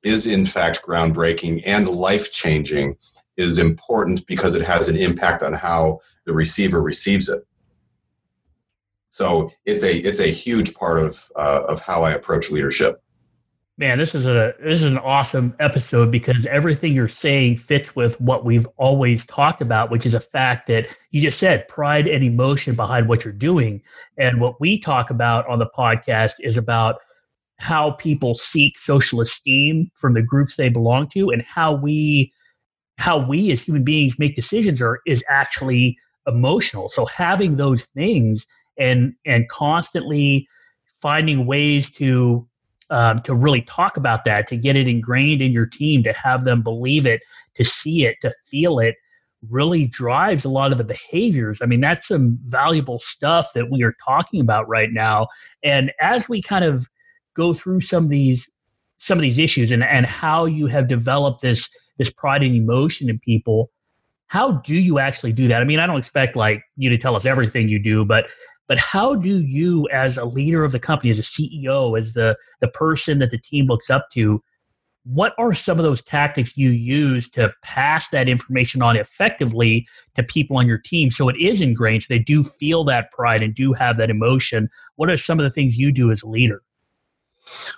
is 0.03 0.27
in 0.27 0.45
fact 0.45 0.81
groundbreaking 0.83 1.61
and 1.65 1.87
life 1.87 2.31
changing 2.31 2.95
is 3.37 3.57
important 3.57 4.25
because 4.27 4.53
it 4.53 4.61
has 4.61 4.87
an 4.87 4.95
impact 4.95 5.43
on 5.43 5.53
how 5.53 5.99
the 6.25 6.33
receiver 6.33 6.81
receives 6.81 7.27
it. 7.27 7.43
So 9.09 9.49
it's 9.65 9.83
a 9.83 9.95
it's 9.95 10.19
a 10.19 10.27
huge 10.27 10.73
part 10.75 10.99
of 10.99 11.29
uh, 11.35 11.63
of 11.67 11.81
how 11.81 12.03
I 12.03 12.11
approach 12.11 12.51
leadership. 12.51 13.01
Man, 13.77 13.97
this 13.97 14.15
is 14.15 14.25
a 14.25 14.53
this 14.63 14.81
is 14.81 14.89
an 14.89 14.97
awesome 14.99 15.53
episode 15.59 16.09
because 16.09 16.45
everything 16.45 16.93
you're 16.93 17.09
saying 17.09 17.57
fits 17.57 17.93
with 17.93 18.19
what 18.21 18.45
we've 18.45 18.67
always 18.77 19.25
talked 19.25 19.61
about, 19.61 19.91
which 19.91 20.05
is 20.05 20.13
a 20.13 20.21
fact 20.21 20.67
that 20.67 20.87
you 21.11 21.21
just 21.21 21.39
said 21.39 21.67
pride 21.67 22.07
and 22.07 22.23
emotion 22.23 22.75
behind 22.75 23.09
what 23.09 23.25
you're 23.25 23.33
doing. 23.33 23.81
And 24.17 24.39
what 24.39 24.61
we 24.61 24.79
talk 24.79 25.09
about 25.09 25.45
on 25.49 25.59
the 25.59 25.69
podcast 25.77 26.35
is 26.39 26.55
about 26.55 27.01
how 27.57 27.91
people 27.91 28.33
seek 28.33 28.77
social 28.77 29.19
esteem 29.19 29.91
from 29.95 30.13
the 30.13 30.21
groups 30.21 30.55
they 30.55 30.69
belong 30.69 31.09
to 31.09 31.29
and 31.29 31.41
how 31.41 31.73
we 31.73 32.31
how 32.97 33.17
we 33.17 33.51
as 33.51 33.61
human 33.61 33.83
beings 33.83 34.17
make 34.17 34.37
decisions 34.37 34.81
are 34.81 35.01
is 35.05 35.21
actually 35.27 35.97
emotional. 36.27 36.87
So 36.87 37.05
having 37.07 37.57
those 37.57 37.83
things 37.93 38.47
and 38.79 39.15
and 39.25 39.49
constantly 39.49 40.47
finding 41.01 41.45
ways 41.45 41.91
to 41.91 42.47
um, 42.89 43.21
to 43.23 43.33
really 43.33 43.61
talk 43.61 43.97
about 43.97 44.25
that, 44.25 44.47
to 44.47 44.57
get 44.57 44.75
it 44.75 44.87
ingrained 44.87 45.41
in 45.41 45.51
your 45.51 45.65
team, 45.65 46.03
to 46.03 46.13
have 46.13 46.43
them 46.43 46.61
believe 46.61 47.05
it, 47.05 47.21
to 47.55 47.63
see 47.63 48.05
it, 48.05 48.17
to 48.21 48.33
feel 48.45 48.79
it, 48.79 48.95
really 49.49 49.85
drives 49.87 50.45
a 50.45 50.49
lot 50.49 50.71
of 50.71 50.77
the 50.77 50.83
behaviors. 50.83 51.59
I 51.61 51.65
mean, 51.65 51.81
that's 51.81 52.07
some 52.07 52.37
valuable 52.43 52.99
stuff 52.99 53.51
that 53.53 53.69
we 53.69 53.83
are 53.83 53.95
talking 54.03 54.39
about 54.39 54.67
right 54.67 54.91
now. 54.91 55.27
And 55.63 55.91
as 55.99 56.29
we 56.29 56.41
kind 56.41 56.65
of 56.65 56.87
go 57.35 57.53
through 57.53 57.81
some 57.81 58.05
of 58.05 58.09
these 58.09 58.49
some 58.97 59.17
of 59.17 59.21
these 59.21 59.37
issues 59.37 59.71
and, 59.71 59.83
and 59.83 60.05
how 60.05 60.45
you 60.45 60.67
have 60.67 60.87
developed 60.87 61.41
this 61.41 61.69
this 61.97 62.11
pride 62.11 62.41
and 62.41 62.55
emotion 62.55 63.09
in 63.09 63.19
people 63.19 63.69
how 64.27 64.53
do 64.53 64.73
you 64.73 64.97
actually 64.99 65.31
do 65.31 65.47
that 65.47 65.61
i 65.61 65.65
mean 65.65 65.79
i 65.79 65.85
don't 65.85 65.97
expect 65.97 66.35
like 66.35 66.63
you 66.77 66.89
to 66.89 66.97
tell 66.97 67.15
us 67.15 67.25
everything 67.25 67.69
you 67.69 67.77
do 67.77 68.03
but 68.03 68.27
but 68.67 68.77
how 68.77 69.15
do 69.15 69.41
you 69.41 69.87
as 69.91 70.17
a 70.17 70.25
leader 70.25 70.63
of 70.63 70.71
the 70.71 70.79
company 70.79 71.09
as 71.09 71.19
a 71.19 71.23
ceo 71.23 71.97
as 71.97 72.13
the 72.13 72.37
the 72.61 72.67
person 72.67 73.19
that 73.19 73.31
the 73.31 73.37
team 73.37 73.67
looks 73.67 73.89
up 73.89 74.09
to 74.11 74.41
what 75.05 75.33
are 75.37 75.53
some 75.53 75.77
of 75.77 75.85
those 75.85 76.01
tactics 76.01 76.57
you 76.57 76.71
use 76.71 77.29
to 77.29 77.53
pass 77.61 78.09
that 78.09 78.27
information 78.27 78.81
on 78.81 78.95
effectively 78.95 79.87
to 80.15 80.23
people 80.23 80.57
on 80.57 80.67
your 80.67 80.79
team 80.79 81.11
so 81.11 81.29
it 81.29 81.37
is 81.37 81.61
ingrained 81.61 82.01
so 82.01 82.07
they 82.09 82.19
do 82.19 82.43
feel 82.43 82.83
that 82.83 83.11
pride 83.11 83.41
and 83.41 83.53
do 83.53 83.71
have 83.73 83.97
that 83.97 84.09
emotion? 84.09 84.69
What 84.95 85.09
are 85.09 85.17
some 85.17 85.39
of 85.39 85.43
the 85.43 85.51
things 85.51 85.77
you 85.77 85.91
do 85.91 86.11
as 86.11 86.23
a 86.23 86.27
leader? 86.27 86.63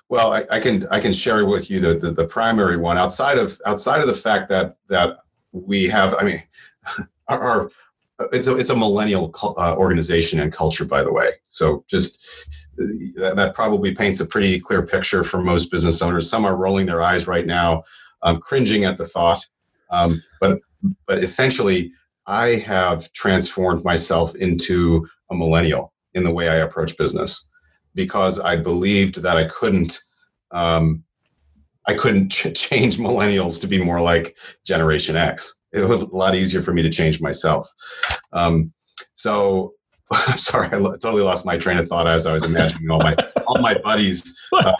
Well 0.07 0.31
i, 0.31 0.45
I 0.49 0.59
can 0.61 0.87
i 0.87 0.99
can 1.01 1.11
share 1.11 1.45
with 1.45 1.69
you 1.69 1.81
the, 1.81 1.95
the, 1.95 2.11
the 2.11 2.25
primary 2.25 2.77
one. 2.77 2.97
Outside 2.97 3.37
of 3.37 3.59
outside 3.65 3.99
of 3.99 4.07
the 4.07 4.13
fact 4.13 4.47
that 4.47 4.77
that 4.87 5.17
we 5.51 5.85
have 5.85 6.15
i 6.15 6.23
mean 6.23 6.41
our, 7.27 7.41
our 7.41 7.71
it's 8.31 8.47
a 8.47 8.55
it's 8.57 8.71
a 8.71 8.75
millennial 8.75 9.33
uh, 9.57 9.75
organization 9.77 10.39
and 10.39 10.51
culture 10.51 10.85
by 10.85 11.03
the 11.03 11.13
way 11.13 11.29
so 11.49 11.83
just 11.87 12.67
that, 12.77 13.35
that, 13.35 13.55
probably 13.55 13.93
paints 13.93 14.19
a 14.19 14.25
pretty 14.25 14.59
clear 14.59 14.85
picture 14.85 15.23
for 15.23 15.41
most 15.41 15.71
business 15.71 16.01
owners. 16.01 16.29
Some 16.29 16.45
are 16.45 16.55
rolling 16.55 16.85
their 16.85 17.01
eyes 17.01 17.27
right 17.27 17.45
now, 17.45 17.83
um, 18.21 18.37
cringing 18.37 18.85
at 18.85 18.97
the 18.97 19.05
thought. 19.05 19.45
Um, 19.89 20.21
but 20.39 20.59
but 21.07 21.17
essentially, 21.19 21.91
I 22.27 22.63
have 22.65 23.11
transformed 23.13 23.83
myself 23.83 24.35
into 24.35 25.07
a 25.31 25.35
millennial 25.35 25.93
in 26.13 26.23
the 26.23 26.31
way 26.31 26.49
I 26.49 26.55
approach 26.55 26.97
business 26.97 27.47
because 27.95 28.39
I 28.39 28.55
believed 28.55 29.21
that 29.21 29.37
I 29.37 29.45
couldn't. 29.45 29.99
Um, 30.51 31.03
I 31.89 31.93
couldn't 31.93 32.29
ch- 32.29 32.53
change 32.53 32.97
millennials 32.97 33.61
to 33.61 33.67
be 33.67 33.81
more 33.81 34.01
like 34.01 34.37
Generation 34.65 35.15
X. 35.15 35.57
It 35.83 35.87
was 35.87 36.03
a 36.03 36.15
lot 36.15 36.35
easier 36.35 36.61
for 36.61 36.73
me 36.73 36.81
to 36.81 36.89
change 36.89 37.21
myself. 37.21 37.67
Um, 38.33 38.73
so 39.13 39.73
I'm 40.11 40.37
sorry, 40.37 40.67
I 40.67 40.79
totally 40.79 41.23
lost 41.23 41.45
my 41.45 41.57
train 41.57 41.77
of 41.77 41.87
thought 41.87 42.07
as 42.07 42.25
I 42.25 42.33
was 42.33 42.43
imagining 42.43 42.89
all 42.89 42.99
my 42.99 43.15
all 43.45 43.59
my 43.59 43.75
buddies 43.75 44.37
uh, 44.53 44.73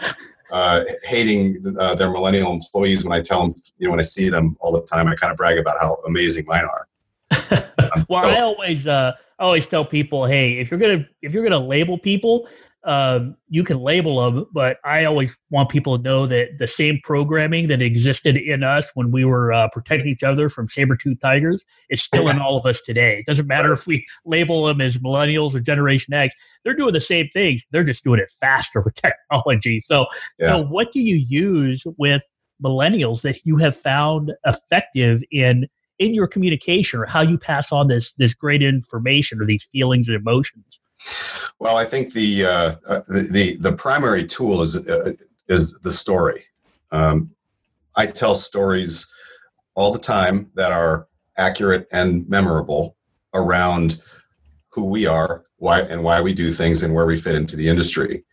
uh, 0.50 0.84
hating 1.04 1.62
uh, 1.78 1.94
their 1.94 2.10
millennial 2.10 2.52
employees 2.52 3.04
when 3.04 3.12
I 3.12 3.20
tell 3.20 3.42
them, 3.42 3.54
you 3.78 3.86
know, 3.86 3.90
when 3.90 4.00
I 4.00 4.02
see 4.02 4.28
them 4.28 4.56
all 4.60 4.72
the 4.72 4.82
time, 4.82 5.08
I 5.08 5.14
kind 5.14 5.30
of 5.30 5.36
brag 5.36 5.58
about 5.58 5.76
how 5.80 5.98
amazing 6.06 6.44
mine 6.46 6.64
are. 6.64 6.88
well, 8.08 8.24
I 8.24 8.40
always, 8.40 8.86
uh, 8.86 9.12
I 9.38 9.44
always 9.44 9.66
tell 9.66 9.84
people, 9.84 10.24
hey, 10.24 10.58
if 10.58 10.70
you're 10.70 10.80
gonna 10.80 11.06
if 11.22 11.34
you're 11.34 11.42
gonna 11.42 11.58
label 11.58 11.98
people, 11.98 12.48
um, 12.84 13.36
you 13.48 13.64
can 13.64 13.78
label 13.78 14.22
them, 14.24 14.46
but 14.52 14.78
I 14.84 15.04
always 15.04 15.36
want 15.50 15.68
people 15.68 15.96
to 15.96 16.02
know 16.02 16.26
that 16.26 16.58
the 16.58 16.66
same 16.66 17.00
programming 17.02 17.66
that 17.68 17.82
existed 17.82 18.36
in 18.36 18.62
us 18.62 18.88
when 18.94 19.10
we 19.10 19.24
were 19.24 19.52
uh, 19.52 19.68
protecting 19.68 20.08
each 20.08 20.22
other 20.22 20.48
from 20.48 20.68
saber-tooth 20.68 21.18
tigers 21.20 21.64
is 21.90 22.02
still 22.02 22.28
in 22.28 22.38
all 22.38 22.56
of 22.56 22.64
us 22.66 22.80
today. 22.80 23.18
It 23.18 23.26
doesn't 23.26 23.48
matter 23.48 23.72
if 23.72 23.86
we 23.86 24.06
label 24.24 24.66
them 24.66 24.80
as 24.80 24.96
millennials 24.98 25.54
or 25.54 25.60
Generation 25.60 26.14
X; 26.14 26.34
they're 26.64 26.74
doing 26.74 26.92
the 26.92 27.00
same 27.00 27.28
things. 27.28 27.64
They're 27.72 27.84
just 27.84 28.04
doing 28.04 28.20
it 28.20 28.30
faster 28.40 28.80
with 28.80 28.94
technology. 29.30 29.80
So, 29.80 30.06
yeah. 30.38 30.58
so 30.58 30.64
what 30.64 30.92
do 30.92 31.00
you 31.00 31.16
use 31.16 31.82
with 31.96 32.22
millennials 32.62 33.22
that 33.22 33.44
you 33.44 33.56
have 33.56 33.76
found 33.76 34.32
effective 34.46 35.22
in 35.32 35.66
in 35.98 36.14
your 36.14 36.28
communication 36.28 37.00
or 37.00 37.06
how 37.06 37.22
you 37.22 37.38
pass 37.38 37.72
on 37.72 37.88
this 37.88 38.14
this 38.14 38.34
great 38.34 38.62
information 38.62 39.40
or 39.40 39.46
these 39.46 39.64
feelings 39.64 40.08
and 40.08 40.16
emotions? 40.16 40.80
Well, 41.60 41.76
I 41.76 41.84
think 41.84 42.12
the 42.12 42.44
uh, 42.44 42.74
uh, 42.88 43.00
the, 43.08 43.28
the, 43.30 43.56
the 43.56 43.72
primary 43.72 44.24
tool 44.24 44.62
is 44.62 44.88
uh, 44.88 45.12
is 45.48 45.78
the 45.80 45.90
story. 45.90 46.44
Um, 46.92 47.30
I 47.96 48.06
tell 48.06 48.34
stories 48.34 49.10
all 49.74 49.92
the 49.92 49.98
time 49.98 50.50
that 50.54 50.70
are 50.70 51.08
accurate 51.36 51.88
and 51.90 52.28
memorable 52.28 52.96
around 53.34 53.98
who 54.68 54.84
we 54.84 55.06
are, 55.06 55.44
why 55.56 55.80
and 55.80 56.04
why 56.04 56.20
we 56.20 56.32
do 56.32 56.50
things, 56.52 56.84
and 56.84 56.94
where 56.94 57.06
we 57.06 57.16
fit 57.16 57.34
into 57.34 57.56
the 57.56 57.68
industry, 57.68 58.24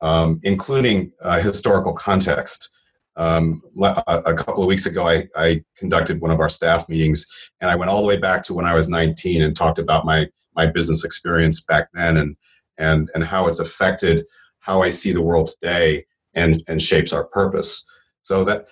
um, 0.00 0.40
including 0.42 1.12
uh, 1.22 1.40
historical 1.40 1.92
context. 1.92 2.70
Um, 3.16 3.62
a 3.80 4.34
couple 4.34 4.60
of 4.60 4.66
weeks 4.66 4.86
ago, 4.86 5.06
I, 5.06 5.28
I, 5.36 5.62
conducted 5.76 6.20
one 6.20 6.32
of 6.32 6.40
our 6.40 6.48
staff 6.48 6.88
meetings, 6.88 7.52
and 7.60 7.70
I 7.70 7.76
went 7.76 7.88
all 7.88 8.02
the 8.02 8.08
way 8.08 8.16
back 8.16 8.42
to 8.44 8.54
when 8.54 8.64
I 8.64 8.74
was 8.74 8.88
19 8.88 9.40
and 9.40 9.56
talked 9.56 9.78
about 9.78 10.04
my 10.04 10.26
my 10.56 10.66
business 10.66 11.04
experience 11.04 11.62
back 11.62 11.88
then 11.94 12.16
and 12.16 12.36
and 12.78 13.10
and 13.14 13.24
how 13.24 13.46
it's 13.46 13.60
affected 13.60 14.24
how 14.64 14.82
I 14.82 14.88
see 14.88 15.12
the 15.12 15.22
world 15.22 15.48
today 15.48 16.06
and 16.34 16.62
and 16.68 16.80
shapes 16.80 17.12
our 17.12 17.26
purpose. 17.26 17.84
So 18.22 18.44
that 18.44 18.66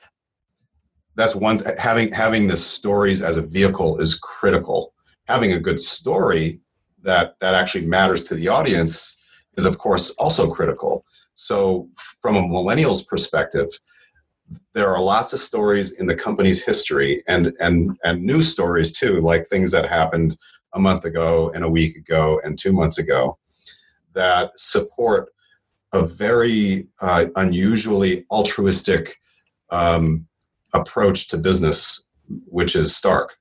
that's 1.15 1.37
one 1.37 1.59
th- 1.59 1.79
having 1.79 2.13
having 2.13 2.47
the 2.47 2.57
stories 2.57 3.21
as 3.21 3.37
a 3.37 3.43
vehicle 3.43 4.01
is 4.01 4.19
critical. 4.19 4.95
Having 5.29 5.53
a 5.53 5.61
good 5.61 5.81
story 5.81 6.61
that 7.03 7.35
that 7.41 7.55
actually 7.55 7.87
matters 7.87 8.23
to 8.25 8.35
the 8.35 8.49
audience 8.49 9.17
is 9.59 9.67
of 9.67 9.79
course 9.79 10.11
also 10.19 10.51
critical. 10.51 11.05
So 11.35 11.89
from 12.21 12.37
a 12.37 12.41
millennials 12.43 13.07
perspective, 13.07 13.69
there 14.75 14.89
are 14.89 15.01
lots 15.01 15.33
of 15.33 15.39
stories 15.39 15.93
in 15.93 16.07
the 16.07 16.15
company's 16.15 16.65
history 16.65 17.23
and 17.29 17.53
and 17.61 17.99
and 18.03 18.23
new 18.23 18.41
stories 18.41 18.93
too, 18.93 19.21
like 19.21 19.47
things 19.47 19.71
that 19.73 19.89
happened 19.89 20.37
a 20.75 20.79
month 20.79 21.05
ago 21.05 21.53
and 21.55 21.65
a 21.65 21.69
week 21.69 21.97
ago 21.97 22.41
and 22.43 22.59
two 22.59 22.73
months 22.73 22.97
ago 22.97 23.37
that 24.15 24.51
support 24.57 25.31
a 25.93 26.05
very 26.05 26.89
uh, 27.01 27.27
unusually 27.37 28.25
altruistic 28.31 29.17
um, 29.71 30.27
approach 30.75 31.29
to 31.29 31.37
business, 31.37 32.09
which 32.47 32.75
is 32.75 32.97
Stark. 32.97 33.37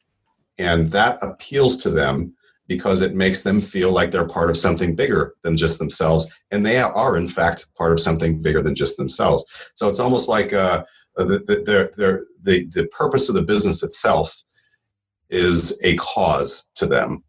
And 0.58 0.92
that 0.92 1.18
appeals 1.22 1.78
to 1.78 1.90
them 1.90 2.36
because 2.68 3.02
it 3.02 3.16
makes 3.16 3.44
them 3.44 3.60
feel 3.60 3.92
like 3.92 4.12
they're 4.12 4.28
part 4.28 4.50
of 4.50 4.58
something 4.58 4.96
bigger 4.96 5.36
than 5.44 5.58
just 5.58 5.80
themselves. 5.80 6.40
And 6.52 6.66
they 6.66 6.78
are, 6.78 7.18
in 7.18 7.28
fact, 7.28 7.68
part 7.76 7.92
of 7.92 8.00
something 8.00 8.42
bigger 8.42 8.62
than 8.62 8.76
just 8.76 8.98
themselves. 8.98 9.72
So 9.76 9.90
it's 9.90 10.00
almost 10.00 10.30
like 10.30 10.54
uh, 10.54 10.84
the, 11.16 11.44
the, 11.48 12.26
the, 12.44 12.70
the 12.72 12.88
purpose 12.88 13.28
of 13.28 13.36
the 13.36 13.42
business 13.42 13.84
itself 13.84 14.42
is 15.30 15.80
a 15.84 15.96
cause 15.98 16.70
to 16.76 16.86
them. 16.86 17.24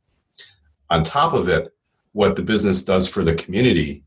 On 0.90 1.02
top 1.02 1.33
of 1.33 1.48
it, 1.48 1.72
what 2.12 2.37
the 2.37 2.42
business 2.42 2.85
does 2.85 3.09
for 3.09 3.25
the 3.25 3.35
community 3.35 4.05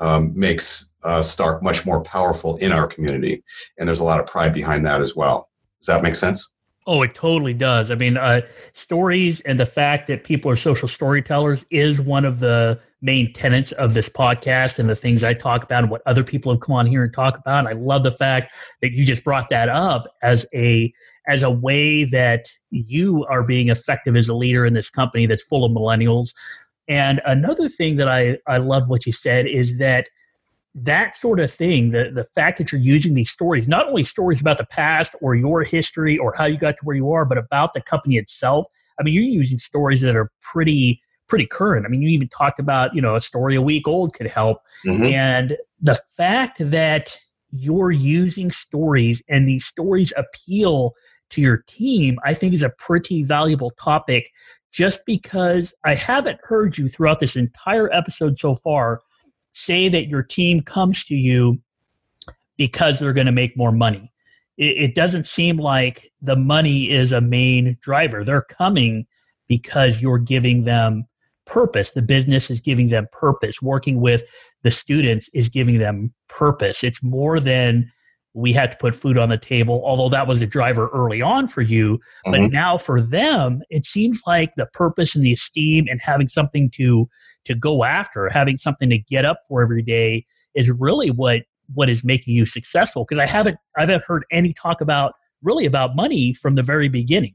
um, 0.00 0.32
makes 0.38 0.90
uh, 1.02 1.22
Stark 1.22 1.62
much 1.62 1.86
more 1.86 2.02
powerful 2.02 2.56
in 2.56 2.72
our 2.72 2.86
community. 2.86 3.42
And 3.78 3.88
there's 3.88 4.00
a 4.00 4.04
lot 4.04 4.20
of 4.20 4.26
pride 4.26 4.52
behind 4.52 4.84
that 4.86 5.00
as 5.00 5.16
well. 5.16 5.48
Does 5.80 5.86
that 5.86 6.02
make 6.02 6.14
sense? 6.14 6.50
Oh, 6.86 7.02
it 7.02 7.14
totally 7.14 7.52
does. 7.52 7.90
I 7.90 7.96
mean, 7.96 8.16
uh, 8.16 8.40
stories 8.72 9.40
and 9.42 9.60
the 9.60 9.66
fact 9.66 10.06
that 10.08 10.24
people 10.24 10.50
are 10.50 10.56
social 10.56 10.88
storytellers 10.88 11.66
is 11.70 12.00
one 12.00 12.24
of 12.24 12.40
the 12.40 12.80
main 13.02 13.32
tenets 13.32 13.72
of 13.72 13.94
this 13.94 14.08
podcast 14.08 14.78
and 14.78 14.88
the 14.88 14.96
things 14.96 15.22
I 15.22 15.34
talk 15.34 15.62
about 15.62 15.82
and 15.82 15.90
what 15.90 16.02
other 16.06 16.24
people 16.24 16.50
have 16.50 16.62
come 16.62 16.74
on 16.74 16.86
here 16.86 17.04
and 17.04 17.12
talk 17.12 17.36
about. 17.38 17.60
And 17.60 17.68
I 17.68 17.72
love 17.72 18.04
the 18.04 18.10
fact 18.10 18.52
that 18.80 18.92
you 18.92 19.04
just 19.04 19.22
brought 19.22 19.50
that 19.50 19.68
up 19.68 20.06
as 20.22 20.46
a 20.54 20.92
as 21.26 21.42
a 21.42 21.50
way 21.50 22.04
that 22.04 22.46
you 22.70 23.24
are 23.26 23.42
being 23.42 23.68
effective 23.68 24.16
as 24.16 24.30
a 24.30 24.34
leader 24.34 24.64
in 24.64 24.72
this 24.72 24.88
company 24.88 25.26
that's 25.26 25.42
full 25.42 25.66
of 25.66 25.72
millennials 25.72 26.32
and 26.88 27.20
another 27.26 27.68
thing 27.68 27.96
that 27.96 28.08
I, 28.08 28.38
I 28.46 28.58
love 28.58 28.88
what 28.88 29.06
you 29.06 29.12
said 29.12 29.46
is 29.46 29.78
that 29.78 30.08
that 30.74 31.16
sort 31.16 31.40
of 31.40 31.50
thing, 31.52 31.90
the, 31.90 32.10
the 32.14 32.24
fact 32.24 32.58
that 32.58 32.72
you're 32.72 32.80
using 32.80 33.14
these 33.14 33.30
stories, 33.30 33.66
not 33.66 33.88
only 33.88 34.04
stories 34.04 34.40
about 34.40 34.58
the 34.58 34.66
past 34.66 35.14
or 35.20 35.34
your 35.34 35.64
history 35.64 36.16
or 36.16 36.34
how 36.36 36.44
you 36.44 36.58
got 36.58 36.72
to 36.72 36.84
where 36.84 36.96
you 36.96 37.10
are, 37.10 37.24
but 37.24 37.38
about 37.38 37.74
the 37.74 37.80
company 37.80 38.16
itself. 38.16 38.66
I 38.98 39.02
mean, 39.02 39.14
you're 39.14 39.22
using 39.22 39.58
stories 39.58 40.00
that 40.02 40.16
are 40.16 40.30
pretty 40.40 41.00
pretty 41.28 41.46
current. 41.46 41.84
I 41.84 41.90
mean, 41.90 42.00
you 42.00 42.08
even 42.08 42.28
talked 42.28 42.58
about, 42.58 42.94
you 42.94 43.02
know, 43.02 43.14
a 43.14 43.20
story 43.20 43.54
a 43.54 43.60
week 43.60 43.86
old 43.86 44.14
could 44.14 44.28
help. 44.28 44.62
Mm-hmm. 44.86 45.04
And 45.04 45.56
the 45.78 46.00
fact 46.16 46.58
that 46.58 47.18
you're 47.50 47.90
using 47.90 48.50
stories 48.50 49.22
and 49.28 49.46
these 49.46 49.66
stories 49.66 50.10
appeal 50.16 50.94
to 51.30 51.42
your 51.42 51.58
team, 51.66 52.18
I 52.24 52.32
think 52.32 52.54
is 52.54 52.62
a 52.62 52.70
pretty 52.70 53.24
valuable 53.24 53.72
topic 53.72 54.30
just 54.72 55.02
because 55.06 55.72
I 55.84 55.94
haven't 55.94 56.40
heard 56.42 56.76
you 56.78 56.88
throughout 56.88 57.20
this 57.20 57.36
entire 57.36 57.92
episode 57.92 58.38
so 58.38 58.54
far 58.54 59.00
say 59.52 59.88
that 59.88 60.08
your 60.08 60.22
team 60.22 60.60
comes 60.60 61.04
to 61.04 61.14
you 61.14 61.60
because 62.56 62.98
they're 62.98 63.12
going 63.12 63.26
to 63.26 63.32
make 63.32 63.56
more 63.56 63.72
money. 63.72 64.12
It, 64.56 64.76
it, 64.76 64.94
doesn't 64.94 65.26
seem 65.26 65.56
like 65.56 66.10
the 66.20 66.36
money 66.36 66.90
is 66.90 67.12
a 67.12 67.20
main 67.20 67.76
driver. 67.80 68.24
They're 68.24 68.42
coming 68.42 69.06
because 69.46 70.02
you're 70.02 70.18
giving 70.18 70.64
them 70.64 71.06
purpose. 71.46 71.92
The 71.92 72.02
business 72.02 72.50
is 72.50 72.60
giving 72.60 72.88
them 72.88 73.08
purpose. 73.12 73.62
Working 73.62 74.00
with 74.00 74.24
the 74.62 74.70
students 74.70 75.30
is 75.32 75.48
giving 75.48 75.78
them 75.78 76.12
purpose. 76.28 76.84
It's 76.84 77.02
more 77.02 77.40
than 77.40 77.90
we 78.34 78.52
had 78.52 78.70
to 78.72 78.78
put 78.78 78.94
food 78.94 79.18
on 79.18 79.28
the 79.28 79.38
table, 79.38 79.82
although 79.84 80.08
that 80.08 80.26
was 80.26 80.40
a 80.42 80.46
driver 80.46 80.88
early 80.94 81.20
on 81.22 81.46
for 81.46 81.62
you. 81.62 81.98
Mm-hmm. 81.98 82.30
But 82.30 82.52
now 82.52 82.78
for 82.78 83.00
them, 83.00 83.62
it 83.70 83.84
seems 83.84 84.20
like 84.26 84.54
the 84.56 84.66
purpose 84.66 85.14
and 85.14 85.24
the 85.24 85.32
esteem 85.32 85.86
and 85.90 86.00
having 86.00 86.28
something 86.28 86.70
to 86.70 87.08
to 87.44 87.54
go 87.54 87.84
after, 87.84 88.28
having 88.28 88.56
something 88.56 88.90
to 88.90 88.98
get 88.98 89.24
up 89.24 89.38
for 89.48 89.62
every 89.62 89.82
day 89.82 90.24
is 90.54 90.70
really 90.70 91.10
what 91.10 91.42
what 91.74 91.88
is 91.88 92.04
making 92.04 92.34
you 92.34 92.46
successful. 92.46 93.04
Because 93.04 93.20
I 93.20 93.26
haven't 93.26 93.56
I 93.76 93.82
haven't 93.82 94.04
heard 94.06 94.24
any 94.30 94.52
talk 94.52 94.80
about 94.80 95.14
really 95.42 95.66
about 95.66 95.96
money 95.96 96.34
from 96.34 96.54
the 96.54 96.62
very 96.62 96.88
beginning. 96.88 97.34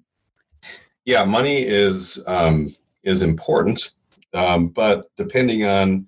Yeah, 1.05 1.25
money 1.25 1.63
is 1.63 2.23
um, 2.27 2.73
is 3.03 3.21
important, 3.21 3.91
um, 4.33 4.69
but 4.69 5.07
depending 5.17 5.65
on 5.65 6.07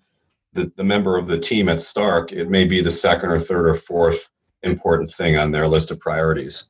the, 0.54 0.72
the 0.78 0.86
member 0.86 1.18
of 1.18 1.28
the 1.28 1.38
team 1.38 1.68
at 1.68 1.82
Stark, 1.82 2.32
it 2.32 2.50
may 2.50 2.66
be 2.66 2.80
the 2.80 2.92
second 2.92 3.30
or 3.30 3.40
third 3.40 3.68
or 3.68 3.76
fourth 3.76 4.30
important 4.66 5.10
thing 5.10 5.38
on 5.38 5.52
their 5.52 5.68
list 5.68 5.92
of 5.92 6.00
priorities. 6.00 6.70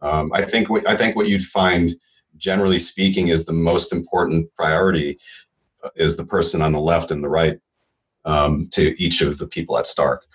Um, 0.00 0.30
I 0.32 0.42
think 0.42 0.68
what, 0.68 0.86
I 0.88 0.96
think 0.96 1.16
what 1.16 1.28
you'd 1.28 1.42
find, 1.42 1.96
generally 2.36 2.78
speaking, 2.78 3.28
is 3.28 3.44
the 3.44 3.52
most 3.52 3.92
important 3.92 4.54
priority 4.54 5.18
uh, 5.82 5.88
is 5.96 6.16
the 6.16 6.26
person 6.26 6.62
on 6.62 6.72
the 6.72 6.80
left 6.80 7.10
and 7.10 7.22
the 7.22 7.28
right 7.28 7.58
um, 8.24 8.68
to 8.72 8.94
each 9.02 9.22
of 9.22 9.38
the 9.38 9.46
people 9.46 9.78
at 9.78 9.86
Stark. 9.86 10.26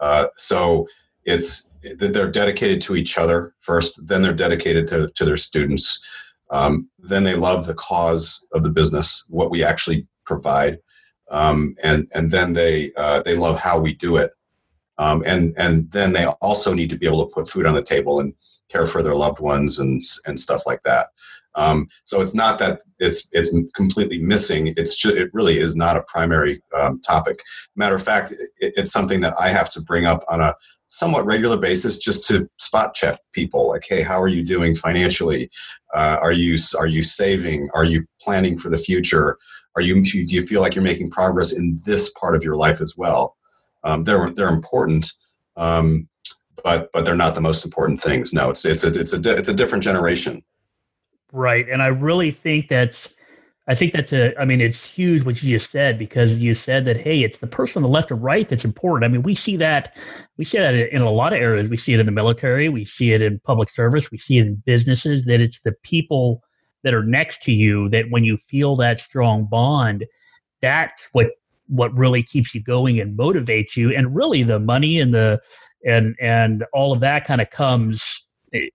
Uh, 0.00 0.26
so 0.36 0.86
it's 1.24 1.70
that 1.98 2.12
they're 2.12 2.30
dedicated 2.30 2.80
to 2.82 2.96
each 2.96 3.18
other 3.18 3.54
first, 3.60 4.06
then 4.06 4.22
they're 4.22 4.32
dedicated 4.32 4.86
to, 4.86 5.10
to 5.14 5.24
their 5.24 5.36
students. 5.36 6.00
Um, 6.50 6.88
then 6.98 7.24
they 7.24 7.34
love 7.34 7.66
the 7.66 7.74
cause 7.74 8.44
of 8.52 8.62
the 8.62 8.70
business, 8.70 9.24
what 9.28 9.50
we 9.50 9.64
actually 9.64 10.06
provide, 10.24 10.78
um, 11.30 11.74
and 11.82 12.06
and 12.12 12.30
then 12.30 12.52
they 12.52 12.92
uh, 12.96 13.22
they 13.22 13.36
love 13.36 13.58
how 13.58 13.80
we 13.80 13.94
do 13.94 14.16
it, 14.16 14.32
um, 14.98 15.22
and 15.26 15.54
and 15.56 15.90
then 15.90 16.12
they 16.12 16.26
also 16.40 16.74
need 16.74 16.90
to 16.90 16.98
be 16.98 17.06
able 17.06 17.26
to 17.26 17.34
put 17.34 17.48
food 17.48 17.66
on 17.66 17.74
the 17.74 17.82
table 17.82 18.20
and 18.20 18.34
care 18.70 18.86
for 18.86 19.02
their 19.02 19.14
loved 19.14 19.40
ones 19.40 19.78
and 19.78 20.02
and 20.26 20.38
stuff 20.38 20.62
like 20.66 20.82
that. 20.82 21.08
Um, 21.54 21.88
so 22.04 22.20
it's 22.20 22.34
not 22.34 22.58
that 22.58 22.80
it's 22.98 23.28
it's 23.32 23.54
completely 23.74 24.18
missing. 24.18 24.68
It's 24.76 24.96
just 24.96 25.18
it 25.18 25.30
really 25.32 25.58
is 25.58 25.76
not 25.76 25.96
a 25.96 26.04
primary 26.08 26.62
um, 26.74 27.00
topic. 27.00 27.42
Matter 27.76 27.94
of 27.94 28.02
fact, 28.02 28.32
it, 28.32 28.50
it's 28.58 28.92
something 28.92 29.20
that 29.20 29.34
I 29.38 29.50
have 29.50 29.70
to 29.70 29.80
bring 29.80 30.06
up 30.06 30.24
on 30.28 30.40
a 30.40 30.54
somewhat 30.88 31.24
regular 31.24 31.56
basis 31.56 31.96
just 31.96 32.28
to 32.28 32.46
spot 32.58 32.92
check 32.92 33.18
people 33.32 33.66
like 33.66 33.82
hey 33.88 34.02
how 34.02 34.20
are 34.20 34.28
you 34.28 34.44
doing 34.44 34.74
financially 34.74 35.50
uh, 35.94 36.18
are 36.20 36.32
you 36.32 36.58
are 36.78 36.86
you 36.86 37.02
saving 37.02 37.66
are 37.72 37.86
you 37.86 38.04
planning 38.20 38.58
for 38.58 38.68
the 38.68 38.76
future 38.76 39.38
are 39.74 39.80
you 39.80 40.02
do 40.04 40.18
you 40.18 40.44
feel 40.44 40.60
like 40.60 40.74
you're 40.74 40.84
making 40.84 41.10
progress 41.10 41.50
in 41.50 41.80
this 41.86 42.10
part 42.10 42.36
of 42.36 42.44
your 42.44 42.56
life 42.56 42.82
as 42.82 42.94
well 42.94 43.34
um, 43.84 44.04
they're 44.04 44.28
they're 44.30 44.48
important 44.48 45.12
um, 45.56 46.08
but 46.62 46.90
but 46.92 47.04
they're 47.04 47.14
not 47.16 47.34
the 47.34 47.40
most 47.40 47.64
important 47.64 48.00
things 48.00 48.32
no 48.32 48.50
it's 48.50 48.64
it's 48.64 48.84
a 48.84 48.98
it's 48.98 49.12
a 49.12 49.36
it's 49.36 49.48
a 49.48 49.54
different 49.54 49.84
generation 49.84 50.42
right 51.32 51.68
and 51.68 51.82
i 51.82 51.86
really 51.86 52.30
think 52.30 52.68
that's 52.68 53.14
I 53.68 53.74
think 53.74 53.92
that's 53.92 54.12
a, 54.12 54.38
I 54.40 54.44
mean, 54.44 54.60
it's 54.60 54.84
huge 54.84 55.24
what 55.24 55.40
you 55.40 55.50
just 55.50 55.70
said 55.70 55.96
because 55.96 56.36
you 56.36 56.54
said 56.54 56.84
that, 56.86 56.96
hey, 56.96 57.22
it's 57.22 57.38
the 57.38 57.46
person 57.46 57.82
on 57.82 57.88
the 57.88 57.94
left 57.94 58.10
or 58.10 58.16
right 58.16 58.48
that's 58.48 58.64
important. 58.64 59.08
I 59.08 59.12
mean, 59.12 59.22
we 59.22 59.36
see 59.36 59.56
that, 59.58 59.96
we 60.36 60.44
see 60.44 60.58
that 60.58 60.74
in 60.74 61.00
a 61.00 61.10
lot 61.10 61.32
of 61.32 61.40
areas. 61.40 61.68
We 61.68 61.76
see 61.76 61.94
it 61.94 62.00
in 62.00 62.06
the 62.06 62.12
military, 62.12 62.68
we 62.68 62.84
see 62.84 63.12
it 63.12 63.22
in 63.22 63.38
public 63.40 63.68
service, 63.68 64.10
we 64.10 64.18
see 64.18 64.38
it 64.38 64.46
in 64.46 64.56
businesses, 64.66 65.26
that 65.26 65.40
it's 65.40 65.60
the 65.60 65.72
people 65.84 66.42
that 66.82 66.92
are 66.92 67.04
next 67.04 67.42
to 67.42 67.52
you 67.52 67.88
that 67.90 68.10
when 68.10 68.24
you 68.24 68.36
feel 68.36 68.74
that 68.76 68.98
strong 68.98 69.44
bond, 69.44 70.06
that's 70.60 71.08
what 71.12 71.30
what 71.72 71.94
really 71.96 72.22
keeps 72.22 72.54
you 72.54 72.62
going 72.62 73.00
and 73.00 73.18
motivates 73.18 73.76
you 73.76 73.94
and 73.94 74.14
really 74.14 74.42
the 74.42 74.58
money 74.58 75.00
and 75.00 75.14
the 75.14 75.40
and 75.86 76.14
and 76.20 76.64
all 76.72 76.92
of 76.92 77.00
that 77.00 77.24
kind 77.24 77.40
of 77.40 77.50
comes 77.50 78.26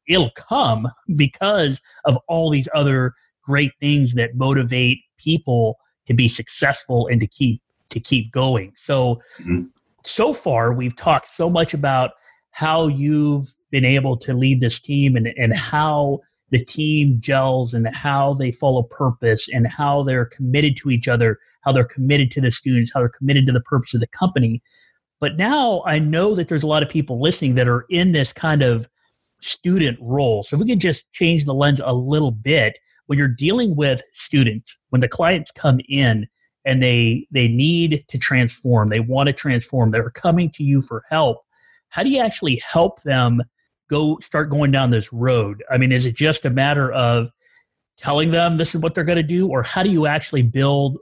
it'll 0.08 0.32
come 0.32 0.88
because 1.16 1.80
of 2.06 2.18
all 2.28 2.50
these 2.50 2.68
other 2.74 3.14
great 3.44 3.72
things 3.80 4.14
that 4.16 4.36
motivate 4.36 5.00
people 5.18 5.78
to 6.08 6.14
be 6.14 6.28
successful 6.28 7.08
and 7.08 7.20
to 7.22 7.28
keep 7.28 7.62
to 7.90 8.00
keep 8.00 8.32
going. 8.32 8.74
So 8.76 9.22
mm-hmm. 9.40 9.64
so 10.04 10.34
far 10.34 10.74
we've 10.74 10.96
talked 10.96 11.28
so 11.28 11.50
much 11.50 11.74
about 11.74 12.12
how 12.52 12.88
you've 12.88 13.48
been 13.72 13.86
able 13.86 14.18
to 14.18 14.34
lead 14.34 14.62
this 14.62 14.80
team 14.80 15.16
and, 15.16 15.28
and 15.38 15.56
how 15.56 16.20
the 16.50 16.64
team 16.64 17.18
gels 17.20 17.74
and 17.74 17.94
how 17.96 18.34
they 18.34 18.52
follow 18.52 18.84
purpose 18.84 19.50
and 19.50 19.68
how 19.68 20.04
they're 20.04 20.26
committed 20.26 20.78
to 20.78 20.90
each 20.90 21.08
other, 21.08 21.40
how 21.62 21.72
they're 21.72 21.84
committed 21.84 22.32
to 22.32 22.42
the 22.42 22.52
students, 22.52 22.92
how 22.94 23.02
they're 23.02 23.10
committed 23.10 23.46
to 23.48 23.54
the 23.54 23.62
purpose 23.62 23.94
of 23.94 24.00
the 24.00 24.08
company. 24.08 24.62
But 25.20 25.36
now 25.36 25.84
I 25.86 26.00
know 26.00 26.36
that 26.36 26.48
there's 26.48 26.64
a 26.64 26.68
lot 26.68 26.84
of 26.84 26.90
people 26.90 27.22
listening 27.22 27.56
that 27.56 27.68
are 27.68 27.86
in 27.90 28.12
this 28.12 28.32
kind 28.32 28.62
of 28.62 28.88
student 29.42 29.98
role. 30.02 30.44
So 30.44 30.56
if 30.56 30.62
we 30.62 30.70
could 30.70 30.80
just 30.80 31.12
change 31.12 31.46
the 31.46 31.54
lens 31.54 31.82
a 31.84 31.94
little 31.94 32.32
bit 32.32 32.80
when 33.08 33.18
you're 33.18 33.28
dealing 33.28 33.76
with 33.76 34.02
students, 34.14 34.78
when 34.90 35.02
the 35.02 35.08
clients 35.08 35.52
come 35.52 35.80
in 35.90 36.28
and 36.66 36.84
they 36.84 37.28
they 37.32 37.48
need 37.48 38.06
to 38.10 38.18
transform, 38.18 38.90
they 38.90 39.00
want 39.00 39.28
to 39.28 39.34
transform, 39.34 39.92
they're 39.92 40.10
coming 40.12 40.52
to 40.52 40.64
you 40.64 40.82
for 40.82 41.04
help. 41.10 41.40
How 41.90 42.04
do 42.04 42.10
you 42.10 42.22
actually 42.22 42.58
help 42.58 43.02
them 43.04 43.42
go 43.90 44.20
start 44.22 44.50
going 44.50 44.72
down 44.72 44.90
this 44.90 45.12
road? 45.12 45.64
I 45.72 45.78
mean, 45.78 45.92
is 45.92 46.06
it 46.06 46.16
just 46.16 46.46
a 46.46 46.50
matter 46.50 46.92
of 46.92 47.30
telling 47.98 48.32
them 48.32 48.58
this 48.58 48.76
is 48.76 48.82
what 48.82 48.94
they're 48.96 49.04
going 49.04 49.18
to 49.18 49.24
do 49.24 49.48
or 49.48 49.64
how 49.64 49.84
do 49.84 49.90
you 49.90 50.08
actually 50.08 50.44
build 50.44 50.98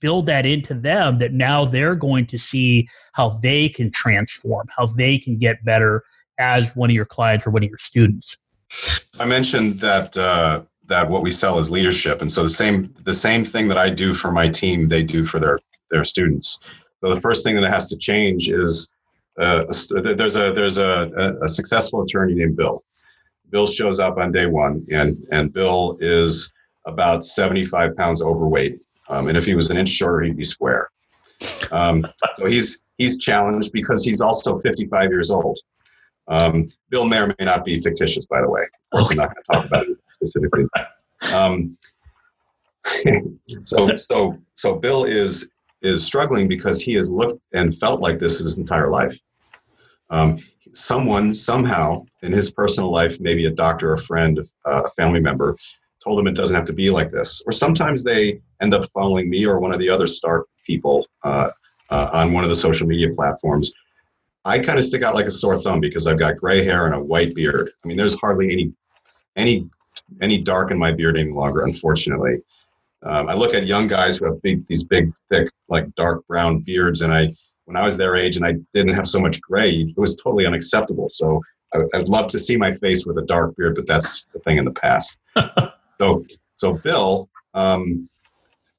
build 0.00 0.26
that 0.26 0.46
into 0.46 0.74
them 0.74 1.18
that 1.18 1.32
now 1.32 1.64
they're 1.64 1.96
going 1.96 2.24
to 2.24 2.38
see 2.38 2.88
how 3.12 3.30
they 3.30 3.68
can 3.68 3.90
transform, 3.90 4.66
how 4.76 4.86
they 4.86 5.18
can 5.18 5.36
get 5.36 5.64
better 5.64 6.04
as 6.38 6.74
one 6.76 6.88
of 6.88 6.94
your 6.94 7.04
clients 7.04 7.46
or 7.46 7.50
one 7.50 7.64
of 7.64 7.68
your 7.68 7.78
students? 7.78 8.36
I 9.18 9.24
mentioned 9.24 9.74
that 9.80 10.16
uh, 10.16 10.62
that 10.86 11.08
what 11.08 11.22
we 11.22 11.30
sell 11.30 11.58
is 11.58 11.70
leadership, 11.70 12.20
and 12.20 12.30
so 12.30 12.42
the 12.42 12.48
same 12.48 12.94
the 13.02 13.14
same 13.14 13.44
thing 13.44 13.68
that 13.68 13.78
I 13.78 13.90
do 13.90 14.12
for 14.14 14.30
my 14.30 14.48
team, 14.48 14.88
they 14.88 15.02
do 15.02 15.24
for 15.24 15.38
their 15.38 15.58
their 15.90 16.04
students. 16.04 16.60
So 17.00 17.14
the 17.14 17.20
first 17.20 17.44
thing 17.44 17.60
that 17.60 17.70
has 17.70 17.88
to 17.88 17.96
change 17.96 18.50
is 18.50 18.90
uh, 19.40 19.64
there's 20.16 20.36
a 20.36 20.52
there's 20.52 20.78
a, 20.78 21.38
a 21.42 21.48
successful 21.48 22.02
attorney 22.02 22.34
named 22.34 22.56
Bill. 22.56 22.82
Bill 23.50 23.66
shows 23.66 24.00
up 24.00 24.18
on 24.18 24.32
day 24.32 24.46
one, 24.46 24.84
and 24.90 25.24
and 25.30 25.52
Bill 25.52 25.96
is 26.00 26.52
about 26.86 27.24
75 27.24 27.96
pounds 27.96 28.22
overweight, 28.22 28.82
um, 29.08 29.28
and 29.28 29.36
if 29.36 29.44
he 29.46 29.54
was 29.54 29.70
an 29.70 29.76
inch 29.76 29.90
shorter, 29.90 30.24
he'd 30.24 30.36
be 30.36 30.44
square. 30.44 30.90
Um, 31.70 32.06
so 32.34 32.46
he's 32.46 32.82
he's 32.96 33.18
challenged 33.18 33.72
because 33.72 34.04
he's 34.04 34.20
also 34.20 34.56
55 34.56 35.10
years 35.10 35.30
old. 35.30 35.58
Um, 36.26 36.66
Bill 36.90 37.06
may 37.06 37.20
or 37.20 37.28
may 37.38 37.44
not 37.44 37.64
be 37.64 37.78
fictitious, 37.78 38.26
by 38.26 38.40
the 38.42 38.50
way. 38.50 38.62
Of 38.62 38.90
course. 38.90 39.10
I'm 39.10 39.16
not 39.16 39.34
going 39.34 39.42
to 39.44 39.52
talk 39.52 39.64
about 39.66 39.88
it 39.88 39.96
specifically. 40.08 40.66
Um, 41.32 41.78
so, 43.64 43.96
so, 43.96 44.38
so 44.54 44.74
Bill 44.76 45.04
is 45.04 45.48
is 45.80 46.04
struggling 46.04 46.48
because 46.48 46.82
he 46.82 46.94
has 46.94 47.10
looked 47.10 47.40
and 47.52 47.74
felt 47.76 48.00
like 48.00 48.18
this 48.18 48.38
his 48.38 48.58
entire 48.58 48.90
life. 48.90 49.16
Um, 50.10 50.38
someone 50.74 51.34
somehow 51.34 52.06
in 52.22 52.32
his 52.32 52.50
personal 52.50 52.90
life, 52.90 53.20
maybe 53.20 53.46
a 53.46 53.50
doctor, 53.50 53.92
a 53.92 53.98
friend, 53.98 54.40
uh, 54.64 54.82
a 54.84 54.88
family 54.90 55.20
member, 55.20 55.56
told 56.02 56.18
him 56.18 56.26
it 56.26 56.34
doesn't 56.34 56.54
have 56.54 56.66
to 56.66 56.72
be 56.72 56.90
like 56.90 57.10
this. 57.10 57.42
Or 57.46 57.52
sometimes 57.52 58.04
they 58.04 58.40
end 58.60 58.74
up 58.74 58.86
following 58.92 59.28
me 59.28 59.46
or 59.46 59.58
one 59.58 59.72
of 59.72 59.78
the 59.78 59.90
other 59.90 60.06
Stark 60.06 60.46
people 60.66 61.06
uh, 61.24 61.50
uh, 61.90 62.10
on 62.12 62.32
one 62.32 62.44
of 62.44 62.50
the 62.50 62.56
social 62.56 62.86
media 62.86 63.12
platforms 63.14 63.72
I 64.48 64.58
kind 64.58 64.78
of 64.78 64.84
stick 64.84 65.02
out 65.02 65.14
like 65.14 65.26
a 65.26 65.30
sore 65.30 65.56
thumb 65.56 65.80
because 65.80 66.06
I've 66.06 66.18
got 66.18 66.38
gray 66.38 66.64
hair 66.64 66.86
and 66.86 66.94
a 66.94 67.00
white 67.00 67.34
beard. 67.34 67.70
I 67.84 67.88
mean, 67.88 67.98
there's 67.98 68.18
hardly 68.18 68.50
any 68.50 68.72
any 69.36 69.68
any 70.22 70.38
dark 70.38 70.70
in 70.70 70.78
my 70.78 70.90
beard 70.90 71.18
any 71.18 71.30
longer, 71.30 71.64
unfortunately. 71.64 72.38
Um, 73.02 73.28
I 73.28 73.34
look 73.34 73.52
at 73.54 73.66
young 73.66 73.86
guys 73.86 74.16
who 74.16 74.24
have 74.24 74.40
big, 74.42 74.66
these 74.66 74.82
big, 74.82 75.12
thick, 75.30 75.50
like 75.68 75.94
dark 75.94 76.26
brown 76.26 76.60
beards, 76.60 77.02
and 77.02 77.12
I, 77.12 77.28
when 77.68 77.76
I 77.76 77.84
was 77.84 77.98
their 77.98 78.16
age 78.16 78.36
and 78.36 78.46
I 78.46 78.54
didn't 78.72 78.94
have 78.94 79.06
so 79.06 79.20
much 79.20 79.40
gray, 79.42 79.70
it 79.70 79.98
was 79.98 80.16
totally 80.16 80.46
unacceptable. 80.46 81.08
So 81.12 81.42
I, 81.74 81.98
would 81.98 82.08
love 82.08 82.28
to 82.28 82.38
see 82.38 82.56
my 82.56 82.74
face 82.76 83.04
with 83.04 83.18
a 83.18 83.26
dark 83.26 83.54
beard, 83.56 83.74
but 83.74 83.86
that's 83.86 84.24
the 84.32 84.38
thing 84.40 84.56
in 84.56 84.64
the 84.64 84.70
past. 84.70 85.18
so, 86.00 86.24
so 86.56 86.72
Bill, 86.72 87.28
um, 87.52 88.08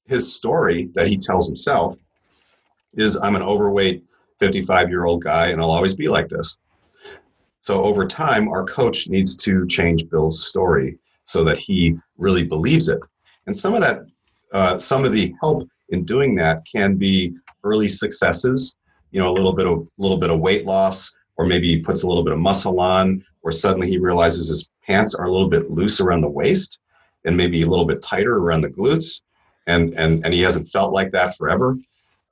his 0.07 0.33
story 0.33 0.89
that 0.95 1.07
he 1.07 1.17
tells 1.17 1.45
himself 1.45 1.99
is, 2.95 3.15
"I'm 3.15 3.35
an 3.35 3.43
overweight 3.43 4.03
55 4.39 4.89
year 4.89 5.05
old 5.05 5.23
guy 5.23 5.49
and 5.49 5.61
I'll 5.61 5.71
always 5.71 5.93
be 5.93 6.07
like 6.07 6.29
this. 6.29 6.57
So 7.61 7.83
over 7.83 8.07
time, 8.07 8.47
our 8.47 8.63
coach 8.63 9.07
needs 9.07 9.35
to 9.37 9.67
change 9.67 10.09
Bill's 10.09 10.47
story 10.47 10.97
so 11.25 11.43
that 11.43 11.59
he 11.59 11.95
really 12.17 12.43
believes 12.43 12.87
it. 12.87 12.99
And 13.45 13.55
some 13.55 13.75
of 13.75 13.81
that, 13.81 13.99
uh, 14.51 14.77
some 14.79 15.05
of 15.05 15.11
the 15.11 15.31
help 15.41 15.67
in 15.89 16.05
doing 16.05 16.33
that 16.35 16.63
can 16.65 16.95
be 16.95 17.35
early 17.63 17.89
successes. 17.89 18.77
You 19.11 19.21
know, 19.21 19.29
a 19.29 19.33
little 19.33 19.53
bit 19.53 19.67
of 19.67 19.79
a 19.79 20.01
little 20.01 20.17
bit 20.17 20.29
of 20.29 20.39
weight 20.39 20.65
loss, 20.65 21.15
or 21.37 21.45
maybe 21.45 21.67
he 21.67 21.79
puts 21.79 22.03
a 22.03 22.07
little 22.07 22.23
bit 22.23 22.33
of 22.33 22.39
muscle 22.39 22.79
on, 22.79 23.23
or 23.41 23.51
suddenly 23.51 23.87
he 23.87 23.97
realizes 23.97 24.47
his 24.47 24.69
pants 24.85 25.15
are 25.15 25.25
a 25.25 25.31
little 25.31 25.49
bit 25.49 25.69
loose 25.69 25.99
around 25.99 26.21
the 26.21 26.29
waist, 26.29 26.79
and 27.25 27.35
maybe 27.35 27.61
a 27.61 27.67
little 27.67 27.85
bit 27.85 28.01
tighter 28.01 28.37
around 28.37 28.61
the 28.61 28.69
glutes, 28.69 29.21
and 29.67 29.93
and 29.93 30.23
and 30.25 30.33
he 30.33 30.41
hasn't 30.41 30.67
felt 30.67 30.93
like 30.93 31.11
that 31.11 31.35
forever. 31.37 31.77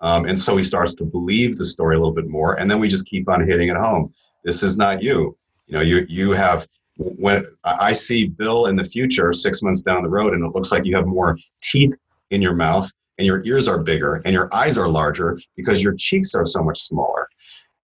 Um, 0.01 0.25
and 0.25 0.37
so 0.37 0.55
he 0.55 0.63
starts 0.63 0.93
to 0.95 1.03
believe 1.03 1.57
the 1.57 1.65
story 1.65 1.95
a 1.95 1.99
little 1.99 2.13
bit 2.13 2.27
more. 2.27 2.59
And 2.59 2.69
then 2.69 2.79
we 2.79 2.87
just 2.87 3.07
keep 3.07 3.27
on 3.29 3.47
hitting 3.47 3.69
it 3.69 3.77
home. 3.77 4.13
This 4.43 4.63
is 4.63 4.77
not 4.77 5.01
you. 5.01 5.35
You 5.65 5.73
know, 5.73 5.81
you, 5.81 6.05
you 6.07 6.31
have, 6.33 6.67
when 6.97 7.45
I 7.63 7.93
see 7.93 8.27
Bill 8.27 8.67
in 8.67 8.75
the 8.75 8.83
future, 8.83 9.33
six 9.33 9.61
months 9.61 9.81
down 9.81 10.03
the 10.03 10.09
road, 10.09 10.33
and 10.33 10.45
it 10.45 10.53
looks 10.53 10.71
like 10.71 10.85
you 10.85 10.95
have 10.95 11.07
more 11.07 11.37
teeth 11.61 11.93
in 12.29 12.41
your 12.41 12.53
mouth 12.53 12.91
and 13.17 13.25
your 13.25 13.41
ears 13.45 13.67
are 13.67 13.81
bigger 13.81 14.21
and 14.25 14.33
your 14.33 14.53
eyes 14.53 14.77
are 14.77 14.87
larger 14.87 15.39
because 15.55 15.83
your 15.83 15.95
cheeks 15.97 16.35
are 16.35 16.45
so 16.45 16.61
much 16.61 16.79
smaller. 16.79 17.27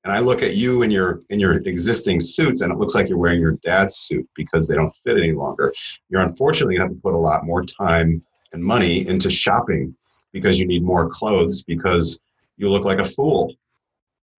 And 0.03 0.11
I 0.11 0.19
look 0.19 0.43
at 0.43 0.55
you 0.55 0.83
in 0.83 0.91
your 0.91 1.21
in 1.29 1.39
your 1.39 1.53
existing 1.53 2.19
suits, 2.19 2.59
and 2.59 2.73
it 2.73 2.77
looks 2.77 2.93
like 2.93 3.07
you're 3.07 3.17
wearing 3.17 3.39
your 3.39 3.53
dad's 3.63 3.95
suit 3.95 4.27
because 4.35 4.67
they 4.67 4.75
don't 4.75 4.93
fit 5.05 5.17
any 5.17 5.31
longer. 5.31 5.73
You're 6.09 6.21
unfortunately 6.21 6.75
going 6.75 6.89
to 6.89 6.93
have 6.93 6.97
to 6.97 7.01
put 7.01 7.13
a 7.13 7.17
lot 7.17 7.45
more 7.45 7.63
time 7.63 8.21
and 8.51 8.61
money 8.61 9.07
into 9.07 9.31
shopping 9.31 9.95
because 10.33 10.59
you 10.59 10.67
need 10.67 10.83
more 10.83 11.09
clothes 11.09 11.63
because 11.63 12.19
you 12.57 12.69
look 12.69 12.83
like 12.83 12.99
a 12.99 13.05
fool 13.05 13.53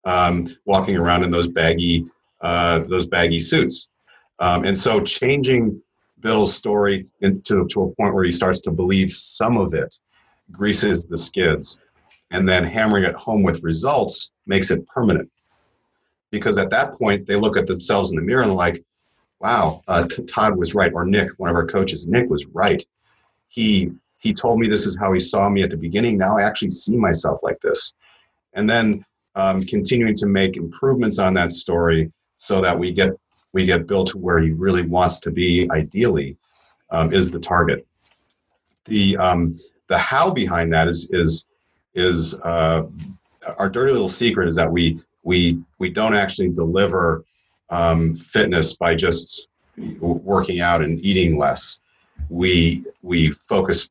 um, 0.05 0.47
walking 0.67 0.97
around 0.97 1.23
in 1.23 1.31
those 1.31 1.49
baggy 1.49 2.05
uh, 2.43 2.81
those 2.81 3.07
baggy 3.07 3.41
suits. 3.41 3.89
Um, 4.41 4.65
and 4.65 4.77
so 4.77 5.01
changing 5.01 5.81
Bill's 6.21 6.55
story 6.55 7.05
into 7.23 7.67
to 7.69 7.83
a 7.83 7.95
point 7.95 8.15
where 8.15 8.25
he 8.25 8.31
starts 8.31 8.61
to 8.63 8.71
believe 8.71 9.11
some 9.13 9.57
of 9.57 9.73
it 9.73 9.97
greases 10.51 11.07
the 11.07 11.17
skids, 11.17 11.81
and 12.31 12.49
then 12.49 12.65
hammering 12.65 13.05
it 13.05 13.15
home 13.15 13.43
with 13.43 13.63
results 13.63 14.31
makes 14.47 14.71
it 14.71 14.87
permanent. 14.87 15.31
Because 16.31 16.59
at 16.59 16.71
that 16.71 16.95
point, 16.95 17.27
they 17.27 17.37
look 17.37 17.57
at 17.57 17.67
themselves 17.67 18.11
in 18.11 18.17
the 18.17 18.23
mirror 18.23 18.43
and 18.43 18.51
they're 18.51 18.57
like, 18.57 18.83
"Wow, 19.41 19.83
uh, 19.89 20.07
Todd 20.29 20.57
was 20.57 20.75
right," 20.75 20.93
or 20.93 21.05
Nick, 21.05 21.31
one 21.39 21.51
of 21.51 21.57
our 21.57 21.67
coaches, 21.67 22.07
Nick 22.07 22.29
was 22.29 22.47
right. 22.53 22.85
He 23.49 23.91
he 24.19 24.33
told 24.33 24.59
me 24.59 24.67
this 24.67 24.87
is 24.87 24.97
how 24.99 25.13
he 25.13 25.21
saw 25.21 25.49
me 25.49 25.63
at 25.63 25.71
the 25.71 25.77
beginning. 25.77 26.19
Now 26.19 26.39
I 26.39 26.43
actually 26.43 26.71
see 26.71 26.97
myself 26.97 27.41
like 27.43 27.61
this, 27.61 27.93
and 28.55 28.69
then 28.69 29.05
um, 29.37 29.65
continuing 29.65 30.15
to 30.17 30.27
make 30.27 30.57
improvements 30.57 31.19
on 31.19 31.35
that 31.35 31.53
story 31.53 32.13
so 32.37 32.61
that 32.61 32.79
we 32.79 32.93
get 32.93 33.11
we 33.53 33.65
get 33.65 33.87
Bill 33.87 34.05
to 34.05 34.19
where 34.19 34.41
he 34.41 34.51
really 34.51 34.83
wants 34.83 35.21
to 35.21 35.31
be 35.31 35.69
ideally 35.71 36.37
um, 36.91 37.13
is 37.13 37.31
the 37.31 37.39
target 37.39 37.87
the 38.85 39.17
um, 39.17 39.57
the 39.89 39.99
how 39.99 40.33
behind 40.33 40.73
that 40.73 40.89
is 40.89 41.11
is 41.13 41.47
is 41.95 42.39
uh, 42.41 42.83
our 43.59 43.69
dirty 43.69 43.93
little 43.93 44.09
secret 44.09 44.49
is 44.49 44.57
that 44.57 44.71
we 44.71 44.99
we 45.23 45.63
we 45.79 45.91
don't 45.91 46.15
actually 46.15 46.51
deliver 46.51 47.25
um, 47.71 48.15
fitness 48.15 48.77
by 48.77 48.95
just 48.95 49.49
working 49.77 50.61
out 50.61 50.83
and 50.83 51.01
eating 51.01 51.39
less. 51.39 51.81
We 52.29 52.85
we 53.03 53.31
focus 53.31 53.89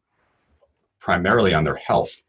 primarily 1.00 1.54
on 1.54 1.64
their 1.64 1.76
health. 1.76 2.24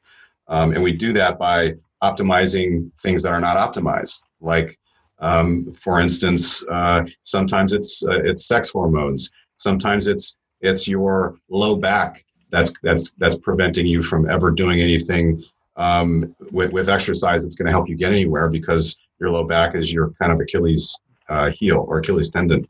Um, 0.48 0.72
and 0.72 0.82
we 0.82 0.92
do 0.92 1.12
that 1.14 1.38
by 1.38 1.74
optimizing 2.02 2.90
things 3.00 3.22
that 3.22 3.32
are 3.32 3.40
not 3.40 3.56
optimized. 3.56 4.24
Like 4.40 4.78
um, 5.20 5.72
for 5.72 6.00
instance, 6.00 6.64
uh, 6.66 7.04
sometimes 7.22 7.72
it's 7.72 8.04
uh, 8.04 8.20
it's 8.24 8.46
sex 8.46 8.70
hormones. 8.70 9.30
Sometimes 9.56 10.06
it's 10.06 10.36
it's 10.60 10.88
your 10.88 11.36
low 11.48 11.76
back 11.76 12.23
that's 12.54 12.72
that's 12.82 13.10
that's 13.18 13.36
preventing 13.36 13.86
you 13.86 14.02
from 14.02 14.30
ever 14.30 14.50
doing 14.50 14.80
anything 14.80 15.42
um, 15.76 16.34
with, 16.52 16.72
with 16.72 16.88
exercise 16.88 17.42
that's 17.42 17.56
going 17.56 17.66
to 17.66 17.72
help 17.72 17.88
you 17.88 17.96
get 17.96 18.12
anywhere 18.12 18.48
because 18.48 18.96
your 19.18 19.30
low 19.30 19.44
back 19.44 19.74
is 19.74 19.92
your 19.92 20.12
kind 20.20 20.30
of 20.32 20.38
Achilles 20.40 20.98
uh, 21.28 21.50
heel 21.50 21.84
or 21.88 21.98
Achilles 21.98 22.30
tendon. 22.30 22.66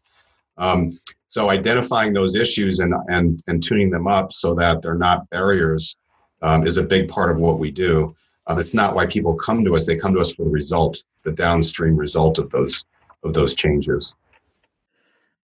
Um, 0.56 0.98
so 1.26 1.50
identifying 1.50 2.12
those 2.12 2.34
issues 2.34 2.78
and, 2.78 2.94
and 3.08 3.42
and 3.46 3.62
tuning 3.62 3.90
them 3.90 4.06
up 4.06 4.32
so 4.32 4.54
that 4.54 4.80
they're 4.80 4.94
not 4.94 5.28
barriers 5.30 5.96
um, 6.42 6.66
is 6.66 6.78
a 6.78 6.86
big 6.86 7.08
part 7.08 7.30
of 7.30 7.38
what 7.38 7.58
we 7.58 7.70
do. 7.70 8.14
Um, 8.46 8.58
it's 8.58 8.74
not 8.74 8.94
why 8.94 9.06
people 9.06 9.34
come 9.34 9.64
to 9.64 9.74
us; 9.74 9.86
they 9.86 9.96
come 9.96 10.14
to 10.14 10.20
us 10.20 10.34
for 10.34 10.44
the 10.44 10.50
result, 10.50 11.02
the 11.24 11.32
downstream 11.32 11.96
result 11.96 12.38
of 12.38 12.50
those 12.50 12.84
of 13.22 13.34
those 13.34 13.54
changes. 13.54 14.14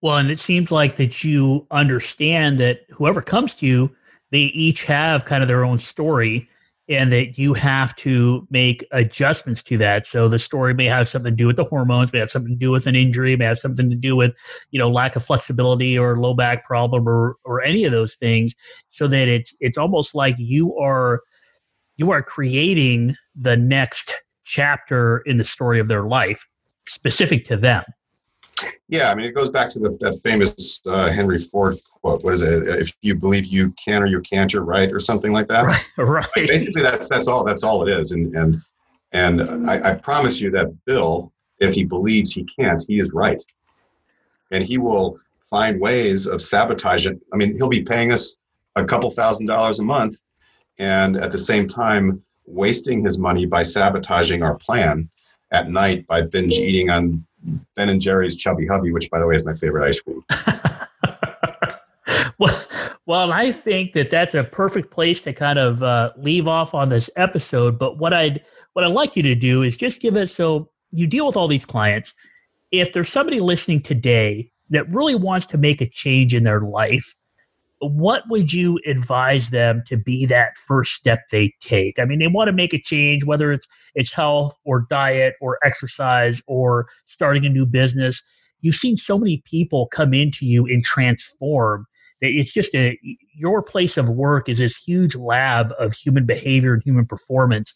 Well, 0.01 0.17
and 0.17 0.29
it 0.29 0.39
seems 0.39 0.71
like 0.71 0.97
that 0.97 1.23
you 1.23 1.65
understand 1.71 2.59
that 2.59 2.81
whoever 2.91 3.21
comes 3.21 3.55
to 3.55 3.65
you, 3.65 3.95
they 4.35 4.41
each 4.41 4.83
have 4.83 5.23
kind 5.23 5.41
of 5.41 5.47
their 5.47 5.63
own 5.63 5.79
story, 5.79 6.49
and 6.89 7.09
that 7.09 7.37
you 7.37 7.53
have 7.53 7.95
to 7.95 8.45
make 8.51 8.85
adjustments 8.91 9.63
to 9.63 9.77
that. 9.77 10.05
So 10.05 10.27
the 10.27 10.37
story 10.37 10.73
may 10.73 10.87
have 10.87 11.07
something 11.07 11.31
to 11.31 11.35
do 11.35 11.47
with 11.47 11.55
the 11.55 11.63
hormones, 11.63 12.11
may 12.11 12.19
have 12.19 12.29
something 12.29 12.51
to 12.51 12.59
do 12.59 12.69
with 12.69 12.85
an 12.85 12.97
injury, 12.97 13.37
may 13.37 13.45
have 13.45 13.59
something 13.59 13.89
to 13.89 13.95
do 13.95 14.13
with, 14.13 14.35
you 14.71 14.77
know, 14.77 14.89
lack 14.89 15.15
of 15.15 15.23
flexibility 15.23 15.97
or 15.97 16.19
low 16.19 16.33
back 16.33 16.65
problem 16.65 17.07
or 17.07 17.37
or 17.45 17.61
any 17.61 17.85
of 17.85 17.93
those 17.93 18.15
things. 18.15 18.53
So 18.89 19.07
that 19.07 19.29
it's 19.29 19.55
it's 19.61 19.77
almost 19.77 20.13
like 20.15 20.35
you 20.37 20.77
are 20.77 21.21
you 21.95 22.11
are 22.11 22.21
creating 22.21 23.15
the 23.37 23.55
next 23.55 24.13
chapter 24.43 25.19
in 25.19 25.37
the 25.37 25.45
story 25.45 25.79
of 25.79 25.87
their 25.87 26.03
life 26.03 26.45
specific 26.89 27.45
to 27.45 27.55
them. 27.55 27.85
Yeah, 28.89 29.11
I 29.11 29.15
mean, 29.15 29.27
it 29.27 29.31
goes 29.33 29.49
back 29.49 29.69
to 29.69 29.79
the, 29.79 29.89
that 30.01 30.19
famous 30.21 30.81
uh, 30.85 31.09
Henry 31.09 31.39
Ford 31.39 31.77
quote. 32.05 32.23
What 32.23 32.33
is 32.33 32.41
it? 32.43 32.67
If 32.67 32.93
you 33.01 33.15
believe 33.15 33.45
you 33.45 33.73
can 33.83 34.03
or 34.03 34.05
you 34.05 34.21
can't, 34.21 34.53
you're 34.53 34.63
right, 34.63 34.91
or 34.93 34.99
something 34.99 35.31
like 35.31 35.47
that. 35.47 35.65
Right. 35.65 35.85
right. 35.97 36.47
Basically, 36.47 36.83
that's 36.83 37.09
that's 37.09 37.27
all. 37.27 37.43
That's 37.43 37.63
all 37.63 37.87
it 37.87 37.99
is. 37.99 38.11
And 38.11 38.35
and 38.35 38.61
and 39.11 39.69
I, 39.69 39.91
I 39.91 39.93
promise 39.95 40.39
you 40.39 40.51
that 40.51 40.67
Bill, 40.85 41.31
if 41.59 41.73
he 41.73 41.83
believes 41.83 42.31
he 42.31 42.45
can't, 42.59 42.83
he 42.87 42.99
is 42.99 43.11
right, 43.13 43.41
and 44.51 44.63
he 44.63 44.77
will 44.77 45.17
find 45.41 45.81
ways 45.81 46.27
of 46.27 46.41
sabotaging. 46.41 47.19
I 47.33 47.37
mean, 47.37 47.55
he'll 47.55 47.69
be 47.69 47.81
paying 47.81 48.11
us 48.11 48.37
a 48.75 48.83
couple 48.83 49.09
thousand 49.09 49.47
dollars 49.47 49.79
a 49.79 49.83
month 49.83 50.17
and 50.77 51.17
at 51.17 51.31
the 51.31 51.37
same 51.37 51.67
time 51.67 52.21
wasting 52.45 53.03
his 53.03 53.17
money 53.17 53.45
by 53.45 53.63
sabotaging 53.63 54.43
our 54.43 54.57
plan 54.57 55.09
at 55.51 55.69
night 55.69 56.05
by 56.05 56.21
binge 56.21 56.53
eating 56.53 56.89
on 56.89 57.25
Ben 57.75 57.89
and 57.89 58.01
Jerry's 58.01 58.35
Chubby 58.35 58.67
Hubby, 58.67 58.91
which 58.91 59.09
by 59.09 59.19
the 59.19 59.27
way 59.27 59.35
is 59.35 59.45
my 59.45 59.53
favorite 59.53 59.87
ice 59.87 60.01
cream. 60.01 60.23
well, 63.05 63.31
I 63.31 63.51
think 63.51 63.93
that 63.93 64.09
that's 64.09 64.33
a 64.33 64.43
perfect 64.43 64.91
place 64.91 65.21
to 65.21 65.33
kind 65.33 65.59
of 65.59 65.83
uh, 65.83 66.11
leave 66.17 66.47
off 66.47 66.73
on 66.73 66.89
this 66.89 67.09
episode. 67.15 67.77
But 67.77 67.97
what 67.97 68.13
I'd 68.13 68.43
what 68.73 68.83
I'd 68.83 68.91
like 68.91 69.15
you 69.15 69.23
to 69.23 69.35
do 69.35 69.61
is 69.61 69.77
just 69.77 70.01
give 70.01 70.15
us 70.15 70.33
so 70.33 70.69
you 70.91 71.07
deal 71.07 71.27
with 71.27 71.37
all 71.37 71.47
these 71.47 71.65
clients. 71.65 72.13
If 72.71 72.93
there's 72.93 73.09
somebody 73.09 73.39
listening 73.39 73.81
today 73.81 74.51
that 74.69 74.89
really 74.89 75.15
wants 75.15 75.45
to 75.47 75.57
make 75.57 75.81
a 75.81 75.87
change 75.87 76.33
in 76.33 76.43
their 76.43 76.61
life, 76.61 77.15
what 77.79 78.23
would 78.29 78.51
you 78.51 78.79
advise 78.87 79.51
them 79.51 79.83
to 79.85 79.97
be 79.97 80.25
that 80.25 80.57
first 80.57 80.93
step 80.93 81.21
they 81.31 81.53
take? 81.61 81.99
I 81.99 82.05
mean, 82.05 82.19
they 82.19 82.27
want 82.27 82.47
to 82.47 82.53
make 82.53 82.73
a 82.73 82.81
change, 82.81 83.23
whether 83.23 83.51
it's 83.51 83.67
it's 83.93 84.11
health 84.11 84.57
or 84.65 84.87
diet 84.89 85.35
or 85.41 85.59
exercise 85.63 86.41
or 86.47 86.87
starting 87.05 87.45
a 87.45 87.49
new 87.49 87.65
business. 87.67 88.23
You've 88.61 88.75
seen 88.75 88.97
so 88.97 89.17
many 89.17 89.43
people 89.45 89.87
come 89.87 90.13
into 90.13 90.45
you 90.45 90.65
and 90.65 90.83
transform. 90.83 91.85
It's 92.21 92.53
just 92.53 92.73
a 92.75 92.97
your 93.33 93.61
place 93.61 93.97
of 93.97 94.09
work 94.09 94.49
is 94.49 94.59
this 94.59 94.77
huge 94.77 95.15
lab 95.15 95.73
of 95.79 95.93
human 95.93 96.25
behavior 96.25 96.73
and 96.73 96.83
human 96.83 97.05
performance. 97.05 97.73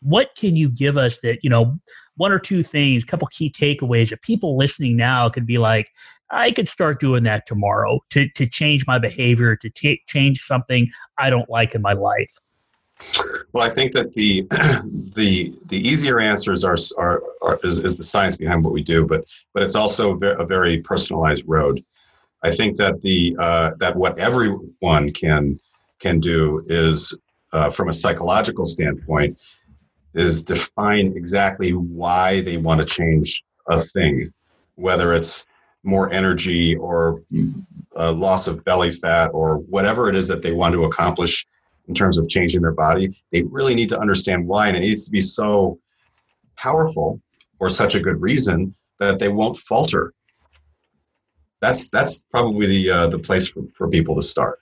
What 0.00 0.30
can 0.36 0.56
you 0.56 0.68
give 0.68 0.96
us 0.96 1.20
that 1.20 1.38
you 1.42 1.50
know? 1.50 1.78
One 2.16 2.30
or 2.30 2.38
two 2.38 2.62
things, 2.62 3.02
a 3.02 3.06
couple 3.06 3.26
key 3.26 3.50
takeaways 3.50 4.10
that 4.10 4.22
people 4.22 4.56
listening 4.56 4.96
now 4.96 5.28
could 5.28 5.46
be 5.46 5.58
like, 5.58 5.88
I 6.30 6.50
could 6.50 6.68
start 6.68 7.00
doing 7.00 7.22
that 7.24 7.46
tomorrow 7.46 8.00
to, 8.10 8.28
to 8.30 8.46
change 8.46 8.86
my 8.86 8.98
behavior, 8.98 9.56
to 9.56 9.70
t- 9.70 10.02
change 10.06 10.40
something 10.40 10.90
I 11.18 11.30
don't 11.30 11.48
like 11.50 11.74
in 11.74 11.82
my 11.82 11.92
life? 11.92 12.38
Well, 13.52 13.64
I 13.64 13.70
think 13.70 13.92
that 13.92 14.12
the 14.14 14.42
the 15.14 15.52
the 15.66 15.76
easier 15.76 16.20
answers 16.20 16.64
are, 16.64 16.76
are, 16.96 17.22
are 17.42 17.58
is, 17.62 17.78
is, 17.80 17.96
the 17.96 18.02
science 18.02 18.36
behind 18.36 18.64
what 18.64 18.72
we 18.72 18.82
do, 18.82 19.06
but 19.06 19.24
but 19.52 19.62
it's 19.62 19.74
also 19.74 20.18
a 20.18 20.44
very 20.46 20.80
personalized 20.80 21.44
road. 21.46 21.84
I 22.44 22.50
think 22.50 22.76
that 22.76 23.00
the 23.00 23.36
uh, 23.38 23.70
that 23.78 23.96
what 23.96 24.18
everyone 24.18 25.12
can 25.12 25.58
can 25.98 26.20
do 26.20 26.62
is 26.66 27.18
uh, 27.52 27.70
from 27.70 27.88
a 27.88 27.92
psychological 27.92 28.66
standpoint 28.66 29.38
is 30.14 30.44
define 30.44 31.14
exactly 31.16 31.70
why 31.72 32.42
they 32.42 32.58
want 32.58 32.80
to 32.80 32.86
change 32.86 33.42
a 33.68 33.80
thing, 33.80 34.32
whether 34.76 35.14
it's 35.14 35.46
more 35.82 36.12
energy 36.12 36.76
or 36.76 37.22
a 37.96 38.12
loss 38.12 38.46
of 38.46 38.64
belly 38.64 38.92
fat 38.92 39.28
or 39.32 39.56
whatever 39.58 40.08
it 40.08 40.14
is 40.14 40.28
that 40.28 40.42
they 40.42 40.52
want 40.52 40.72
to 40.72 40.84
accomplish 40.84 41.46
in 41.88 41.94
terms 41.94 42.16
of 42.16 42.28
changing 42.28 42.62
their 42.62 42.72
body, 42.72 43.14
they 43.30 43.42
really 43.42 43.74
need 43.74 43.88
to 43.90 43.98
understand 43.98 44.46
why. 44.46 44.68
And 44.68 44.76
it 44.76 44.80
needs 44.80 45.04
to 45.04 45.10
be 45.10 45.20
so 45.20 45.78
powerful 46.56 47.20
or 47.58 47.68
such 47.68 47.94
a 47.94 48.00
good 48.00 48.20
reason 48.20 48.74
that 48.98 49.18
they 49.18 49.28
won't 49.28 49.58
falter. 49.58 50.12
That's 51.64 51.88
that's 51.88 52.22
probably 52.30 52.66
the 52.66 52.90
uh, 52.90 53.06
the 53.08 53.18
place 53.18 53.48
for, 53.48 53.62
for 53.72 53.88
people 53.88 54.14
to 54.16 54.22
start. 54.22 54.58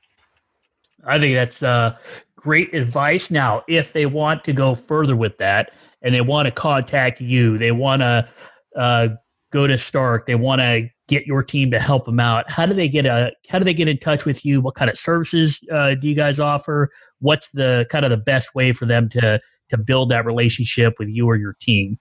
I 1.04 1.18
think 1.18 1.34
that's 1.34 1.62
uh, 1.62 1.96
great 2.36 2.72
advice. 2.72 3.28
Now, 3.28 3.64
if 3.66 3.92
they 3.92 4.06
want 4.06 4.44
to 4.44 4.52
go 4.52 4.76
further 4.76 5.16
with 5.16 5.36
that 5.38 5.72
and 6.02 6.14
they 6.14 6.20
want 6.20 6.46
to 6.46 6.52
contact 6.52 7.20
you, 7.20 7.58
they 7.58 7.72
want 7.72 8.02
to 8.02 8.28
uh, 8.76 9.08
go 9.50 9.66
to 9.66 9.76
Stark, 9.76 10.26
they 10.26 10.36
want 10.36 10.60
to 10.60 10.88
get 11.08 11.26
your 11.26 11.42
team 11.42 11.70
to 11.70 11.80
help 11.80 12.06
them 12.06 12.20
out 12.20 12.50
how 12.50 12.64
do 12.64 12.72
they 12.72 12.88
get 12.88 13.04
a 13.04 13.30
how 13.48 13.58
do 13.58 13.64
they 13.64 13.74
get 13.74 13.86
in 13.86 13.98
touch 13.98 14.24
with 14.24 14.46
you 14.46 14.62
what 14.62 14.74
kind 14.74 14.88
of 14.88 14.96
services 14.96 15.60
uh, 15.70 15.94
do 15.94 16.08
you 16.08 16.14
guys 16.14 16.40
offer 16.40 16.88
what's 17.18 17.50
the 17.50 17.84
kind 17.90 18.04
of 18.04 18.10
the 18.10 18.16
best 18.16 18.54
way 18.54 18.72
for 18.72 18.86
them 18.86 19.10
to 19.10 19.38
to 19.68 19.76
build 19.76 20.08
that 20.08 20.24
relationship 20.24 20.94
with 20.98 21.08
you 21.08 21.26
or 21.26 21.36
your 21.36 21.54
team 21.60 21.98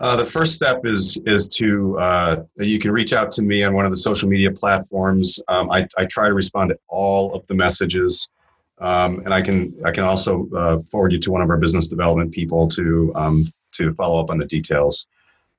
uh, 0.00 0.16
the 0.16 0.24
first 0.24 0.54
step 0.54 0.82
is 0.84 1.20
is 1.26 1.48
to 1.48 1.98
uh, 1.98 2.42
you 2.58 2.78
can 2.78 2.92
reach 2.92 3.12
out 3.12 3.32
to 3.32 3.42
me 3.42 3.64
on 3.64 3.74
one 3.74 3.84
of 3.84 3.90
the 3.90 3.96
social 3.96 4.28
media 4.28 4.50
platforms. 4.50 5.40
Um, 5.48 5.70
I, 5.70 5.88
I 5.96 6.04
try 6.04 6.28
to 6.28 6.34
respond 6.34 6.70
to 6.70 6.78
all 6.88 7.34
of 7.34 7.46
the 7.48 7.54
messages, 7.54 8.28
um, 8.78 9.20
and 9.20 9.34
I 9.34 9.42
can 9.42 9.74
I 9.84 9.90
can 9.90 10.04
also 10.04 10.48
uh, 10.56 10.78
forward 10.90 11.12
you 11.12 11.18
to 11.18 11.32
one 11.32 11.42
of 11.42 11.50
our 11.50 11.56
business 11.56 11.88
development 11.88 12.32
people 12.32 12.68
to 12.68 13.12
um, 13.16 13.44
to 13.72 13.92
follow 13.94 14.22
up 14.22 14.30
on 14.30 14.38
the 14.38 14.46
details. 14.46 15.06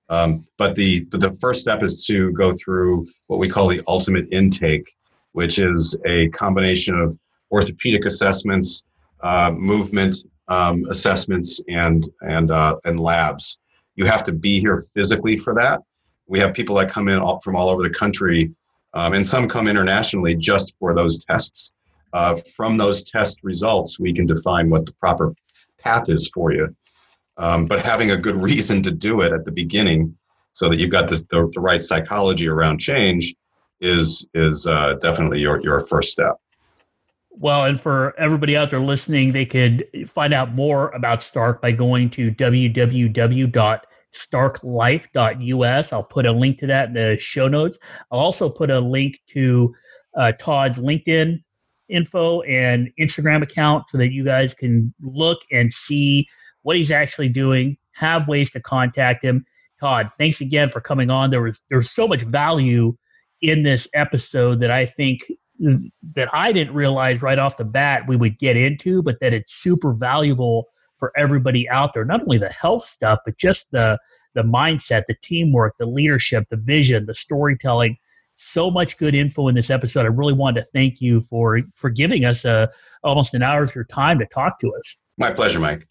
Um, 0.10 0.48
but 0.58 0.74
the 0.76 1.04
but 1.06 1.20
the 1.20 1.34
first 1.34 1.60
step 1.60 1.84
is 1.84 2.06
to 2.06 2.32
go 2.32 2.54
through 2.54 3.08
what 3.28 3.40
we 3.40 3.50
call 3.50 3.68
the 3.68 3.82
ultimate 3.88 4.28
intake, 4.32 4.96
which 5.34 5.60
is 5.60 6.00
a 6.06 6.30
combination 6.30 6.98
of 6.98 7.20
orthopedic 7.52 8.06
assessments, 8.06 8.84
uh, 9.22 9.52
movement 9.52 10.18
um, 10.48 10.86
assessments, 10.90 11.62
and 11.68 12.08
and 12.22 12.52
uh, 12.52 12.78
and 12.86 13.02
labs. 13.02 13.60
You 14.00 14.06
have 14.06 14.24
to 14.24 14.32
be 14.32 14.62
here 14.62 14.82
physically 14.96 15.36
for 15.36 15.54
that, 15.56 15.82
We 16.26 16.40
have 16.40 16.54
people 16.54 16.76
that 16.78 16.90
come 16.90 17.10
in 17.10 17.20
all, 17.20 17.42
from 17.42 17.58
all 17.58 17.68
over 17.68 17.84
the 17.84 17.90
country, 17.90 18.56
um, 18.94 19.12
and 19.12 19.28
some 19.28 19.46
come 19.50 19.68
internationally 19.68 20.36
just 20.36 20.80
for 20.80 20.96
those 20.96 21.26
tests. 21.26 21.74
Uh, 22.14 22.38
from 22.56 22.78
those 22.78 23.04
test 23.04 23.40
results, 23.44 24.00
we 24.00 24.14
can 24.14 24.26
define 24.26 24.70
what 24.70 24.86
the 24.86 24.94
proper 24.94 25.34
path 25.80 26.08
is 26.08 26.32
for 26.34 26.54
you. 26.54 26.74
Um, 27.36 27.66
but 27.66 27.82
having 27.82 28.12
a 28.12 28.16
good 28.16 28.36
reason 28.50 28.82
to 28.84 28.92
do 28.92 29.20
it 29.20 29.34
at 29.34 29.44
the 29.44 29.52
beginning, 29.52 30.18
so 30.54 30.70
that 30.70 30.80
you've 30.80 30.92
got 30.92 31.10
the, 31.10 31.22
the 31.30 31.60
right 31.60 31.84
psychology 31.84 32.48
around 32.48 32.80
change, 32.80 33.36
is 33.82 34.26
is 34.34 34.66
uh, 34.66 34.94
definitely 35.02 35.40
your 35.40 35.60
your 35.60 35.82
first 35.82 36.10
step. 36.10 36.38
Well, 37.32 37.66
and 37.66 37.80
for 37.80 38.18
everybody 38.18 38.56
out 38.56 38.70
there 38.70 38.80
listening, 38.80 39.34
they 39.34 39.46
could 39.46 39.86
find 40.08 40.34
out 40.34 40.56
more 40.56 40.90
about 40.92 41.22
Stark 41.22 41.62
by 41.62 41.74
going 41.74 42.10
to 42.12 42.32
www.starklife.us. 44.16 45.94
I'll 45.94 46.04
put 46.04 46.26
a 46.26 46.32
link 46.32 46.60
to 46.60 46.68
that 46.68 46.90
in 46.90 46.94
the 46.94 47.18
show 47.20 47.48
notes. 47.48 47.78
I'll 48.12 48.20
also 48.20 48.50
put 48.50 48.70
a 48.70 48.80
link 48.80 49.20
to 49.30 49.74
uh, 50.18 50.34
Todd's 50.40 50.78
LinkedIn 50.78 51.44
info 51.90 52.42
and 52.42 52.90
Instagram 53.00 53.42
account 53.42 53.90
so 53.90 53.98
that 53.98 54.12
you 54.12 54.24
guys 54.24 54.54
can 54.54 54.94
look 55.02 55.40
and 55.52 55.74
see 55.74 56.28
what 56.62 56.76
he's 56.76 56.92
actually 56.92 57.30
doing, 57.30 57.78
have 57.94 58.28
ways 58.28 58.52
to 58.52 58.60
contact 58.60 59.24
him. 59.24 59.46
Todd, 59.80 60.10
thanks 60.18 60.42
again 60.42 60.70
for 60.70 60.82
coming 60.82 61.10
on. 61.10 61.30
There 61.30 61.42
was 61.42 61.62
there's 61.70 61.90
so 61.90 62.08
much 62.08 62.22
value 62.22 62.96
in 63.42 63.64
this 63.64 63.88
episode 63.94 64.60
that 64.60 64.72
I 64.72 64.86
think 64.86 65.22
that 65.60 66.30
I 66.34 66.52
didn't 66.52 66.74
realize 66.74 67.22
right 67.22 67.40
off 67.40 67.58
the 67.58 67.66
bat 67.66 68.04
we 68.08 68.16
would 68.16 68.40
get 68.40 68.58
into, 68.58 69.02
but 69.02 69.20
that 69.22 69.34
it's 69.34 69.54
super 69.54 69.94
valuable 69.94 70.68
for 71.00 71.12
everybody 71.18 71.68
out 71.70 71.94
there. 71.94 72.06
Not 72.06 72.22
only 72.22 72.38
the 72.38 72.50
health 72.50 72.86
stuff, 72.86 73.20
but 73.26 73.38
just 73.38 73.72
the 73.72 74.00
the 74.36 74.44
mindset, 74.44 75.04
the 75.08 75.16
teamwork, 75.24 75.76
the 75.80 75.86
leadership, 75.86 76.46
the 76.50 76.58
vision, 76.58 77.06
the 77.08 77.16
storytelling. 77.16 77.98
So 78.38 78.70
much 78.70 78.98
good 78.98 79.16
info 79.16 79.48
in 79.48 79.56
this 79.56 79.70
episode. 79.70 80.02
I 80.02 80.10
really 80.10 80.34
wanted 80.34 80.62
to 80.62 80.68
thank 80.74 81.02
you 81.02 81.22
for 81.22 81.60
for 81.76 81.90
giving 81.90 82.26
us 82.26 82.46
a, 82.46 82.52
uh, 82.52 82.68
almost 83.04 83.34
an 83.34 83.42
hour 83.42 83.64
of 83.64 83.74
your 83.74 83.86
time 83.86 84.20
to 84.20 84.26
talk 84.28 84.60
to 84.60 84.74
us. 84.76 84.98
My 85.18 85.32
pleasure, 85.32 85.60
Mike. 85.60 85.88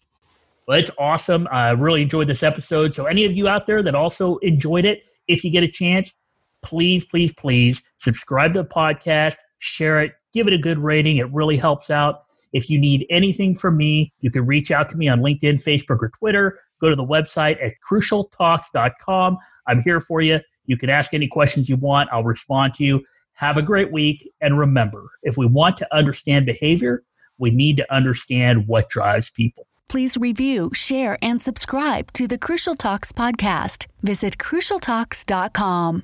Well, 0.67 0.77
it's 0.77 0.91
awesome. 0.99 1.47
I 1.51 1.71
really 1.71 2.03
enjoyed 2.03 2.27
this 2.27 2.43
episode. 2.43 2.93
So, 2.93 3.05
any 3.05 3.25
of 3.25 3.33
you 3.33 3.47
out 3.47 3.67
there 3.67 3.81
that 3.83 3.95
also 3.95 4.37
enjoyed 4.37 4.85
it, 4.85 5.03
if 5.27 5.43
you 5.43 5.51
get 5.51 5.63
a 5.63 5.67
chance, 5.67 6.13
please, 6.61 7.03
please, 7.03 7.33
please 7.33 7.81
subscribe 7.97 8.53
to 8.53 8.63
the 8.63 8.67
podcast, 8.67 9.35
share 9.59 10.01
it, 10.01 10.13
give 10.33 10.47
it 10.47 10.53
a 10.53 10.57
good 10.57 10.77
rating. 10.77 11.17
It 11.17 11.31
really 11.31 11.57
helps 11.57 11.89
out. 11.89 12.23
If 12.53 12.69
you 12.69 12.79
need 12.79 13.05
anything 13.09 13.55
from 13.55 13.77
me, 13.77 14.13
you 14.21 14.31
can 14.31 14.45
reach 14.45 14.71
out 14.71 14.89
to 14.89 14.97
me 14.97 15.07
on 15.07 15.21
LinkedIn, 15.21 15.63
Facebook, 15.63 16.01
or 16.01 16.11
Twitter. 16.17 16.59
Go 16.81 16.89
to 16.89 16.95
the 16.95 17.05
website 17.05 17.63
at 17.63 17.73
crucialtalks.com. 17.87 19.37
I'm 19.67 19.81
here 19.81 20.01
for 20.01 20.21
you. 20.21 20.39
You 20.65 20.77
can 20.77 20.89
ask 20.89 21.13
any 21.13 21.27
questions 21.27 21.69
you 21.69 21.75
want. 21.75 22.09
I'll 22.11 22.23
respond 22.23 22.73
to 22.75 22.83
you. 22.83 23.03
Have 23.33 23.57
a 23.57 23.61
great 23.61 23.91
week. 23.91 24.31
And 24.41 24.59
remember, 24.59 25.09
if 25.23 25.37
we 25.37 25.45
want 25.45 25.77
to 25.77 25.95
understand 25.95 26.45
behavior, 26.45 27.03
we 27.37 27.51
need 27.51 27.77
to 27.77 27.93
understand 27.93 28.67
what 28.67 28.89
drives 28.89 29.29
people. 29.29 29.65
Please 29.87 30.17
review, 30.17 30.69
share, 30.73 31.17
and 31.21 31.41
subscribe 31.41 32.13
to 32.13 32.27
the 32.27 32.37
Crucial 32.37 32.75
Talks 32.75 33.11
podcast. 33.11 33.87
Visit 34.01 34.37
crucialtalks.com. 34.37 36.03